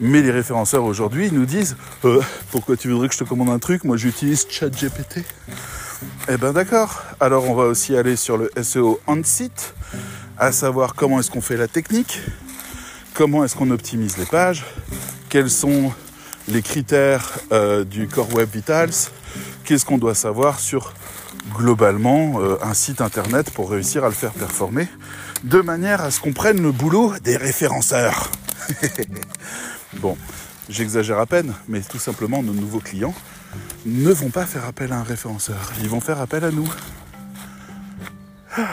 Mais 0.00 0.22
les 0.22 0.30
référenceurs 0.30 0.84
aujourd'hui 0.84 1.30
nous 1.32 1.46
disent 1.46 1.76
euh, 2.04 2.20
Pourquoi 2.50 2.76
tu 2.76 2.90
voudrais 2.90 3.08
que 3.08 3.14
je 3.14 3.20
te 3.20 3.24
commande 3.24 3.50
un 3.50 3.58
truc? 3.58 3.84
Moi 3.84 3.96
j'utilise 3.96 4.46
ChatGPT. 4.48 5.24
Eh 6.28 6.36
ben 6.36 6.52
d'accord. 6.52 7.02
Alors 7.20 7.48
on 7.48 7.54
va 7.54 7.64
aussi 7.64 7.96
aller 7.96 8.16
sur 8.16 8.36
le 8.36 8.50
SEO 8.62 9.00
on-site, 9.06 9.74
à 10.38 10.52
savoir 10.52 10.94
comment 10.94 11.20
est-ce 11.20 11.30
qu'on 11.30 11.40
fait 11.40 11.56
la 11.56 11.68
technique, 11.68 12.20
comment 13.14 13.44
est-ce 13.44 13.56
qu'on 13.56 13.70
optimise 13.70 14.18
les 14.18 14.26
pages, 14.26 14.64
quels 15.28 15.50
sont 15.50 15.92
les 16.48 16.62
critères 16.62 17.38
euh, 17.52 17.84
du 17.84 18.08
Core 18.08 18.34
Web 18.34 18.50
Vitals, 18.52 18.90
qu'est-ce 19.64 19.86
qu'on 19.86 19.98
doit 19.98 20.14
savoir 20.14 20.58
sur 20.58 20.92
globalement 21.52 22.40
euh, 22.40 22.56
un 22.62 22.74
site 22.74 23.00
internet 23.00 23.50
pour 23.50 23.70
réussir 23.70 24.04
à 24.04 24.08
le 24.08 24.14
faire 24.14 24.32
performer 24.32 24.88
de 25.42 25.60
manière 25.60 26.00
à 26.00 26.10
ce 26.10 26.20
qu'on 26.20 26.32
prenne 26.32 26.62
le 26.62 26.72
boulot 26.72 27.12
des 27.22 27.36
référenceurs. 27.36 28.30
bon, 30.00 30.16
j'exagère 30.68 31.18
à 31.18 31.26
peine, 31.26 31.52
mais 31.68 31.80
tout 31.80 31.98
simplement 31.98 32.42
nos 32.42 32.54
nouveaux 32.54 32.80
clients 32.80 33.14
ne 33.86 34.10
vont 34.10 34.30
pas 34.30 34.46
faire 34.46 34.64
appel 34.64 34.92
à 34.92 34.96
un 34.98 35.02
référenceur, 35.02 35.72
ils 35.80 35.88
vont 35.88 36.00
faire 36.00 36.20
appel 36.20 36.44
à 36.44 36.50
nous. 36.50 36.68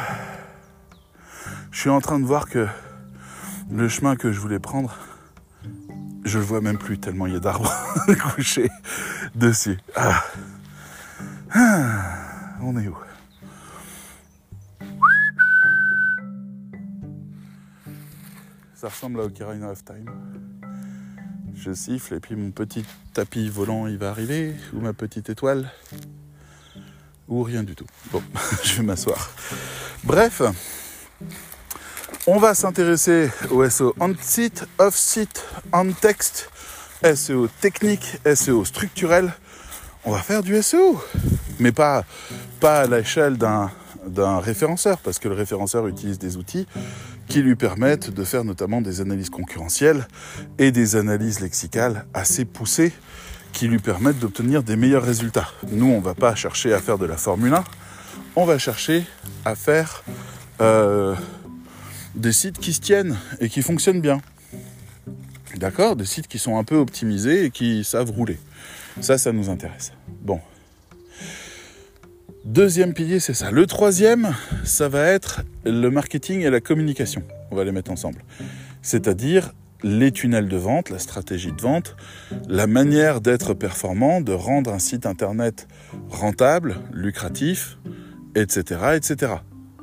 Je 1.72 1.80
suis 1.80 1.90
en 1.90 2.02
train 2.02 2.20
de 2.20 2.26
voir 2.26 2.50
que 2.50 2.68
le 3.72 3.88
chemin 3.88 4.18
que 4.18 4.34
je 4.34 4.40
voulais 4.40 4.60
prendre, 4.60 4.98
je 6.26 6.38
le 6.38 6.44
vois 6.44 6.60
même 6.60 6.78
plus 6.78 7.00
tellement 7.00 7.28
il 7.28 7.34
y 7.34 7.36
a 7.38 7.40
d'arbres 7.40 7.74
couchés 8.36 8.70
dessus. 9.36 9.80
Ah. 9.96 10.22
Ah. 11.54 12.21
On 12.64 12.78
est 12.78 12.88
où? 12.88 12.98
Ça 18.76 18.90
ressemble 18.90 19.20
à 19.20 19.24
Ocarina 19.24 19.72
of 19.72 19.84
Time. 19.84 20.06
Je 21.56 21.74
siffle 21.74 22.14
et 22.14 22.20
puis 22.20 22.36
mon 22.36 22.52
petit 22.52 22.86
tapis 23.14 23.50
volant 23.50 23.88
il 23.88 23.98
va 23.98 24.10
arriver, 24.10 24.56
ou 24.74 24.80
ma 24.80 24.94
petite 24.94 25.30
étoile, 25.30 25.72
ou 27.28 27.42
rien 27.42 27.64
du 27.64 27.76
tout. 27.76 27.88
Bon, 28.12 28.22
je 28.64 28.78
vais 28.78 28.84
m'asseoir. 28.84 29.32
Bref, 30.04 30.44
on 32.28 32.38
va 32.38 32.54
s'intéresser 32.54 33.32
au 33.50 33.68
SEO 33.68 33.96
on-site, 34.00 34.68
off-site, 34.78 35.46
on-text, 35.74 36.50
SEO 37.16 37.48
technique, 37.60 38.18
SEO 38.36 38.66
structurel. 38.66 39.34
On 40.04 40.12
va 40.12 40.20
faire 40.20 40.44
du 40.44 40.62
SEO, 40.62 41.00
mais 41.60 41.72
pas, 41.72 42.06
pas 42.62 42.82
à 42.82 42.88
l'échelle 42.88 43.38
d'un 43.38 44.40
référenceur, 44.40 45.00
parce 45.00 45.18
que 45.18 45.28
le 45.28 45.34
référenceur 45.34 45.88
utilise 45.88 46.20
des 46.20 46.38
outils 46.38 46.68
qui 47.28 47.42
lui 47.42 47.56
permettent 47.56 48.12
de 48.12 48.24
faire 48.24 48.44
notamment 48.44 48.82
des 48.82 49.02
analyses 49.02 49.32
concurrentielles 49.32 50.08
et 50.60 50.72
des 50.72 50.96
analyses 50.96 51.40
lexicales 51.40 52.06
assez 52.14 52.46
poussées 52.46 52.94
qui 53.52 53.68
lui 53.68 53.80
permettent 53.80 54.20
d'obtenir 54.20 54.62
des 54.62 54.76
meilleurs 54.76 55.04
résultats. 55.04 55.50
Nous, 55.72 55.88
on 55.88 55.98
ne 55.98 56.04
va 56.04 56.14
pas 56.14 56.36
chercher 56.36 56.72
à 56.72 56.80
faire 56.80 57.00
de 57.00 57.06
la 57.06 57.18
Formule 57.18 57.54
1, 57.54 57.64
on 58.36 58.46
va 58.46 58.60
chercher 58.60 59.06
à 59.44 59.56
faire 59.56 60.04
euh, 60.62 61.16
des 62.14 62.32
sites 62.32 62.60
qui 62.60 62.74
se 62.74 62.82
tiennent 62.82 63.18
et 63.40 63.50
qui 63.50 63.64
fonctionnent 63.64 64.02
bien. 64.02 64.22
D'accord? 65.58 65.96
Des 65.96 66.06
sites 66.06 66.28
qui 66.28 66.38
sont 66.38 66.60
un 66.60 66.64
peu 66.64 66.76
optimisés 66.76 67.46
et 67.46 67.50
qui 67.50 67.84
savent 67.84 68.12
rouler. 68.12 68.40
Ça, 69.00 69.18
ça 69.18 69.32
nous 69.32 69.50
intéresse. 69.50 69.94
Bon. 70.22 70.40
Deuxième 72.46 72.96
pilier, 72.96 73.20
c'est 73.20 73.36
ça. 73.36 73.52
Le 73.52 73.68
troisième, 73.68 74.36
ça 74.64 74.90
va 74.90 75.06
être 75.06 75.42
le 75.64 75.90
marketing 75.90 76.42
et 76.42 76.50
la 76.50 76.60
communication. 76.60 77.22
On 77.52 77.56
va 77.56 77.64
les 77.64 77.72
mettre 77.72 77.92
ensemble. 77.92 78.24
C'est-à-dire 78.82 79.54
les 79.84 80.12
tunnels 80.12 80.48
de 80.48 80.58
vente, 80.58 80.90
la 80.90 80.98
stratégie 80.98 81.52
de 81.52 81.62
vente, 81.62 81.96
la 82.48 82.66
manière 82.66 83.22
d'être 83.22 83.54
performant, 83.54 84.22
de 84.22 84.32
rendre 84.32 84.74
un 84.74 84.80
site 84.80 85.06
internet 85.06 85.68
rentable, 86.10 86.78
lucratif, 86.92 87.78
etc., 88.34 88.96
etc. 88.96 89.34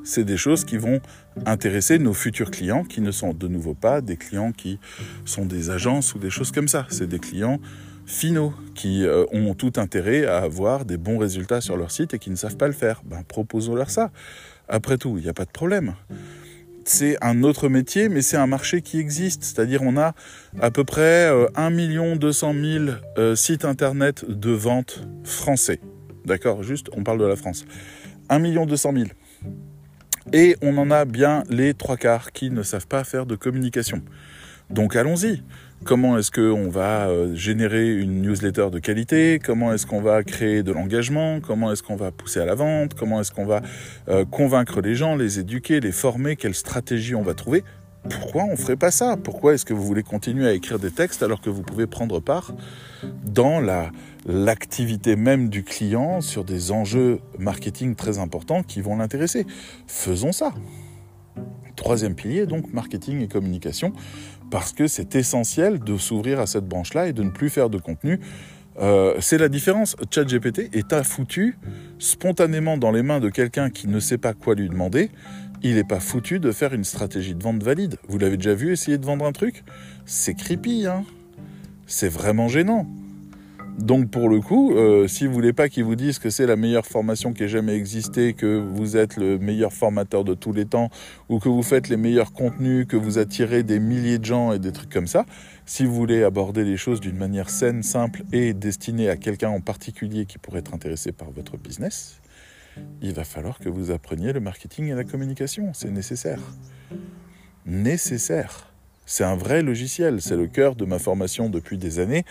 C'est 0.03 0.25
des 0.25 0.37
choses 0.37 0.65
qui 0.65 0.77
vont 0.77 0.99
intéresser 1.45 1.97
nos 1.97 2.13
futurs 2.13 2.51
clients, 2.51 2.83
qui 2.83 2.99
ne 2.99 3.11
sont 3.11 3.33
de 3.33 3.47
nouveau 3.47 3.73
pas 3.73 4.01
des 4.01 4.17
clients 4.17 4.51
qui 4.51 4.79
sont 5.23 5.45
des 5.45 5.69
agences 5.69 6.13
ou 6.13 6.19
des 6.19 6.29
choses 6.29 6.51
comme 6.51 6.67
ça. 6.67 6.87
C'est 6.89 7.07
des 7.07 7.19
clients 7.19 7.59
finaux 8.09 8.53
qui 8.73 9.05
euh, 9.05 9.25
ont 9.31 9.53
tout 9.53 9.73
intérêt 9.77 10.25
à 10.25 10.39
avoir 10.39 10.83
des 10.83 10.97
bons 10.97 11.19
résultats 11.19 11.61
sur 11.61 11.77
leur 11.77 11.91
site 11.91 12.15
et 12.15 12.19
qui 12.19 12.31
ne 12.31 12.35
savent 12.35 12.57
pas 12.57 12.65
le 12.65 12.73
faire. 12.73 13.03
Ben, 13.05 13.21
proposons-leur 13.23 13.91
ça. 13.91 14.11
Après 14.67 14.97
tout, 14.97 15.17
il 15.17 15.23
n'y 15.23 15.29
a 15.29 15.33
pas 15.33 15.45
de 15.45 15.51
problème. 15.51 15.93
C'est 16.85 17.23
un 17.23 17.43
autre 17.43 17.69
métier, 17.69 18.09
mais 18.09 18.23
c'est 18.23 18.37
un 18.37 18.47
marché 18.47 18.81
qui 18.81 18.99
existe. 18.99 19.43
C'est-à-dire, 19.43 19.83
on 19.83 19.95
a 19.95 20.15
à 20.59 20.71
peu 20.71 20.83
près 20.83 21.29
1 21.55 22.15
200 22.15 22.53
000 23.15 23.35
sites 23.35 23.63
internet 23.63 24.25
de 24.27 24.51
vente 24.51 25.07
français. 25.23 25.79
D'accord? 26.25 26.63
Juste, 26.63 26.89
on 26.93 27.03
parle 27.03 27.19
de 27.19 27.25
la 27.25 27.35
France. 27.35 27.65
1 28.29 28.39
200 28.39 28.91
000. 28.95 29.05
Et 30.33 30.55
on 30.63 30.77
en 30.79 30.89
a 30.89 31.05
bien 31.05 31.43
les 31.49 31.75
trois 31.75 31.97
quarts 31.97 32.31
qui 32.31 32.49
ne 32.49 32.63
savent 32.63 32.87
pas 32.87 33.03
faire 33.03 33.27
de 33.27 33.35
communication. 33.35 34.01
Donc 34.71 34.95
allons-y. 34.95 35.43
Comment 35.85 36.17
est-ce 36.17 36.29
qu'on 36.29 36.69
va 36.69 37.07
euh, 37.07 37.33
générer 37.35 37.95
une 37.95 38.21
newsletter 38.21 38.67
de 38.69 38.79
qualité? 38.79 39.39
Comment 39.43 39.73
est-ce 39.73 39.87
qu'on 39.87 40.01
va 40.01 40.23
créer 40.23 40.61
de 40.61 40.73
l'engagement? 40.73 41.39
Comment 41.39 41.71
est-ce 41.71 41.83
qu'on 41.83 41.95
va 41.95 42.11
pousser 42.11 42.41
à 42.41 42.45
la 42.45 42.53
vente? 42.53 42.95
Comment 42.95 43.21
est-ce 43.21 43.31
qu'on 43.31 43.45
va 43.45 43.61
euh, 44.09 44.25
convaincre 44.25 44.81
les 44.81 44.95
gens, 44.95 45.15
les 45.15 45.39
éduquer, 45.39 45.79
les 45.79 45.93
former? 45.93 46.35
Quelle 46.35 46.53
stratégie 46.53 47.15
on 47.15 47.21
va 47.21 47.33
trouver? 47.33 47.63
Pourquoi 48.09 48.43
on 48.43 48.51
ne 48.51 48.55
ferait 48.57 48.75
pas 48.75 48.91
ça? 48.91 49.15
Pourquoi 49.15 49.53
est-ce 49.53 49.63
que 49.63 49.73
vous 49.73 49.83
voulez 49.83 50.03
continuer 50.03 50.47
à 50.47 50.53
écrire 50.53 50.79
des 50.79 50.91
textes 50.91 51.23
alors 51.23 51.39
que 51.39 51.49
vous 51.49 51.61
pouvez 51.61 51.87
prendre 51.87 52.19
part 52.19 52.53
dans 53.23 53.61
la, 53.61 53.89
l'activité 54.25 55.15
même 55.15 55.47
du 55.47 55.63
client 55.63 56.19
sur 56.19 56.43
des 56.43 56.71
enjeux 56.71 57.19
marketing 57.37 57.95
très 57.95 58.19
importants 58.19 58.63
qui 58.63 58.81
vont 58.81 58.97
l'intéresser? 58.97 59.45
Faisons 59.87 60.33
ça. 60.33 60.53
Troisième 61.77 62.15
pilier, 62.15 62.45
donc 62.45 62.73
marketing 62.73 63.21
et 63.21 63.29
communication 63.29 63.93
parce 64.49 64.73
que 64.73 64.87
c'est 64.87 65.15
essentiel 65.15 65.79
de 65.79 65.97
s'ouvrir 65.97 66.39
à 66.39 66.47
cette 66.47 66.65
branche-là 66.65 67.07
et 67.07 67.13
de 67.13 67.23
ne 67.23 67.29
plus 67.29 67.49
faire 67.49 67.69
de 67.69 67.77
contenu. 67.77 68.19
Euh, 68.79 69.15
c'est 69.19 69.37
la 69.37 69.49
différence. 69.49 69.95
ChatGPT 70.09 70.69
est 70.73 70.93
à 70.93 71.03
foutu 71.03 71.57
spontanément 71.97 72.77
dans 72.77 72.91
les 72.91 73.03
mains 73.03 73.19
de 73.19 73.29
quelqu'un 73.29 73.69
qui 73.69 73.87
ne 73.87 73.99
sait 73.99 74.17
pas 74.17 74.33
quoi 74.33 74.55
lui 74.55 74.69
demander. 74.69 75.11
Il 75.61 75.75
n'est 75.75 75.83
pas 75.83 75.99
foutu 75.99 76.39
de 76.39 76.51
faire 76.51 76.73
une 76.73 76.85
stratégie 76.85 77.35
de 77.35 77.43
vente 77.43 77.61
valide. 77.61 77.97
Vous 78.07 78.17
l'avez 78.17 78.37
déjà 78.37 78.53
vu 78.53 78.71
essayer 78.71 78.97
de 78.97 79.05
vendre 79.05 79.25
un 79.25 79.33
truc? 79.33 79.63
C'est 80.05 80.33
creepy, 80.33 80.87
hein? 80.87 81.03
C'est 81.85 82.07
vraiment 82.07 82.47
gênant. 82.47 82.87
Donc 83.79 84.11
pour 84.11 84.27
le 84.27 84.41
coup, 84.41 84.73
euh, 84.75 85.07
si 85.07 85.25
vous 85.25 85.33
voulez 85.33 85.53
pas 85.53 85.69
qu'ils 85.69 85.85
vous 85.85 85.95
disent 85.95 86.19
que 86.19 86.29
c'est 86.29 86.45
la 86.45 86.57
meilleure 86.57 86.85
formation 86.85 87.31
qui 87.31 87.43
ait 87.43 87.47
jamais 87.47 87.75
existé, 87.75 88.33
que 88.33 88.57
vous 88.57 88.97
êtes 88.97 89.15
le 89.15 89.39
meilleur 89.39 89.71
formateur 89.71 90.25
de 90.25 90.33
tous 90.33 90.51
les 90.51 90.65
temps, 90.65 90.89
ou 91.29 91.39
que 91.39 91.47
vous 91.47 91.63
faites 91.63 91.87
les 91.87 91.95
meilleurs 91.95 92.33
contenus, 92.33 92.85
que 92.87 92.97
vous 92.97 93.17
attirez 93.17 93.63
des 93.63 93.79
milliers 93.79 94.19
de 94.19 94.25
gens 94.25 94.51
et 94.51 94.59
des 94.59 94.73
trucs 94.73 94.91
comme 94.91 95.07
ça, 95.07 95.25
si 95.65 95.85
vous 95.85 95.93
voulez 95.93 96.23
aborder 96.23 96.65
les 96.65 96.75
choses 96.75 96.99
d'une 96.99 97.15
manière 97.15 97.49
saine, 97.49 97.81
simple 97.81 98.23
et 98.33 98.53
destinée 98.53 99.09
à 99.09 99.15
quelqu'un 99.15 99.49
en 99.49 99.61
particulier 99.61 100.25
qui 100.25 100.39
pourrait 100.39 100.59
être 100.59 100.73
intéressé 100.73 101.13
par 101.13 101.31
votre 101.31 101.57
business, 101.57 102.19
il 103.01 103.13
va 103.13 103.23
falloir 103.23 103.59
que 103.59 103.69
vous 103.69 103.91
appreniez 103.91 104.33
le 104.33 104.41
marketing 104.41 104.87
et 104.87 104.93
la 104.93 105.05
communication. 105.05 105.71
C'est 105.73 105.91
nécessaire. 105.91 106.41
Nécessaire. 107.65 108.68
C'est 109.11 109.23
un 109.23 109.35
vrai 109.35 109.63
logiciel, 109.63 110.21
c'est 110.21 110.37
le 110.37 110.45
cœur 110.45 110.75
de 110.75 110.85
ma 110.85 110.99
formation 110.99 111.49
depuis 111.49 111.79
des 111.79 111.97
années, 111.97 112.25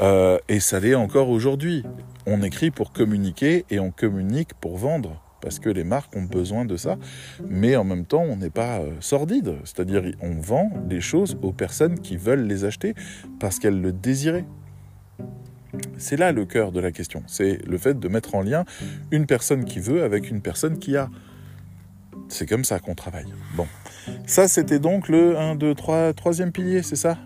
euh, 0.00 0.38
et 0.48 0.58
ça 0.58 0.80
l'est 0.80 0.94
encore 0.94 1.28
aujourd'hui. 1.28 1.84
On 2.24 2.40
écrit 2.42 2.70
pour 2.70 2.92
communiquer 2.92 3.66
et 3.68 3.78
on 3.78 3.90
communique 3.90 4.54
pour 4.54 4.78
vendre, 4.78 5.20
parce 5.42 5.58
que 5.58 5.68
les 5.68 5.84
marques 5.84 6.16
ont 6.16 6.22
besoin 6.22 6.64
de 6.64 6.78
ça, 6.78 6.96
mais 7.46 7.76
en 7.76 7.84
même 7.84 8.06
temps, 8.06 8.22
on 8.22 8.36
n'est 8.36 8.48
pas 8.48 8.78
euh, 8.78 8.92
sordide, 9.00 9.56
c'est-à-dire 9.64 10.02
on 10.22 10.40
vend 10.40 10.70
les 10.88 11.02
choses 11.02 11.36
aux 11.42 11.52
personnes 11.52 12.00
qui 12.00 12.16
veulent 12.16 12.46
les 12.46 12.64
acheter 12.64 12.94
parce 13.38 13.58
qu'elles 13.58 13.82
le 13.82 13.92
désiraient. 13.92 14.46
C'est 15.98 16.16
là 16.16 16.32
le 16.32 16.46
cœur 16.46 16.72
de 16.72 16.80
la 16.80 16.90
question, 16.90 17.22
c'est 17.26 17.58
le 17.66 17.76
fait 17.76 18.00
de 18.00 18.08
mettre 18.08 18.34
en 18.34 18.40
lien 18.40 18.64
une 19.10 19.26
personne 19.26 19.66
qui 19.66 19.78
veut 19.78 20.02
avec 20.02 20.30
une 20.30 20.40
personne 20.40 20.78
qui 20.78 20.96
a. 20.96 21.10
C'est 22.30 22.46
comme 22.46 22.64
ça 22.64 22.78
qu'on 22.78 22.94
travaille. 22.94 23.26
Bon. 23.54 23.66
Ça, 24.26 24.48
c'était 24.48 24.78
donc 24.78 25.08
le 25.08 25.36
1, 25.36 25.54
2, 25.56 25.74
3, 25.74 26.12
troisième 26.12 26.52
pilier, 26.52 26.82
c'est 26.82 26.96
ça? 26.96 27.18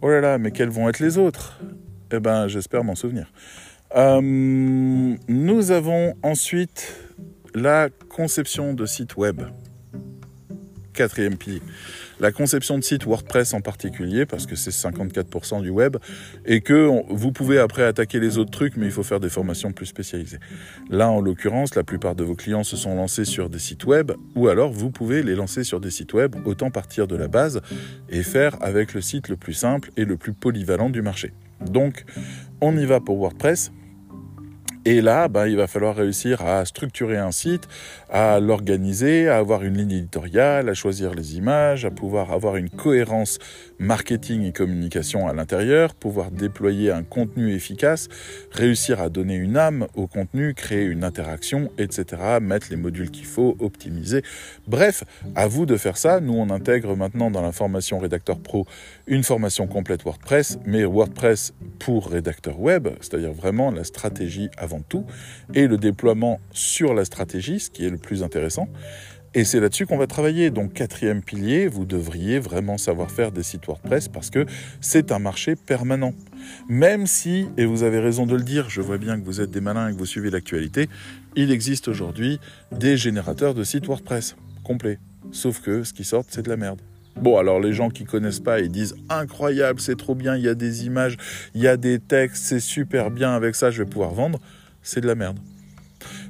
Oh 0.00 0.08
là 0.08 0.20
là, 0.20 0.38
mais 0.38 0.50
quels 0.50 0.70
vont 0.70 0.88
être 0.88 1.00
les 1.00 1.18
autres? 1.18 1.60
Eh 2.12 2.20
ben, 2.20 2.48
j'espère 2.48 2.84
m'en 2.84 2.94
souvenir. 2.94 3.32
Euh, 3.94 4.20
nous 4.22 5.70
avons 5.70 6.14
ensuite 6.22 6.94
la 7.54 7.88
conception 8.08 8.74
de 8.74 8.86
site 8.86 9.16
web. 9.16 9.42
Quatrième 10.92 11.36
pilier 11.36 11.62
la 12.22 12.30
conception 12.30 12.78
de 12.78 12.84
site 12.84 13.04
WordPress 13.04 13.52
en 13.52 13.60
particulier, 13.60 14.24
parce 14.26 14.46
que 14.46 14.54
c'est 14.54 14.70
54% 14.70 15.60
du 15.60 15.70
web, 15.70 15.96
et 16.46 16.60
que 16.60 16.88
vous 17.12 17.32
pouvez 17.32 17.58
après 17.58 17.82
attaquer 17.82 18.20
les 18.20 18.38
autres 18.38 18.52
trucs, 18.52 18.76
mais 18.76 18.86
il 18.86 18.92
faut 18.92 19.02
faire 19.02 19.18
des 19.18 19.28
formations 19.28 19.72
plus 19.72 19.86
spécialisées. 19.86 20.38
Là, 20.88 21.10
en 21.10 21.20
l'occurrence, 21.20 21.74
la 21.74 21.82
plupart 21.82 22.14
de 22.14 22.22
vos 22.22 22.36
clients 22.36 22.62
se 22.62 22.76
sont 22.76 22.94
lancés 22.94 23.24
sur 23.24 23.50
des 23.50 23.58
sites 23.58 23.84
web, 23.84 24.12
ou 24.36 24.46
alors 24.46 24.70
vous 24.70 24.90
pouvez 24.90 25.24
les 25.24 25.34
lancer 25.34 25.64
sur 25.64 25.80
des 25.80 25.90
sites 25.90 26.14
web, 26.14 26.36
autant 26.44 26.70
partir 26.70 27.08
de 27.08 27.16
la 27.16 27.26
base 27.26 27.60
et 28.08 28.22
faire 28.22 28.56
avec 28.62 28.94
le 28.94 29.00
site 29.00 29.28
le 29.28 29.36
plus 29.36 29.54
simple 29.54 29.90
et 29.96 30.04
le 30.04 30.16
plus 30.16 30.32
polyvalent 30.32 30.90
du 30.90 31.02
marché. 31.02 31.32
Donc, 31.60 32.04
on 32.60 32.76
y 32.76 32.86
va 32.86 33.00
pour 33.00 33.18
WordPress. 33.18 33.72
Et 34.84 35.00
là, 35.00 35.28
ben, 35.28 35.46
il 35.46 35.56
va 35.56 35.68
falloir 35.68 35.94
réussir 35.94 36.44
à 36.44 36.64
structurer 36.64 37.16
un 37.16 37.30
site, 37.30 37.68
à 38.10 38.40
l'organiser, 38.40 39.28
à 39.28 39.36
avoir 39.36 39.62
une 39.62 39.78
ligne 39.78 39.92
éditoriale, 39.92 40.68
à 40.68 40.74
choisir 40.74 41.14
les 41.14 41.36
images, 41.36 41.84
à 41.84 41.92
pouvoir 41.92 42.32
avoir 42.32 42.56
une 42.56 42.68
cohérence 42.68 43.38
marketing 43.78 44.42
et 44.42 44.52
communication 44.52 45.28
à 45.28 45.34
l'intérieur, 45.34 45.94
pouvoir 45.94 46.32
déployer 46.32 46.90
un 46.90 47.04
contenu 47.04 47.54
efficace, 47.54 48.08
réussir 48.50 49.00
à 49.00 49.08
donner 49.08 49.36
une 49.36 49.56
âme 49.56 49.86
au 49.94 50.08
contenu, 50.08 50.52
créer 50.52 50.84
une 50.84 51.04
interaction, 51.04 51.70
etc., 51.78 52.40
mettre 52.40 52.66
les 52.70 52.76
modules 52.76 53.12
qu'il 53.12 53.26
faut, 53.26 53.56
optimiser. 53.60 54.22
Bref, 54.66 55.04
à 55.36 55.46
vous 55.46 55.64
de 55.64 55.76
faire 55.76 55.96
ça. 55.96 56.18
Nous, 56.18 56.34
on 56.34 56.50
intègre 56.50 56.96
maintenant 56.96 57.30
dans 57.30 57.42
la 57.42 57.52
formation 57.52 58.00
Rédacteur 58.00 58.40
Pro 58.40 58.66
une 59.06 59.22
formation 59.22 59.66
complète 59.66 60.04
WordPress, 60.04 60.58
mais 60.64 60.84
WordPress 60.84 61.54
pour 61.78 62.08
rédacteur 62.08 62.60
web, 62.60 62.88
c'est-à-dire 63.00 63.32
vraiment 63.32 63.70
la 63.70 63.84
stratégie 63.84 64.48
avant 64.56 64.80
tout, 64.80 65.04
et 65.54 65.66
le 65.66 65.76
déploiement 65.76 66.40
sur 66.52 66.94
la 66.94 67.04
stratégie, 67.04 67.60
ce 67.60 67.70
qui 67.70 67.84
est 67.84 67.90
le 67.90 67.98
plus 67.98 68.22
intéressant. 68.22 68.68
Et 69.34 69.44
c'est 69.44 69.60
là-dessus 69.60 69.86
qu'on 69.86 69.96
va 69.96 70.06
travailler. 70.06 70.50
Donc 70.50 70.74
quatrième 70.74 71.22
pilier, 71.22 71.66
vous 71.66 71.86
devriez 71.86 72.38
vraiment 72.38 72.76
savoir 72.76 73.10
faire 73.10 73.32
des 73.32 73.42
sites 73.42 73.66
WordPress 73.66 74.08
parce 74.08 74.28
que 74.28 74.44
c'est 74.80 75.10
un 75.10 75.18
marché 75.18 75.56
permanent. 75.56 76.12
Même 76.68 77.06
si, 77.06 77.46
et 77.56 77.64
vous 77.64 77.82
avez 77.82 77.98
raison 77.98 78.26
de 78.26 78.36
le 78.36 78.42
dire, 78.42 78.68
je 78.68 78.82
vois 78.82 78.98
bien 78.98 79.18
que 79.18 79.24
vous 79.24 79.40
êtes 79.40 79.50
des 79.50 79.62
malins 79.62 79.88
et 79.88 79.92
que 79.92 79.98
vous 79.98 80.06
suivez 80.06 80.30
l'actualité, 80.30 80.88
il 81.34 81.50
existe 81.50 81.88
aujourd'hui 81.88 82.40
des 82.72 82.96
générateurs 82.96 83.54
de 83.54 83.64
sites 83.64 83.86
WordPress 83.86 84.36
complets. 84.64 84.98
Sauf 85.30 85.60
que 85.60 85.82
ce 85.82 85.94
qui 85.94 86.04
sort, 86.04 86.24
c'est 86.28 86.42
de 86.42 86.50
la 86.50 86.58
merde. 86.58 86.82
Bon, 87.16 87.38
alors 87.38 87.60
les 87.60 87.72
gens 87.72 87.90
qui 87.90 88.04
connaissent 88.04 88.40
pas, 88.40 88.60
ils 88.60 88.70
disent 88.70 88.96
incroyable, 89.08 89.80
c'est 89.80 89.96
trop 89.96 90.14
bien, 90.14 90.36
il 90.36 90.42
y 90.42 90.48
a 90.48 90.54
des 90.54 90.86
images, 90.86 91.16
il 91.54 91.60
y 91.60 91.68
a 91.68 91.76
des 91.76 91.98
textes, 91.98 92.44
c'est 92.44 92.60
super 92.60 93.10
bien, 93.10 93.34
avec 93.34 93.54
ça 93.54 93.70
je 93.70 93.82
vais 93.82 93.88
pouvoir 93.88 94.12
vendre. 94.12 94.38
C'est 94.82 95.00
de 95.00 95.06
la 95.06 95.14
merde. 95.14 95.38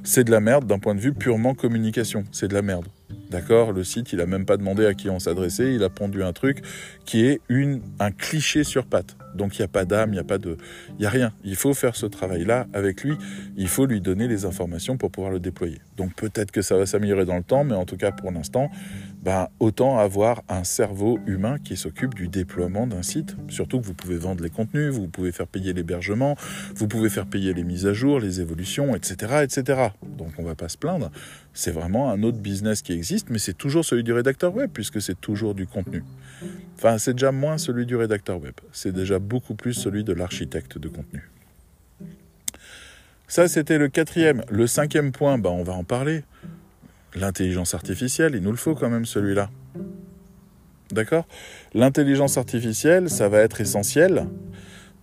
C'est 0.03 0.23
de 0.23 0.31
la 0.31 0.39
merde 0.39 0.67
d'un 0.67 0.79
point 0.79 0.93
de 0.95 0.99
vue 0.99 1.13
purement 1.13 1.55
communication. 1.55 2.25
C'est 2.31 2.47
de 2.47 2.53
la 2.53 2.61
merde. 2.61 2.85
D'accord? 3.29 3.71
Le 3.71 3.83
site, 3.83 4.13
il 4.13 4.21
a 4.21 4.25
même 4.25 4.45
pas 4.45 4.57
demandé 4.57 4.85
à 4.85 4.93
qui 4.93 5.09
on 5.09 5.17
s'adressait, 5.17 5.73
il 5.73 5.83
a 5.83 5.89
pondu 5.89 6.21
un 6.23 6.33
truc 6.33 6.61
qui 7.05 7.25
est 7.25 7.41
une, 7.49 7.81
un 7.99 8.11
cliché 8.11 8.63
sur 8.63 8.85
patte. 8.85 9.15
Donc 9.33 9.57
il 9.57 9.61
n'y 9.61 9.65
a 9.65 9.69
pas 9.69 9.85
d'âme, 9.85 10.09
il 10.09 10.13
n'y 10.13 10.19
a 10.19 10.23
pas 10.23 10.37
de. 10.37 10.57
Il 10.89 10.99
n'y 10.99 11.05
a 11.05 11.09
rien. 11.09 11.31
Il 11.43 11.55
faut 11.55 11.73
faire 11.73 11.95
ce 11.95 12.05
travail-là 12.05 12.67
avec 12.73 13.03
lui. 13.03 13.15
Il 13.57 13.67
faut 13.67 13.87
lui 13.87 14.01
donner 14.01 14.27
les 14.27 14.45
informations 14.45 14.97
pour 14.97 15.09
pouvoir 15.09 15.33
le 15.33 15.39
déployer. 15.39 15.79
Donc 15.97 16.13
peut-être 16.15 16.51
que 16.51 16.61
ça 16.61 16.77
va 16.77 16.85
s'améliorer 16.85 17.25
dans 17.25 17.37
le 17.37 17.43
temps, 17.43 17.63
mais 17.63 17.73
en 17.73 17.85
tout 17.85 17.97
cas 17.97 18.11
pour 18.11 18.31
l'instant, 18.31 18.69
ben, 19.23 19.47
autant 19.61 19.99
avoir 19.99 20.43
un 20.49 20.65
cerveau 20.65 21.17
humain 21.25 21.57
qui 21.57 21.77
s'occupe 21.77 22.13
du 22.13 22.27
déploiement 22.27 22.87
d'un 22.87 23.03
site. 23.03 23.37
Surtout 23.47 23.79
que 23.79 23.85
vous 23.85 23.93
pouvez 23.93 24.17
vendre 24.17 24.43
les 24.43 24.49
contenus, 24.49 24.91
vous 24.93 25.07
pouvez 25.07 25.31
faire 25.31 25.47
payer 25.47 25.71
l'hébergement, 25.71 26.35
vous 26.75 26.89
pouvez 26.89 27.09
faire 27.09 27.25
payer 27.25 27.53
les 27.53 27.63
mises 27.63 27.85
à 27.85 27.93
jour, 27.93 28.19
les 28.19 28.41
évolutions, 28.41 28.95
etc. 28.97 29.43
etc. 29.43 29.87
Donc 30.17 30.33
on 30.37 30.41
ne 30.41 30.47
va 30.47 30.55
pas 30.55 30.67
se 30.67 30.77
plaindre. 30.77 31.09
C'est 31.53 31.71
vraiment 31.71 32.11
un 32.11 32.21
autre 32.21 32.39
business 32.39 32.81
qui 32.81 32.91
existe, 32.91 33.29
mais 33.29 33.39
c'est 33.39 33.57
toujours 33.57 33.85
celui 33.85 34.03
du 34.03 34.11
rédacteur 34.11 34.53
web, 34.53 34.69
puisque 34.73 35.01
c'est 35.01 35.19
toujours 35.19 35.55
du 35.55 35.67
contenu. 35.67 36.03
Enfin, 36.75 36.97
c'est 36.97 37.13
déjà 37.13 37.31
moins 37.31 37.57
celui 37.57 37.85
du 37.85 37.95
rédacteur 37.95 38.41
web. 38.41 38.55
C'est 38.73 38.91
déjà 38.91 39.19
beaucoup 39.19 39.55
plus 39.55 39.73
celui 39.73 40.03
de 40.03 40.11
l'architecte 40.11 40.77
de 40.77 40.89
contenu. 40.89 41.29
Ça, 43.29 43.47
c'était 43.47 43.77
le 43.77 43.87
quatrième. 43.87 44.43
Le 44.49 44.67
cinquième 44.67 45.13
point, 45.13 45.37
bah, 45.37 45.49
on 45.49 45.63
va 45.63 45.73
en 45.73 45.85
parler. 45.85 46.23
L'intelligence 47.15 47.73
artificielle, 47.73 48.33
il 48.35 48.41
nous 48.41 48.51
le 48.51 48.57
faut 48.57 48.75
quand 48.75 48.89
même 48.89 49.05
celui-là. 49.05 49.49
D'accord? 50.91 51.25
L'intelligence 51.73 52.37
artificielle, 52.37 53.09
ça 53.09 53.29
va 53.29 53.39
être 53.39 53.61
essentiel 53.61 54.27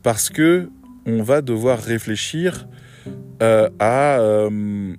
parce 0.02 0.30
que 0.30 0.70
on 1.06 1.22
va 1.22 1.42
devoir 1.42 1.78
réfléchir 1.78 2.68
euh, 3.42 3.68
à... 3.78 4.20
Euh, 4.20 4.94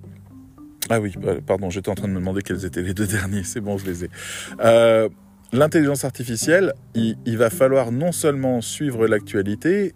ah 0.90 1.00
oui, 1.00 1.14
euh, 1.24 1.40
pardon, 1.46 1.70
j'étais 1.70 1.88
en 1.88 1.94
train 1.94 2.08
de 2.08 2.12
me 2.12 2.18
demander 2.18 2.42
quels 2.42 2.64
étaient 2.64 2.82
les 2.82 2.94
deux 2.94 3.06
derniers. 3.18 3.44
C'est 3.44 3.60
bon, 3.60 3.78
je 3.78 3.86
les 3.86 4.04
ai 4.04 4.10
l'intelligence 5.52 6.04
artificielle, 6.04 6.72
il, 6.94 7.36
va 7.36 7.50
falloir 7.50 7.92
non 7.92 8.12
seulement 8.12 8.60
suivre 8.60 9.06
l'actualité, 9.06 9.94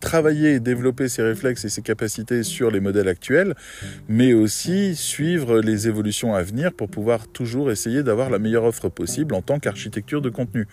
travailler 0.00 0.54
et 0.54 0.60
développer 0.60 1.08
ses 1.08 1.22
réflexes 1.22 1.64
et 1.64 1.68
ses 1.68 1.82
capacités 1.82 2.42
sur 2.42 2.70
les 2.70 2.80
modèles 2.80 3.08
actuels, 3.08 3.54
mais 4.08 4.32
aussi 4.32 4.94
suivre 4.94 5.60
les 5.60 5.88
évolutions 5.88 6.34
à 6.34 6.42
venir 6.42 6.72
pour 6.72 6.88
pouvoir 6.88 7.28
toujours 7.28 7.70
essayer 7.70 8.02
d'avoir 8.02 8.30
la 8.30 8.38
meilleure 8.38 8.64
offre 8.64 8.88
possible 8.88 9.34
en 9.34 9.42
tant 9.42 9.58
qu'architecture 9.58 10.22
de 10.22 10.30
contenu. 10.30 10.66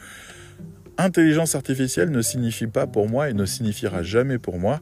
Intelligence 0.97 1.55
artificielle 1.55 2.11
ne 2.11 2.21
signifie 2.21 2.67
pas 2.67 2.85
pour 2.85 3.09
moi 3.09 3.29
et 3.29 3.33
ne 3.33 3.45
signifiera 3.45 4.03
jamais 4.03 4.37
pour 4.37 4.59
moi 4.59 4.79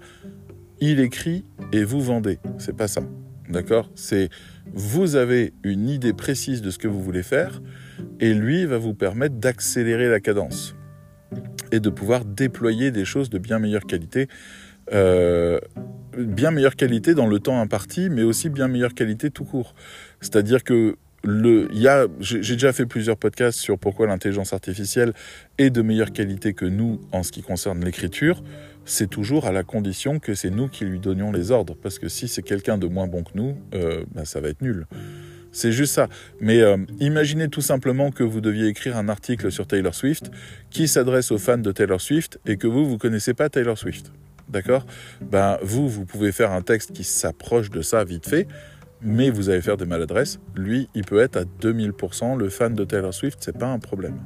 il 0.82 1.00
écrit 1.00 1.46
et 1.72 1.84
vous 1.84 2.02
vendez. 2.02 2.40
C'est 2.58 2.76
pas 2.76 2.88
ça. 2.88 3.02
D'accord? 3.50 3.90
C'est 3.96 4.30
vous 4.74 5.16
avez 5.16 5.54
une 5.64 5.88
idée 5.88 6.14
précise 6.14 6.62
de 6.62 6.72
ce 6.72 6.80
que 6.80 6.88
vous 6.88 7.02
voulez 7.02 7.24
faire 7.24 7.62
et 8.20 8.34
lui 8.34 8.66
va 8.66 8.78
vous 8.78 8.94
permettre 8.94 9.36
d'accélérer 9.36 10.10
la 10.10 10.20
cadence 10.20 10.76
et 11.72 11.80
de 11.80 11.90
pouvoir 11.90 12.26
déployer 12.26 12.92
des 12.92 13.06
choses 13.06 13.30
de 13.30 13.38
bien 13.38 13.60
meilleure 13.60 13.86
qualité. 13.86 14.28
Euh, 14.94 15.60
bien 16.18 16.52
meilleure 16.52 16.76
qualité 16.76 17.14
dans 17.14 17.28
le 17.28 17.40
temps 17.40 17.62
imparti, 17.62 18.10
mais 18.10 18.24
aussi 18.24 18.50
bien 18.50 18.68
meilleure 18.68 18.94
qualité 18.94 19.32
tout 19.32 19.46
court. 19.46 19.74
C'est-à-dire 20.20 20.64
que 20.64 20.98
le, 21.24 21.68
y 21.74 21.88
a, 21.88 22.08
j'ai 22.20 22.40
déjà 22.40 22.74
fait 22.74 22.86
plusieurs 22.86 23.16
podcasts 23.16 23.60
sur 23.60 23.78
pourquoi 23.78 24.08
l'intelligence 24.08 24.54
artificielle 24.54 25.14
est 25.58 25.70
de 25.70 25.82
meilleure 25.82 26.12
qualité 26.12 26.54
que 26.54 26.66
nous 26.66 27.00
en 27.12 27.24
ce 27.24 27.32
qui 27.32 27.42
concerne 27.42 27.84
l'écriture. 27.86 28.44
C'est 28.86 29.10
toujours 29.10 29.46
à 29.46 29.52
la 29.52 29.64
condition 29.64 30.20
que 30.20 30.34
c'est 30.34 30.50
nous 30.50 30.68
qui 30.68 30.84
lui 30.84 31.00
donnions 31.00 31.32
les 31.32 31.52
ordres, 31.52 31.76
parce 31.82 32.00
que 32.00 32.10
si 32.10 32.28
c'est 32.28 32.42
quelqu'un 32.42 32.80
de 32.80 32.88
moins 32.88 33.08
bon 33.08 33.24
que 33.24 33.32
nous, 33.36 33.56
euh, 33.76 34.04
ben 34.16 34.26
ça 34.26 34.42
va 34.42 34.50
être 34.50 34.62
nul. 34.62 34.88
C'est 35.52 35.72
juste 35.72 35.94
ça. 35.94 36.08
Mais 36.40 36.62
euh, 36.62 36.78
imaginez 37.00 37.50
tout 37.50 37.62
simplement 37.62 38.12
que 38.12 38.24
vous 38.24 38.42
deviez 38.42 38.68
écrire 38.68 38.98
un 38.98 39.10
article 39.10 39.52
sur 39.52 39.68
Taylor 39.68 39.94
Swift 39.94 40.32
qui 40.70 40.88
s'adresse 40.88 41.32
aux 41.32 41.38
fans 41.38 41.58
de 41.58 41.72
Taylor 41.72 42.00
Swift 42.00 42.40
et 42.46 42.58
que 42.58 42.68
vous, 42.68 42.86
vous 42.88 42.98
connaissez 42.98 43.34
pas 43.34 43.50
Taylor 43.50 43.78
Swift. 43.78 44.12
D'accord? 44.50 44.86
Ben, 45.22 45.58
vous, 45.62 45.88
vous 45.88 46.06
pouvez 46.06 46.32
faire 46.32 46.52
un 46.52 46.62
texte 46.62 46.92
qui 46.94 47.04
s'approche 47.04 47.70
de 47.70 47.82
ça 47.82 48.04
vite 48.04 48.28
fait, 48.28 48.48
mais 49.02 49.30
vous 49.30 49.50
allez 49.50 49.62
faire 49.62 49.78
des 49.78 49.86
maladresses. 49.86 50.40
Lui, 50.56 50.90
il 50.94 51.04
peut 51.04 51.20
être 51.20 51.38
à 51.38 51.44
2000%. 51.44 52.38
Le 52.38 52.50
fan 52.50 52.74
de 52.74 52.84
Taylor 52.84 53.14
Swift, 53.14 53.40
c'est 53.42 53.58
pas 53.58 53.68
un 53.68 53.80
problème. 53.80 54.20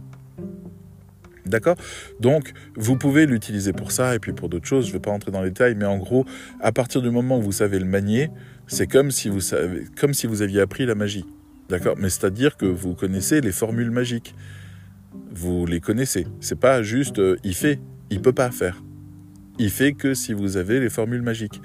D'accord? 1.45 1.75
Donc, 2.19 2.53
vous 2.75 2.97
pouvez 2.97 3.27
l'utiliser 3.27 3.71
pour 3.71 3.91
ça 3.91 4.15
et 4.15 4.19
puis 4.19 4.33
pour 4.33 4.49
d'autres 4.49 4.65
choses. 4.65 4.85
Je 4.85 4.89
ne 4.89 4.93
vais 4.93 4.99
pas 4.99 5.11
rentrer 5.11 5.31
dans 5.31 5.41
les 5.41 5.49
détails, 5.49 5.75
mais 5.75 5.85
en 5.85 5.97
gros, 5.97 6.25
à 6.59 6.71
partir 6.71 7.01
du 7.03 7.11
moment 7.11 7.37
où 7.37 7.41
vous 7.41 7.51
savez 7.51 7.77
le 7.77 7.85
manier, 7.85 8.31
c'est 8.67 8.87
comme 8.87 9.11
si 9.11 9.29
vous 9.29 9.41
savez, 9.41 9.85
comme 9.99 10.13
si 10.13 10.27
vous 10.27 10.41
aviez 10.41 10.61
appris 10.61 10.85
la 10.85 10.95
magie. 10.95 11.25
D'accord? 11.69 11.95
Mais 11.97 12.09
c'est-à-dire 12.09 12.57
que 12.57 12.65
vous 12.65 12.93
connaissez 12.93 13.41
les 13.41 13.51
formules 13.51 13.91
magiques. 13.91 14.35
Vous 15.31 15.65
les 15.65 15.79
connaissez. 15.79 16.27
C'est 16.39 16.59
pas 16.59 16.83
juste 16.83 17.19
euh, 17.19 17.37
il 17.43 17.55
fait, 17.55 17.79
il 18.09 18.21
peut 18.21 18.33
pas 18.33 18.51
faire. 18.51 18.83
Il 19.57 19.69
fait 19.69 19.93
que 19.93 20.13
si 20.13 20.33
vous 20.33 20.57
avez 20.57 20.79
les 20.79 20.89
formules 20.89 21.21
magiques. 21.21 21.61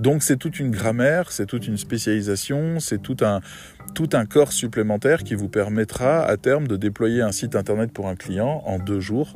Donc 0.00 0.22
c'est 0.22 0.38
toute 0.38 0.58
une 0.58 0.70
grammaire, 0.70 1.30
c'est 1.30 1.44
toute 1.44 1.66
une 1.66 1.76
spécialisation, 1.76 2.80
c'est 2.80 3.02
tout 3.02 3.18
un, 3.22 4.24
corps 4.24 4.50
supplémentaire 4.50 5.22
qui 5.24 5.34
vous 5.34 5.50
permettra 5.50 6.24
à 6.24 6.38
terme 6.38 6.66
de 6.66 6.76
déployer 6.76 7.20
un 7.20 7.32
site 7.32 7.54
internet 7.54 7.92
pour 7.92 8.08
un 8.08 8.16
client 8.16 8.62
en 8.64 8.78
deux 8.78 9.00
jours 9.00 9.34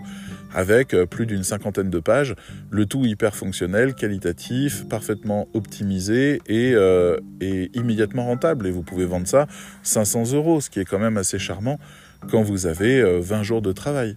avec 0.54 0.94
euh, 0.94 1.04
plus 1.04 1.26
d'une 1.26 1.42
cinquantaine 1.42 1.90
de 1.90 1.98
pages, 1.98 2.34
le 2.70 2.86
tout 2.86 3.04
hyper 3.04 3.36
fonctionnel, 3.36 3.94
qualitatif, 3.94 4.88
parfaitement 4.88 5.48
optimisé 5.52 6.40
et, 6.46 6.72
euh, 6.74 7.18
et 7.42 7.70
immédiatement 7.74 8.24
rentable. 8.24 8.66
Et 8.66 8.70
vous 8.70 8.82
pouvez 8.82 9.04
vendre 9.04 9.26
ça 9.26 9.46
500 9.82 10.32
euros, 10.32 10.62
ce 10.62 10.70
qui 10.70 10.80
est 10.80 10.86
quand 10.86 10.98
même 10.98 11.18
assez 11.18 11.38
charmant 11.38 11.78
quand 12.30 12.42
vous 12.42 12.66
avez 12.66 13.02
20 13.02 13.40
euh, 13.40 13.42
jours 13.42 13.60
de 13.60 13.72
travail. 13.72 14.16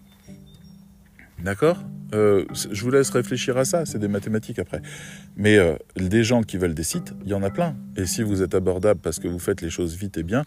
D'accord 1.43 1.83
euh, 2.13 2.45
Je 2.71 2.81
vous 2.83 2.91
laisse 2.91 3.09
réfléchir 3.09 3.57
à 3.57 3.65
ça, 3.65 3.85
c'est 3.85 3.99
des 3.99 4.07
mathématiques 4.07 4.59
après. 4.59 4.81
Mais 5.35 5.57
euh, 5.57 5.75
des 5.95 6.23
gens 6.23 6.41
qui 6.41 6.57
veulent 6.57 6.73
des 6.73 6.83
sites, 6.83 7.13
il 7.23 7.29
y 7.29 7.33
en 7.33 7.43
a 7.43 7.49
plein. 7.49 7.75
Et 7.95 8.05
si 8.05 8.23
vous 8.23 8.41
êtes 8.41 8.55
abordable 8.55 8.99
parce 9.01 9.19
que 9.19 9.27
vous 9.27 9.39
faites 9.39 9.61
les 9.61 9.69
choses 9.69 9.95
vite 9.95 10.17
et 10.17 10.23
bien, 10.23 10.43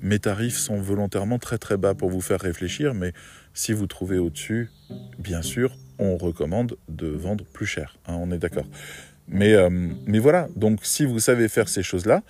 mes 0.00 0.18
tarifs 0.18 0.58
sont 0.58 0.80
volontairement 0.80 1.38
très 1.38 1.58
très 1.58 1.76
bas 1.76 1.94
pour 1.94 2.10
vous 2.10 2.20
faire 2.20 2.40
réfléchir. 2.40 2.94
Mais 2.94 3.12
si 3.54 3.72
vous 3.72 3.86
trouvez 3.86 4.18
au-dessus, 4.18 4.70
bien 5.18 5.42
sûr, 5.42 5.76
on 5.98 6.16
recommande 6.16 6.76
de 6.88 7.06
vendre 7.06 7.44
plus 7.44 7.66
cher. 7.66 7.96
Hein, 8.06 8.16
on 8.18 8.30
est 8.30 8.38
d'accord. 8.38 8.66
Mais, 9.28 9.54
euh, 9.54 9.70
mais 10.06 10.18
voilà, 10.18 10.48
donc 10.56 10.80
si 10.82 11.06
vous 11.06 11.18
savez 11.18 11.48
faire 11.48 11.68
ces 11.68 11.82
choses-là, 11.82 12.22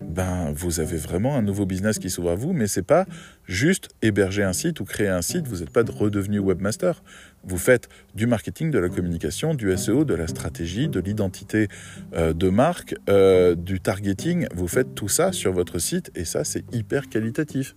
ben, 0.00 0.52
vous 0.54 0.80
avez 0.80 0.96
vraiment 0.96 1.36
un 1.36 1.42
nouveau 1.42 1.66
business 1.66 1.98
qui 1.98 2.10
s'ouvre 2.10 2.30
à 2.30 2.34
vous, 2.34 2.52
mais 2.52 2.66
c'est 2.66 2.82
pas 2.82 3.06
juste 3.46 3.88
héberger 4.02 4.42
un 4.42 4.52
site 4.52 4.80
ou 4.80 4.84
créer 4.84 5.08
un 5.08 5.22
site, 5.22 5.46
vous 5.46 5.58
n'êtes 5.58 5.70
pas 5.70 5.82
redevenu 5.82 6.38
webmaster. 6.38 7.02
Vous 7.44 7.58
faites 7.58 7.88
du 8.14 8.26
marketing, 8.26 8.70
de 8.70 8.78
la 8.78 8.88
communication, 8.88 9.54
du 9.54 9.76
SEO, 9.76 10.04
de 10.04 10.14
la 10.14 10.26
stratégie, 10.26 10.88
de 10.88 11.00
l'identité 11.00 11.68
euh, 12.14 12.32
de 12.32 12.48
marque, 12.48 12.94
euh, 13.08 13.54
du 13.54 13.80
targeting. 13.80 14.46
Vous 14.54 14.68
faites 14.68 14.94
tout 14.94 15.08
ça 15.08 15.32
sur 15.32 15.52
votre 15.52 15.78
site 15.78 16.10
et 16.14 16.24
ça, 16.24 16.44
c'est 16.44 16.64
hyper 16.74 17.08
qualitatif. 17.08 17.74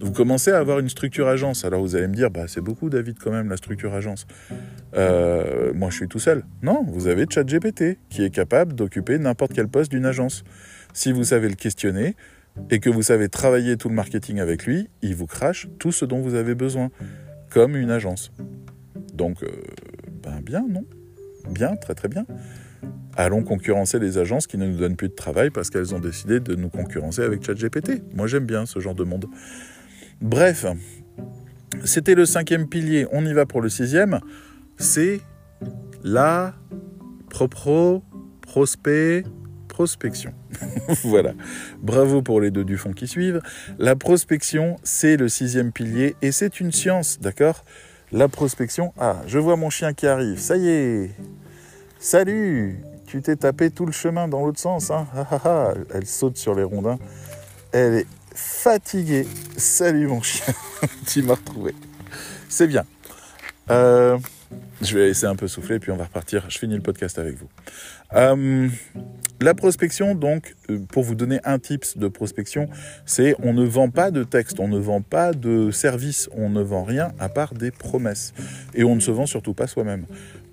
Vous 0.00 0.10
commencez 0.10 0.50
à 0.50 0.58
avoir 0.58 0.80
une 0.80 0.88
structure 0.88 1.28
agence. 1.28 1.64
Alors 1.64 1.80
vous 1.80 1.94
allez 1.94 2.08
me 2.08 2.14
dire, 2.14 2.30
bah, 2.30 2.44
c'est 2.48 2.60
beaucoup 2.60 2.90
David 2.90 3.16
quand 3.18 3.30
même 3.30 3.48
la 3.48 3.56
structure 3.56 3.94
agence. 3.94 4.26
Euh, 4.96 5.72
moi 5.72 5.90
je 5.90 5.96
suis 5.96 6.08
tout 6.08 6.18
seul. 6.18 6.44
Non, 6.62 6.84
vous 6.88 7.06
avez 7.06 7.26
ChatGPT 7.30 7.98
qui 8.10 8.24
est 8.24 8.30
capable 8.30 8.74
d'occuper 8.74 9.18
n'importe 9.18 9.52
quel 9.54 9.68
poste 9.68 9.92
d'une 9.92 10.04
agence. 10.04 10.42
Si 10.94 11.12
vous 11.12 11.24
savez 11.24 11.48
le 11.48 11.56
questionner 11.56 12.16
et 12.70 12.78
que 12.78 12.88
vous 12.88 13.02
savez 13.02 13.28
travailler 13.28 13.76
tout 13.76 13.88
le 13.88 13.94
marketing 13.94 14.40
avec 14.40 14.64
lui, 14.64 14.88
il 15.02 15.14
vous 15.14 15.26
crache 15.26 15.68
tout 15.78 15.92
ce 15.92 16.04
dont 16.04 16.20
vous 16.20 16.34
avez 16.34 16.54
besoin, 16.54 16.90
comme 17.50 17.76
une 17.76 17.90
agence. 17.90 18.32
Donc, 19.12 19.42
euh, 19.42 19.48
ben 20.22 20.40
bien, 20.40 20.64
non 20.66 20.84
Bien, 21.50 21.76
très 21.76 21.94
très 21.94 22.08
bien. 22.08 22.24
Allons 23.16 23.42
concurrencer 23.42 23.98
les 23.98 24.18
agences 24.18 24.46
qui 24.46 24.56
ne 24.56 24.66
nous 24.66 24.78
donnent 24.78 24.96
plus 24.96 25.08
de 25.08 25.14
travail 25.14 25.50
parce 25.50 25.70
qu'elles 25.70 25.94
ont 25.94 26.00
décidé 26.00 26.40
de 26.40 26.54
nous 26.54 26.68
concurrencer 26.68 27.22
avec 27.22 27.44
ChatGPT. 27.44 28.02
Moi 28.12 28.26
j'aime 28.26 28.46
bien 28.46 28.66
ce 28.66 28.80
genre 28.80 28.94
de 28.94 29.04
monde. 29.04 29.26
Bref, 30.20 30.66
c'était 31.84 32.14
le 32.14 32.26
cinquième 32.26 32.68
pilier. 32.68 33.06
On 33.12 33.24
y 33.24 33.32
va 33.32 33.46
pour 33.46 33.60
le 33.60 33.68
sixième. 33.68 34.20
C'est 34.78 35.20
la 36.02 36.54
propro, 37.30 38.02
prospect, 38.40 39.24
prospection. 39.74 40.32
voilà. 41.02 41.32
Bravo 41.82 42.22
pour 42.22 42.40
les 42.40 42.52
deux 42.52 42.62
du 42.62 42.78
fond 42.78 42.92
qui 42.92 43.08
suivent. 43.08 43.40
La 43.80 43.96
prospection, 43.96 44.76
c'est 44.84 45.16
le 45.16 45.28
sixième 45.28 45.72
pilier 45.72 46.14
et 46.22 46.30
c'est 46.30 46.60
une 46.60 46.70
science, 46.70 47.18
d'accord? 47.18 47.64
La 48.12 48.28
prospection. 48.28 48.92
Ah, 49.00 49.16
je 49.26 49.40
vois 49.40 49.56
mon 49.56 49.70
chien 49.70 49.92
qui 49.92 50.06
arrive. 50.06 50.38
Ça 50.38 50.56
y 50.56 50.68
est. 50.68 51.10
Salut 51.98 52.78
Tu 53.08 53.20
t'es 53.20 53.34
tapé 53.34 53.70
tout 53.70 53.84
le 53.84 53.90
chemin 53.90 54.28
dans 54.28 54.46
l'autre 54.46 54.60
sens, 54.60 54.92
hein 54.92 55.08
ah, 55.16 55.26
ah, 55.32 55.40
ah. 55.44 55.74
Elle 55.92 56.06
saute 56.06 56.36
sur 56.36 56.54
les 56.54 56.62
rondins. 56.62 56.98
Elle 57.72 57.94
est 57.94 58.06
fatigué. 58.32 59.26
Salut 59.56 60.06
mon 60.06 60.22
chien, 60.22 60.54
tu 61.08 61.24
m'as 61.24 61.34
retrouvé. 61.34 61.74
C'est 62.48 62.68
bien. 62.68 62.84
Euh, 63.70 64.18
je 64.82 64.98
vais 64.98 65.06
laisser 65.06 65.26
un 65.26 65.36
peu 65.36 65.48
souffler, 65.48 65.78
puis 65.78 65.90
on 65.90 65.96
va 65.96 66.04
repartir. 66.04 66.44
Je 66.48 66.58
finis 66.58 66.74
le 66.74 66.82
podcast 66.82 67.18
avec 67.18 67.36
vous. 67.36 67.48
Euh, 68.14 68.68
la 69.40 69.54
prospection, 69.54 70.14
donc, 70.14 70.54
euh, 70.70 70.78
pour 70.90 71.02
vous 71.02 71.14
donner 71.14 71.40
un 71.44 71.58
tips 71.58 71.96
de 71.98 72.08
prospection, 72.08 72.68
c'est 73.06 73.34
on 73.42 73.52
ne 73.52 73.64
vend 73.64 73.90
pas 73.90 74.10
de 74.10 74.24
texte, 74.24 74.60
on 74.60 74.68
ne 74.68 74.78
vend 74.78 75.00
pas 75.00 75.32
de 75.32 75.70
service, 75.70 76.28
on 76.32 76.50
ne 76.50 76.62
vend 76.62 76.84
rien 76.84 77.12
à 77.18 77.28
part 77.28 77.54
des 77.54 77.70
promesses. 77.70 78.32
Et 78.74 78.84
on 78.84 78.94
ne 78.94 79.00
se 79.00 79.10
vend 79.10 79.26
surtout 79.26 79.54
pas 79.54 79.66
soi-même 79.66 80.06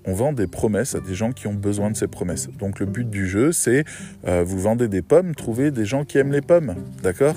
on 0.04 0.14
vend 0.14 0.32
des 0.32 0.48
promesses 0.48 0.96
à 0.96 1.00
des 1.00 1.14
gens 1.14 1.30
qui 1.30 1.46
ont 1.46 1.54
besoin 1.54 1.88
de 1.88 1.96
ces 1.96 2.08
promesses. 2.08 2.48
Donc 2.58 2.80
le 2.80 2.86
but 2.86 3.08
du 3.08 3.28
jeu, 3.28 3.52
c'est 3.52 3.84
euh, 4.26 4.42
vous 4.44 4.58
vendez 4.58 4.88
des 4.88 5.00
pommes, 5.00 5.32
trouvez 5.36 5.70
des 5.70 5.84
gens 5.84 6.04
qui 6.04 6.18
aiment 6.18 6.32
les 6.32 6.40
pommes, 6.40 6.74
d'accord? 7.04 7.36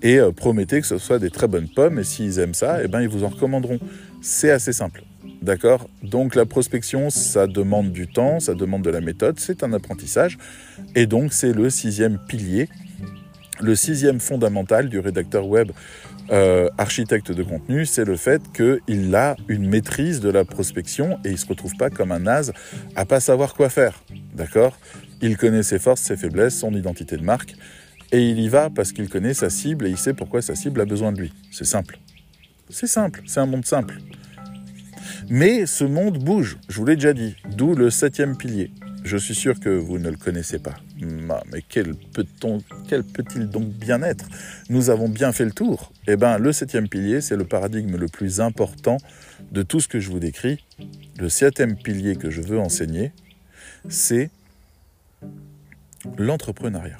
Et 0.00 0.18
promettez 0.34 0.80
que 0.80 0.86
ce 0.86 0.96
soit 0.96 1.18
des 1.18 1.28
très 1.28 1.48
bonnes 1.48 1.68
pommes, 1.68 1.98
et 1.98 2.04
s'ils 2.04 2.38
aiment 2.38 2.54
ça, 2.54 2.82
eh 2.82 2.88
ben, 2.88 3.02
ils 3.02 3.08
vous 3.08 3.24
en 3.24 3.28
recommanderont. 3.28 3.78
C'est 4.22 4.50
assez 4.50 4.72
simple, 4.72 5.02
d'accord 5.42 5.88
Donc 6.02 6.34
la 6.34 6.46
prospection, 6.46 7.10
ça 7.10 7.46
demande 7.46 7.92
du 7.92 8.06
temps, 8.06 8.40
ça 8.40 8.54
demande 8.54 8.82
de 8.82 8.90
la 8.90 9.00
méthode, 9.00 9.38
c'est 9.38 9.62
un 9.62 9.72
apprentissage, 9.72 10.38
et 10.94 11.06
donc 11.06 11.32
c'est 11.32 11.52
le 11.52 11.70
sixième 11.70 12.18
pilier, 12.18 12.68
le 13.60 13.74
sixième 13.74 14.20
fondamental 14.20 14.88
du 14.88 14.98
rédacteur 14.98 15.46
web 15.46 15.72
euh, 16.30 16.68
architecte 16.76 17.32
de 17.32 17.42
contenu, 17.42 17.86
c'est 17.86 18.04
le 18.04 18.16
fait 18.16 18.42
qu'il 18.52 19.14
a 19.14 19.34
une 19.48 19.66
maîtrise 19.66 20.20
de 20.20 20.28
la 20.28 20.44
prospection 20.44 21.18
et 21.24 21.30
il 21.30 21.38
se 21.38 21.46
retrouve 21.46 21.74
pas 21.76 21.88
comme 21.88 22.12
un 22.12 22.18
naze 22.18 22.52
à 22.96 23.06
pas 23.06 23.20
savoir 23.20 23.54
quoi 23.54 23.70
faire. 23.70 24.02
D'accord 24.34 24.78
Il 25.22 25.36
connaît 25.38 25.62
ses 25.62 25.78
forces, 25.78 26.02
ses 26.02 26.16
faiblesses, 26.16 26.58
son 26.58 26.74
identité 26.74 27.16
de 27.16 27.24
marque 27.24 27.54
et 28.12 28.28
il 28.28 28.38
y 28.40 28.48
va 28.48 28.68
parce 28.68 28.92
qu'il 28.92 29.08
connaît 29.08 29.34
sa 29.34 29.48
cible 29.48 29.86
et 29.86 29.90
il 29.90 29.96
sait 29.96 30.14
pourquoi 30.14 30.42
sa 30.42 30.54
cible 30.54 30.80
a 30.80 30.84
besoin 30.84 31.12
de 31.12 31.20
lui. 31.20 31.32
C'est 31.50 31.64
simple. 31.64 31.98
C'est 32.68 32.86
simple, 32.86 33.22
c'est 33.26 33.40
un 33.40 33.46
monde 33.46 33.64
simple. 33.64 33.98
Mais 35.28 35.66
ce 35.66 35.84
monde 35.84 36.18
bouge, 36.18 36.58
je 36.68 36.76
vous 36.76 36.86
l'ai 36.86 36.96
déjà 36.96 37.12
dit, 37.12 37.36
d'où 37.56 37.74
le 37.74 37.90
septième 37.90 38.36
pilier. 38.36 38.70
Je 39.04 39.16
suis 39.16 39.34
sûr 39.34 39.58
que 39.58 39.70
vous 39.70 39.98
ne 39.98 40.10
le 40.10 40.16
connaissez 40.16 40.58
pas. 40.58 40.74
Mais 41.52 41.62
quel 41.66 41.94
peut-il 41.94 43.48
donc 43.48 43.68
bien 43.68 44.02
être? 44.02 44.26
Nous 44.68 44.90
avons 44.90 45.08
bien 45.08 45.32
fait 45.32 45.44
le 45.44 45.52
tour. 45.52 45.92
Eh 46.06 46.16
bien, 46.16 46.36
le 46.36 46.52
septième 46.52 46.88
pilier, 46.88 47.20
c'est 47.20 47.36
le 47.36 47.44
paradigme 47.44 47.96
le 47.96 48.08
plus 48.08 48.40
important 48.40 48.98
de 49.52 49.62
tout 49.62 49.80
ce 49.80 49.88
que 49.88 50.00
je 50.00 50.10
vous 50.10 50.18
décris. 50.18 50.64
Le 51.18 51.28
septième 51.28 51.76
pilier 51.76 52.16
que 52.16 52.28
je 52.28 52.42
veux 52.42 52.58
enseigner, 52.58 53.12
c'est 53.88 54.30
l'entrepreneuriat. 56.18 56.98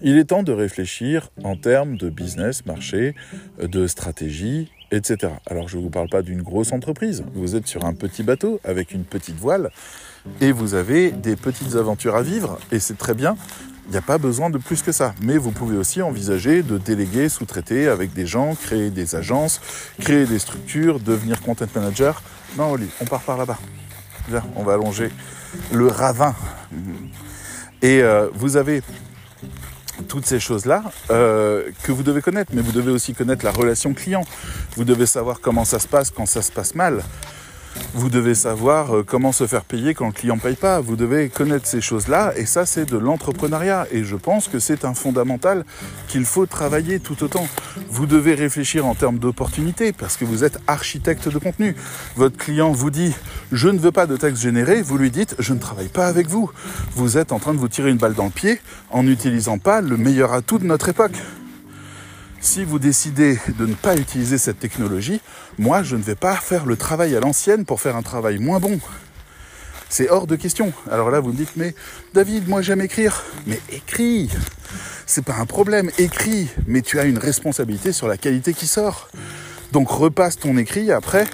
Il 0.00 0.16
est 0.18 0.26
temps 0.26 0.42
de 0.42 0.52
réfléchir 0.52 1.30
en 1.42 1.56
termes 1.56 1.96
de 1.96 2.08
business, 2.08 2.64
marché, 2.64 3.14
de 3.60 3.86
stratégie, 3.86 4.70
etc. 4.90 5.32
Alors 5.46 5.68
je 5.68 5.76
ne 5.76 5.82
vous 5.82 5.90
parle 5.90 6.08
pas 6.08 6.22
d'une 6.22 6.42
grosse 6.42 6.72
entreprise, 6.72 7.24
vous 7.34 7.56
êtes 7.56 7.66
sur 7.66 7.84
un 7.84 7.94
petit 7.94 8.22
bateau 8.22 8.60
avec 8.64 8.92
une 8.92 9.04
petite 9.04 9.36
voile 9.36 9.70
et 10.40 10.52
vous 10.52 10.74
avez 10.74 11.10
des 11.10 11.36
petites 11.36 11.76
aventures 11.76 12.16
à 12.16 12.22
vivre 12.22 12.58
et 12.72 12.78
c'est 12.78 12.98
très 12.98 13.14
bien. 13.14 13.36
Il 13.86 13.92
n'y 13.92 13.98
a 13.98 14.02
pas 14.02 14.18
besoin 14.18 14.50
de 14.50 14.58
plus 14.58 14.82
que 14.82 14.92
ça. 14.92 15.16
Mais 15.20 15.36
vous 15.36 15.50
pouvez 15.50 15.76
aussi 15.76 16.00
envisager 16.00 16.62
de 16.62 16.78
déléguer, 16.78 17.28
sous-traiter 17.28 17.88
avec 17.88 18.12
des 18.12 18.24
gens, 18.24 18.54
créer 18.54 18.90
des 18.90 19.16
agences, 19.16 19.60
créer 19.98 20.26
des 20.26 20.38
structures, 20.38 21.00
devenir 21.00 21.40
content 21.40 21.66
manager. 21.74 22.22
Non, 22.56 22.70
Oli, 22.70 22.86
on 23.00 23.04
part 23.04 23.22
par 23.22 23.36
là-bas. 23.36 23.58
Viens, 24.28 24.44
on 24.54 24.62
va 24.62 24.74
allonger 24.74 25.10
le 25.72 25.88
ravin. 25.88 26.36
Et 27.82 28.00
euh, 28.02 28.28
vous 28.32 28.56
avez 28.56 28.82
toutes 30.00 30.26
ces 30.26 30.40
choses-là 30.40 30.82
euh, 31.10 31.70
que 31.82 31.92
vous 31.92 32.02
devez 32.02 32.22
connaître, 32.22 32.52
mais 32.54 32.62
vous 32.62 32.72
devez 32.72 32.90
aussi 32.90 33.14
connaître 33.14 33.44
la 33.44 33.52
relation 33.52 33.94
client. 33.94 34.24
Vous 34.76 34.84
devez 34.84 35.06
savoir 35.06 35.40
comment 35.40 35.64
ça 35.64 35.78
se 35.78 35.88
passe 35.88 36.10
quand 36.10 36.26
ça 36.26 36.42
se 36.42 36.52
passe 36.52 36.74
mal. 36.74 37.02
Vous 37.94 38.08
devez 38.08 38.34
savoir 38.34 38.96
euh, 38.96 39.04
comment 39.04 39.32
se 39.32 39.46
faire 39.46 39.64
payer 39.64 39.94
quand 39.94 40.06
le 40.06 40.12
client 40.12 40.36
ne 40.36 40.40
paye 40.40 40.56
pas. 40.56 40.80
Vous 40.80 40.96
devez 40.96 41.28
connaître 41.28 41.66
ces 41.66 41.80
choses-là 41.80 42.32
et 42.36 42.46
ça 42.46 42.66
c'est 42.66 42.84
de 42.84 42.96
l'entrepreneuriat 42.96 43.86
et 43.90 44.04
je 44.04 44.16
pense 44.16 44.48
que 44.48 44.58
c'est 44.58 44.84
un 44.84 44.94
fondamental 44.94 45.64
qu'il 46.08 46.24
faut 46.24 46.46
travailler 46.46 47.00
tout 47.00 47.22
autant. 47.24 47.46
Vous 47.88 48.06
devez 48.06 48.34
réfléchir 48.34 48.86
en 48.86 48.94
termes 48.94 49.18
d'opportunités 49.18 49.92
parce 49.92 50.16
que 50.16 50.24
vous 50.24 50.44
êtes 50.44 50.58
architecte 50.66 51.28
de 51.28 51.38
contenu. 51.38 51.74
Votre 52.16 52.36
client 52.36 52.70
vous 52.72 52.90
dit 52.90 53.14
je 53.52 53.68
ne 53.68 53.78
veux 53.78 53.92
pas 53.92 54.06
de 54.06 54.16
texte 54.16 54.42
généré, 54.42 54.82
vous 54.82 54.98
lui 54.98 55.10
dites 55.10 55.34
je 55.38 55.52
ne 55.52 55.58
travaille 55.58 55.88
pas 55.88 56.06
avec 56.06 56.28
vous. 56.28 56.50
Vous 56.94 57.18
êtes 57.18 57.32
en 57.32 57.38
train 57.38 57.54
de 57.54 57.58
vous 57.58 57.68
tirer 57.68 57.90
une 57.90 57.98
balle 57.98 58.14
dans 58.14 58.24
le 58.24 58.30
pied 58.30 58.60
en 58.90 59.02
n'utilisant 59.02 59.58
pas 59.58 59.80
le 59.80 59.96
meilleur 59.96 60.32
atout 60.32 60.58
de 60.58 60.64
notre 60.64 60.88
époque. 60.88 61.16
Si 62.42 62.64
vous 62.64 62.78
décidez 62.78 63.38
de 63.58 63.66
ne 63.66 63.74
pas 63.74 63.96
utiliser 63.96 64.38
cette 64.38 64.58
technologie, 64.58 65.20
moi, 65.60 65.82
je 65.82 65.94
ne 65.94 66.02
vais 66.02 66.14
pas 66.14 66.36
faire 66.36 66.64
le 66.64 66.74
travail 66.74 67.14
à 67.14 67.20
l'ancienne 67.20 67.66
pour 67.66 67.82
faire 67.82 67.94
un 67.94 68.00
travail 68.00 68.38
moins 68.38 68.60
bon. 68.60 68.80
C'est 69.90 70.08
hors 70.08 70.26
de 70.26 70.34
question. 70.34 70.72
Alors 70.90 71.10
là, 71.10 71.20
vous 71.20 71.32
me 71.32 71.36
dites, 71.36 71.54
mais 71.56 71.74
David, 72.14 72.48
moi 72.48 72.62
j'aime 72.62 72.80
écrire. 72.80 73.24
Mais 73.46 73.60
écris 73.70 74.30
C'est 75.04 75.22
pas 75.22 75.34
un 75.34 75.44
problème, 75.44 75.90
écris 75.98 76.48
Mais 76.66 76.80
tu 76.80 76.98
as 76.98 77.04
une 77.04 77.18
responsabilité 77.18 77.92
sur 77.92 78.08
la 78.08 78.16
qualité 78.16 78.54
qui 78.54 78.66
sort. 78.66 79.10
Donc 79.72 79.90
repasse 79.90 80.38
ton 80.38 80.56
écrit 80.56 80.92
après 80.92 81.26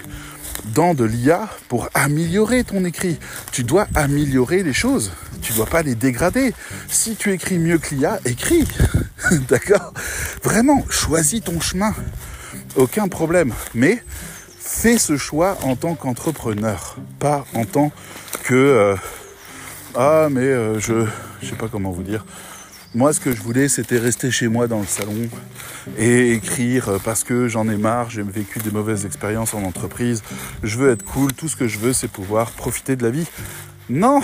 dans 0.74 0.92
de 0.92 1.04
l'IA 1.04 1.48
pour 1.68 1.88
améliorer 1.94 2.64
ton 2.64 2.84
écrit. 2.84 3.20
Tu 3.52 3.62
dois 3.62 3.86
améliorer 3.94 4.64
les 4.64 4.72
choses. 4.72 5.12
Tu 5.40 5.52
ne 5.52 5.58
dois 5.58 5.66
pas 5.66 5.82
les 5.82 5.94
dégrader. 5.94 6.52
Si 6.88 7.14
tu 7.14 7.32
écris 7.32 7.58
mieux 7.58 7.78
que 7.78 7.94
l'IA, 7.94 8.18
écris. 8.24 8.66
D'accord? 9.48 9.94
Vraiment, 10.42 10.84
choisis 10.90 11.44
ton 11.44 11.60
chemin. 11.60 11.94
Aucun 12.76 13.08
problème. 13.08 13.52
Mais 13.74 14.02
fais 14.58 14.98
ce 14.98 15.16
choix 15.16 15.56
en 15.62 15.76
tant 15.76 15.94
qu'entrepreneur, 15.94 16.96
pas 17.18 17.46
en 17.54 17.64
tant 17.64 17.90
que 18.42 18.54
euh, 18.54 18.96
ah 19.94 20.28
mais 20.30 20.42
euh, 20.42 20.78
je 20.78 21.06
je 21.40 21.48
sais 21.48 21.56
pas 21.56 21.68
comment 21.68 21.90
vous 21.90 22.02
dire. 22.02 22.24
Moi, 22.94 23.12
ce 23.12 23.20
que 23.20 23.32
je 23.32 23.42
voulais, 23.42 23.68
c'était 23.68 23.98
rester 23.98 24.30
chez 24.30 24.48
moi 24.48 24.68
dans 24.68 24.80
le 24.80 24.86
salon 24.86 25.28
et 25.98 26.32
écrire 26.32 26.98
parce 27.04 27.24
que 27.24 27.46
j'en 27.46 27.68
ai 27.68 27.76
marre, 27.76 28.08
j'ai 28.10 28.22
vécu 28.22 28.58
des 28.58 28.70
mauvaises 28.70 29.04
expériences 29.04 29.52
en 29.52 29.62
entreprise, 29.64 30.22
je 30.62 30.78
veux 30.78 30.90
être 30.90 31.04
cool, 31.04 31.32
tout 31.32 31.48
ce 31.48 31.56
que 31.56 31.68
je 31.68 31.78
veux, 31.78 31.92
c'est 31.92 32.08
pouvoir 32.08 32.50
profiter 32.52 32.96
de 32.96 33.02
la 33.02 33.10
vie. 33.10 33.26
Non, 33.90 34.20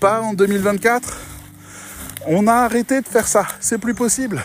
pas 0.00 0.22
en 0.22 0.32
2024. 0.32 1.18
On 2.26 2.46
a 2.46 2.54
arrêté 2.54 3.02
de 3.02 3.06
faire 3.06 3.28
ça, 3.28 3.46
c'est 3.60 3.78
plus 3.78 3.94
possible. 3.94 4.42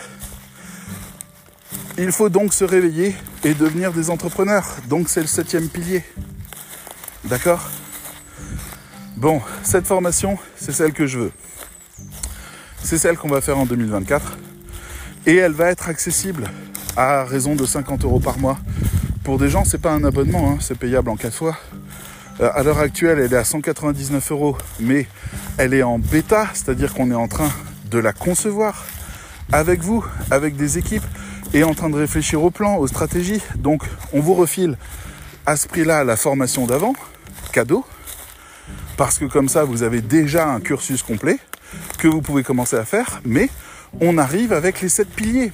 Il 2.02 2.12
faut 2.12 2.30
donc 2.30 2.54
se 2.54 2.64
réveiller 2.64 3.14
et 3.44 3.52
devenir 3.52 3.92
des 3.92 4.08
entrepreneurs. 4.08 4.64
Donc 4.88 5.10
c'est 5.10 5.20
le 5.20 5.26
septième 5.26 5.68
pilier. 5.68 6.02
D'accord? 7.26 7.68
Bon, 9.18 9.42
cette 9.62 9.86
formation, 9.86 10.38
c'est 10.56 10.72
celle 10.72 10.94
que 10.94 11.06
je 11.06 11.18
veux. 11.18 11.32
C'est 12.82 12.96
celle 12.96 13.18
qu'on 13.18 13.28
va 13.28 13.42
faire 13.42 13.58
en 13.58 13.66
2024. 13.66 14.38
Et 15.26 15.36
elle 15.36 15.52
va 15.52 15.70
être 15.70 15.90
accessible 15.90 16.50
à 16.96 17.22
raison 17.24 17.54
de 17.54 17.66
50 17.66 18.04
euros 18.04 18.18
par 18.18 18.38
mois. 18.38 18.58
Pour 19.22 19.36
des 19.36 19.50
gens, 19.50 19.66
c'est 19.66 19.76
pas 19.76 19.92
un 19.92 20.02
abonnement, 20.02 20.52
hein, 20.52 20.58
c'est 20.58 20.78
payable 20.78 21.10
en 21.10 21.16
4 21.16 21.34
fois. 21.34 21.58
Euh, 22.40 22.48
à 22.54 22.62
l'heure 22.62 22.78
actuelle, 22.78 23.18
elle 23.18 23.34
est 23.34 23.36
à 23.36 23.44
199 23.44 24.32
euros, 24.32 24.56
mais 24.80 25.06
elle 25.58 25.74
est 25.74 25.82
en 25.82 25.98
bêta, 25.98 26.48
c'est-à-dire 26.54 26.94
qu'on 26.94 27.10
est 27.10 27.14
en 27.14 27.28
train 27.28 27.50
de 27.90 27.98
la 27.98 28.14
concevoir 28.14 28.86
avec 29.52 29.82
vous, 29.82 30.02
avec 30.30 30.56
des 30.56 30.78
équipes 30.78 31.04
est 31.54 31.62
en 31.62 31.74
train 31.74 31.90
de 31.90 31.96
réfléchir 31.96 32.42
au 32.42 32.50
plan, 32.50 32.76
aux 32.76 32.86
stratégies. 32.86 33.42
Donc 33.56 33.82
on 34.12 34.20
vous 34.20 34.34
refile 34.34 34.76
à 35.46 35.56
ce 35.56 35.66
prix-là 35.68 36.04
la 36.04 36.16
formation 36.16 36.66
d'avant, 36.66 36.94
cadeau, 37.52 37.84
parce 38.96 39.18
que 39.18 39.24
comme 39.24 39.48
ça 39.48 39.64
vous 39.64 39.82
avez 39.82 40.00
déjà 40.00 40.48
un 40.48 40.60
cursus 40.60 41.02
complet 41.02 41.38
que 41.98 42.08
vous 42.08 42.20
pouvez 42.20 42.42
commencer 42.42 42.76
à 42.76 42.84
faire, 42.84 43.20
mais 43.24 43.48
on 44.00 44.18
arrive 44.18 44.52
avec 44.52 44.80
les 44.80 44.88
sept 44.88 45.08
piliers. 45.08 45.52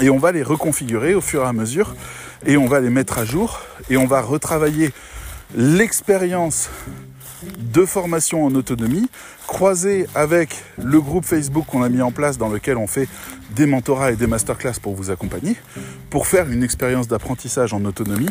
Et 0.00 0.08
on 0.08 0.18
va 0.18 0.32
les 0.32 0.42
reconfigurer 0.42 1.14
au 1.14 1.20
fur 1.20 1.42
et 1.42 1.46
à 1.46 1.52
mesure, 1.52 1.94
et 2.46 2.56
on 2.56 2.66
va 2.66 2.80
les 2.80 2.90
mettre 2.90 3.18
à 3.18 3.24
jour, 3.24 3.60
et 3.90 3.96
on 3.96 4.06
va 4.06 4.22
retravailler 4.22 4.92
l'expérience 5.54 6.70
de 7.58 7.84
formation 7.84 8.44
en 8.44 8.54
autonomie, 8.54 9.08
croisée 9.46 10.06
avec 10.14 10.62
le 10.82 11.00
groupe 11.00 11.24
Facebook 11.24 11.66
qu'on 11.66 11.82
a 11.82 11.88
mis 11.88 12.02
en 12.02 12.12
place 12.12 12.38
dans 12.38 12.48
lequel 12.48 12.76
on 12.76 12.86
fait 12.86 13.08
des 13.54 13.66
mentorats 13.66 14.12
et 14.12 14.16
des 14.16 14.26
masterclass 14.26 14.74
pour 14.80 14.94
vous 14.94 15.10
accompagner, 15.10 15.56
pour 16.10 16.26
faire 16.26 16.50
une 16.50 16.62
expérience 16.62 17.08
d'apprentissage 17.08 17.72
en 17.72 17.84
autonomie 17.84 18.30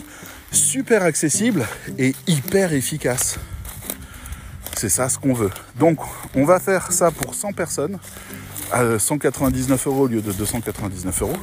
super 0.51 1.03
accessible 1.03 1.65
et 1.97 2.15
hyper 2.27 2.73
efficace. 2.73 3.39
C'est 4.75 4.89
ça 4.89 5.09
ce 5.09 5.17
qu'on 5.19 5.33
veut. 5.33 5.51
Donc 5.77 5.99
on 6.35 6.45
va 6.45 6.59
faire 6.59 6.91
ça 6.91 7.11
pour 7.11 7.35
100 7.35 7.53
personnes 7.53 7.99
à 8.71 8.97
199 8.97 9.87
euros 9.87 10.03
au 10.03 10.07
lieu 10.07 10.21
de 10.21 10.31
299 10.31 11.21
euros. 11.21 11.37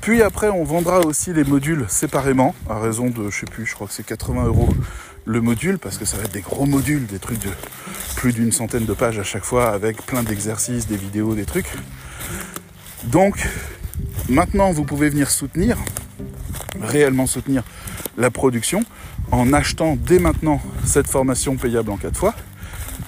Puis 0.00 0.20
après, 0.20 0.48
on 0.48 0.64
vendra 0.64 0.98
aussi 1.00 1.32
les 1.32 1.44
modules 1.44 1.86
séparément, 1.88 2.56
à 2.68 2.80
raison 2.80 3.08
de, 3.08 3.30
je 3.30 3.38
sais 3.38 3.46
plus, 3.46 3.66
je 3.66 3.74
crois 3.74 3.86
que 3.86 3.92
c'est 3.92 4.04
80 4.04 4.46
euros 4.46 4.68
le 5.24 5.40
module, 5.40 5.78
parce 5.78 5.98
que 5.98 6.04
ça 6.04 6.16
va 6.16 6.24
être 6.24 6.32
des 6.32 6.40
gros 6.40 6.66
modules, 6.66 7.06
des 7.06 7.18
trucs 7.18 7.38
de 7.40 7.50
plus 8.16 8.32
d'une 8.32 8.52
centaine 8.52 8.84
de 8.84 8.92
pages 8.92 9.18
à 9.18 9.22
chaque 9.22 9.44
fois, 9.44 9.70
avec 9.70 10.04
plein 10.04 10.22
d'exercices, 10.22 10.86
des 10.86 10.96
vidéos, 10.96 11.34
des 11.34 11.44
trucs. 11.44 11.70
Donc, 13.04 13.48
maintenant, 14.28 14.72
vous 14.72 14.84
pouvez 14.84 15.08
venir 15.08 15.30
soutenir, 15.30 15.76
réellement 16.80 17.26
soutenir 17.26 17.62
la 18.16 18.30
production, 18.30 18.84
en 19.30 19.52
achetant 19.52 19.96
dès 19.96 20.18
maintenant 20.18 20.60
cette 20.84 21.08
formation 21.08 21.56
payable 21.56 21.90
en 21.90 21.96
4 21.96 22.16
fois, 22.16 22.34